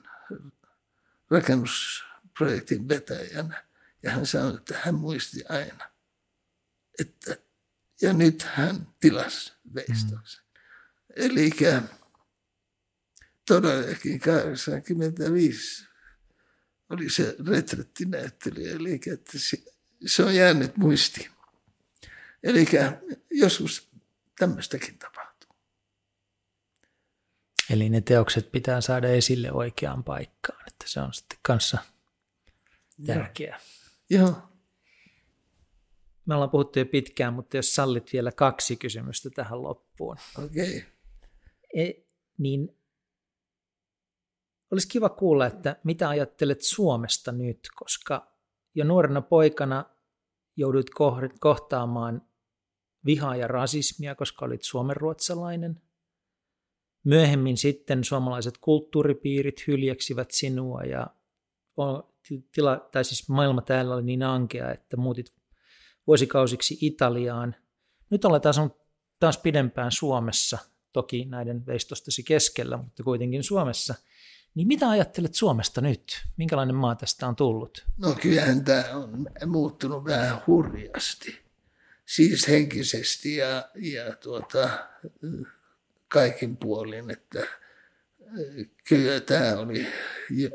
[1.30, 3.66] rakennusprojektin vetäjänä
[4.04, 5.90] ja hän sanoi, että hän muisti aina,
[7.00, 7.38] että
[8.02, 10.43] ja nyt hän tilasi veistoksen.
[11.16, 11.50] Eli
[13.48, 15.86] todellakin 85
[16.90, 19.58] oli se retrettinäyttely, eli että se,
[20.06, 21.32] se on jäänyt muistiin.
[22.44, 22.66] Eli
[23.32, 23.90] joskus
[24.40, 25.56] tämmöistäkin tapahtuu.
[27.70, 31.78] Eli ne teokset pitää saada esille oikeaan paikkaan, että se on sitten kanssa
[33.06, 33.60] tärkeää.
[34.10, 34.28] Joo.
[34.28, 34.54] Joo.
[36.26, 40.18] Me ollaan puhuttu jo pitkään, mutta jos sallit vielä kaksi kysymystä tähän loppuun.
[40.44, 40.78] Okei.
[40.78, 40.93] Okay.
[41.74, 41.92] E,
[42.38, 42.78] niin
[44.72, 48.34] olisi kiva kuulla, että mitä ajattelet Suomesta nyt, koska
[48.76, 49.86] jo nuorena poikana
[50.58, 50.88] jouduit
[51.40, 52.22] kohtaamaan
[53.06, 55.82] vihaa ja rasismia, koska olit suomenruotsalainen.
[57.04, 61.08] Myöhemmin sitten suomalaiset kulttuuripiirit hyljeksivät sinua ja
[62.56, 65.34] tila, tai siis maailma täällä oli niin ankea, että muutit
[66.08, 67.56] vuosikausiksi Italiaan.
[68.10, 68.78] Nyt olet asunut
[69.20, 70.58] taas pidempään Suomessa,
[70.94, 73.96] toki näiden veistostasi keskellä, mutta kuitenkin Suomessa.
[74.56, 76.26] Niin mitä ajattelet Suomesta nyt?
[76.38, 77.86] Minkälainen maa tästä on tullut?
[77.98, 81.40] No kyllähän tämä on muuttunut vähän hurjasti.
[82.06, 84.88] Siis henkisesti ja, ja tuota,
[86.08, 87.48] kaikin puolin, että
[88.88, 89.88] kyllä tämä oli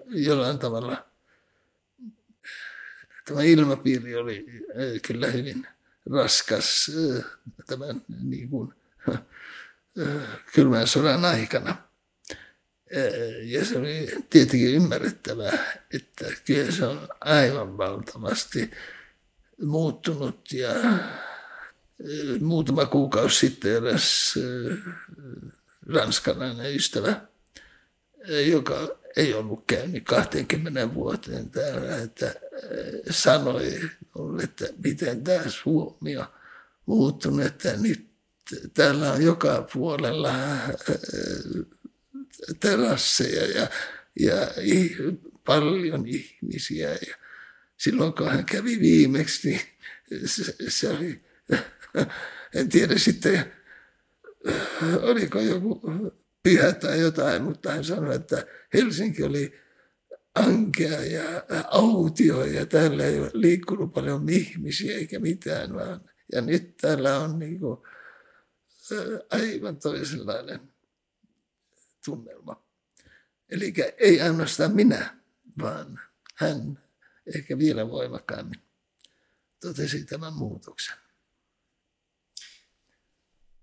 [0.08, 1.06] jollain tavalla,
[3.24, 4.46] tämä ilmapiiri oli
[5.06, 5.66] kyllä hyvin
[6.10, 6.90] raskas
[7.66, 8.74] tämän niin kuin,
[10.54, 11.76] kylmän sodan aikana.
[13.42, 18.70] Ja se oli tietenkin ymmärrettävää, että kyllä se on aivan valtavasti
[19.62, 20.68] muuttunut ja
[22.40, 24.34] muutama kuukausi sitten eräs
[25.86, 27.20] ranskalainen ystävä,
[28.46, 32.34] joka ei ollut käynyt 20 vuoteen täällä, että
[33.10, 33.80] sanoi
[34.42, 36.26] että miten tämä Suomi on
[36.86, 38.07] muuttunut, että nyt
[38.74, 40.34] täällä on joka puolella
[42.60, 43.68] terasseja ja,
[44.20, 44.48] ja
[45.44, 46.90] paljon ihmisiä.
[46.90, 47.16] Ja
[47.76, 49.60] silloin kun hän kävi viimeksi, niin
[50.28, 51.20] se, se oli,
[52.54, 53.52] en tiedä sitten,
[55.02, 55.80] oliko joku
[56.42, 59.54] pyhä tai jotain, mutta hän sanoi, että Helsinki oli
[60.34, 61.22] ankea ja
[61.70, 66.00] autio ja täällä ei ole liikkunut paljon ihmisiä eikä mitään, vaan
[66.32, 67.78] ja nyt täällä on niin kuin
[69.30, 70.72] aivan toisenlainen
[72.04, 72.62] tunnelma.
[73.48, 75.16] Eli ei ainoastaan minä,
[75.62, 76.00] vaan
[76.34, 76.82] hän
[77.36, 78.60] ehkä vielä voimakkaammin
[79.60, 80.96] totesi tämän muutoksen.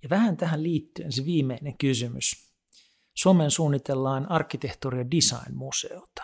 [0.03, 2.45] Ja vähän tähän liittyen se viimeinen kysymys.
[3.13, 6.23] Suomeen suunnitellaan arkkitehtuuri- ja design-museota.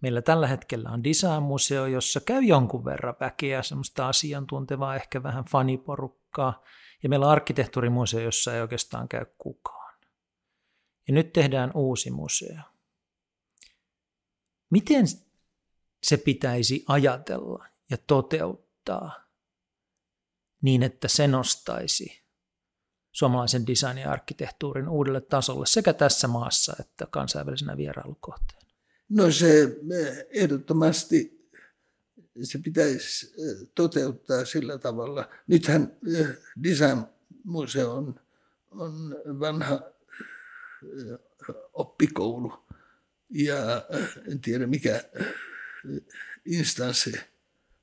[0.00, 6.64] Meillä tällä hetkellä on design-museo, jossa käy jonkun verran väkeä, semmoista asiantuntevaa, ehkä vähän faniporukkaa.
[7.02, 9.94] Ja meillä on arkkitehtuurimuseo, jossa ei oikeastaan käy kukaan.
[11.08, 12.58] Ja nyt tehdään uusi museo.
[14.70, 15.06] Miten
[16.02, 19.28] se pitäisi ajatella ja toteuttaa
[20.62, 22.22] niin, että se nostaisi
[23.12, 28.68] suomalaisen design ja arkkitehtuurin uudelle tasolle sekä tässä maassa että kansainvälisenä vierailukohteena?
[29.08, 29.76] No se
[30.30, 31.37] ehdottomasti
[32.42, 33.34] se pitäisi
[33.74, 35.28] toteuttaa sillä tavalla.
[35.46, 35.96] Nythän
[36.62, 38.20] Design-museo on,
[38.70, 39.80] on vanha
[41.72, 42.52] oppikoulu
[43.30, 43.86] ja
[44.32, 45.04] en tiedä mikä
[46.44, 47.12] instanssi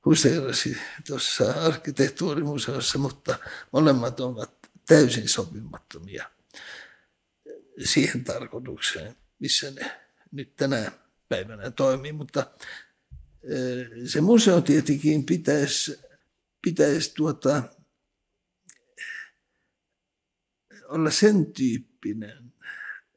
[0.05, 0.77] huseerasi
[1.07, 3.39] tuossa arkkitehtuurimuseossa, mutta
[3.71, 6.31] molemmat ovat täysin sopimattomia
[7.85, 10.01] siihen tarkoitukseen, missä ne
[10.31, 10.91] nyt tänä
[11.29, 12.11] päivänä toimii.
[12.11, 12.51] Mutta
[14.05, 15.99] se museo tietenkin pitäisi,
[16.61, 17.63] pitäisi tuota,
[20.87, 22.53] olla sen tyyppinen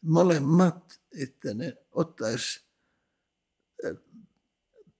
[0.02, 2.64] molemmat, että ne ottaisi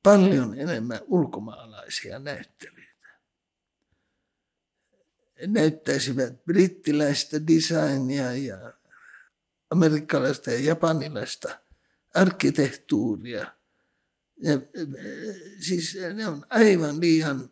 [0.03, 3.09] paljon enemmän ulkomaalaisia näyttelyitä.
[5.47, 8.73] Näyttäisivät brittiläistä designia ja
[9.71, 11.61] amerikkalaista ja japanilaista
[12.15, 13.58] arkkitehtuuria.
[14.43, 14.53] Ja,
[15.61, 17.51] siis ne on aivan liian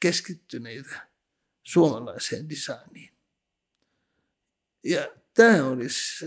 [0.00, 1.08] keskittyneitä
[1.62, 3.12] suomalaiseen designiin.
[4.84, 6.24] Ja tämä olisi,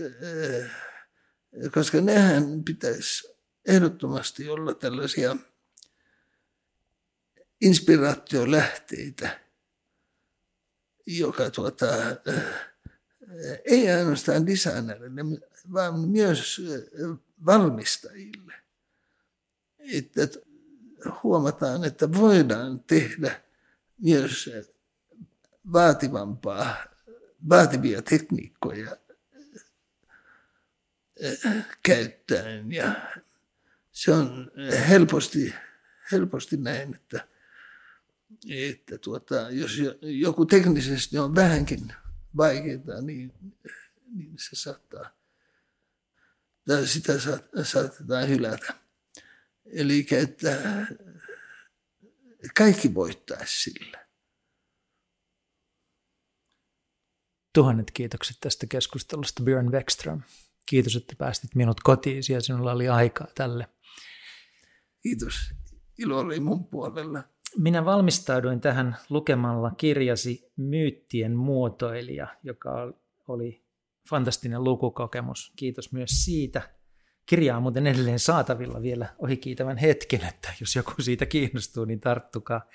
[1.74, 3.28] koska nehän pitäisi
[3.66, 5.36] ehdottomasti olla tällaisia
[7.60, 9.40] inspiraatiolähteitä,
[11.06, 11.86] joka tuota,
[13.64, 15.24] ei ainoastaan designerille,
[15.72, 16.60] vaan myös
[17.46, 18.63] valmistajille.
[19.92, 20.38] Että
[21.22, 23.42] huomataan, että voidaan tehdä
[23.98, 24.50] myös
[25.72, 26.76] vaativampaa,
[27.48, 28.96] vaativia tekniikkoja
[31.82, 32.94] käyttäen ja
[33.92, 34.50] se on
[34.88, 35.54] helposti,
[36.12, 37.28] helposti näin, että,
[38.48, 41.92] että tuota, jos joku teknisesti on vähänkin
[42.36, 43.32] vaikeaa, niin,
[44.14, 45.10] niin se saattaa,
[46.66, 47.12] tai sitä
[47.62, 48.74] saatetaan hylätä.
[49.72, 50.86] Eli että
[52.58, 54.04] kaikki voittaisi sillä.
[57.54, 60.22] Tuhannet kiitokset tästä keskustelusta, Björn Wexström.
[60.66, 63.68] Kiitos, että päästit minut kotiin ja sinulla oli aikaa tälle.
[65.02, 65.34] Kiitos.
[65.98, 67.22] Ilo oli mun puolella.
[67.56, 72.94] Minä valmistauduin tähän lukemalla kirjasi Myyttien muotoilija, joka
[73.28, 73.64] oli
[74.10, 75.52] fantastinen lukukokemus.
[75.56, 76.73] Kiitos myös siitä.
[77.26, 82.68] Kirja on muuten edelleen saatavilla vielä ohikiitävän hetken, että jos joku siitä kiinnostuu, niin tarttukaa.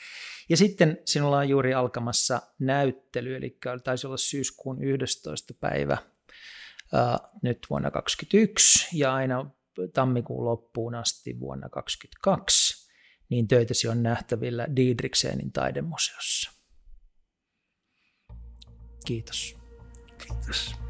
[0.49, 5.53] Ja sitten sinulla on juuri alkamassa näyttely, eli taisi olla syyskuun 11.
[5.59, 9.51] päivä uh, nyt vuonna 2021 ja aina
[9.93, 12.89] tammikuun loppuun asti vuonna 2022,
[13.29, 16.51] niin töitäsi on nähtävillä Diedriksenin taidemuseossa.
[19.05, 19.57] Kiitos.
[20.17, 20.88] Kiitos.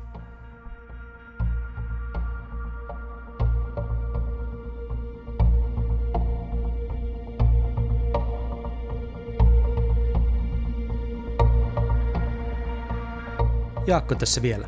[13.90, 14.68] Jaakko tässä vielä.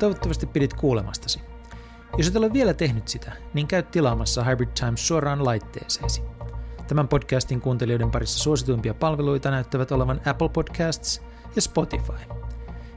[0.00, 1.40] Toivottavasti pidit kuulemastasi.
[2.18, 6.22] Jos et ole vielä tehnyt sitä, niin käy tilaamassa Hybrid Times suoraan laitteeseesi.
[6.88, 11.22] Tämän podcastin kuuntelijoiden parissa suosituimpia palveluita näyttävät olevan Apple Podcasts
[11.56, 12.12] ja Spotify.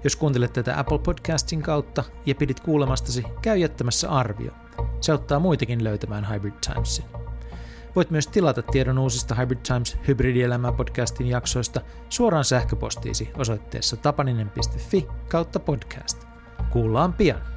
[0.03, 4.51] Jos kuuntelet tätä Apple Podcastin kautta ja pidit kuulemastasi, käy jättämässä arvio.
[5.01, 7.24] Se auttaa muitakin löytämään Hybrid Timesin.
[7.95, 15.59] Voit myös tilata tiedon uusista Hybrid Times Hybridielämää podcastin jaksoista suoraan sähköpostiisi osoitteessa tapaninen.fi kautta
[15.59, 16.23] podcast.
[16.69, 17.54] Kuullaan pian!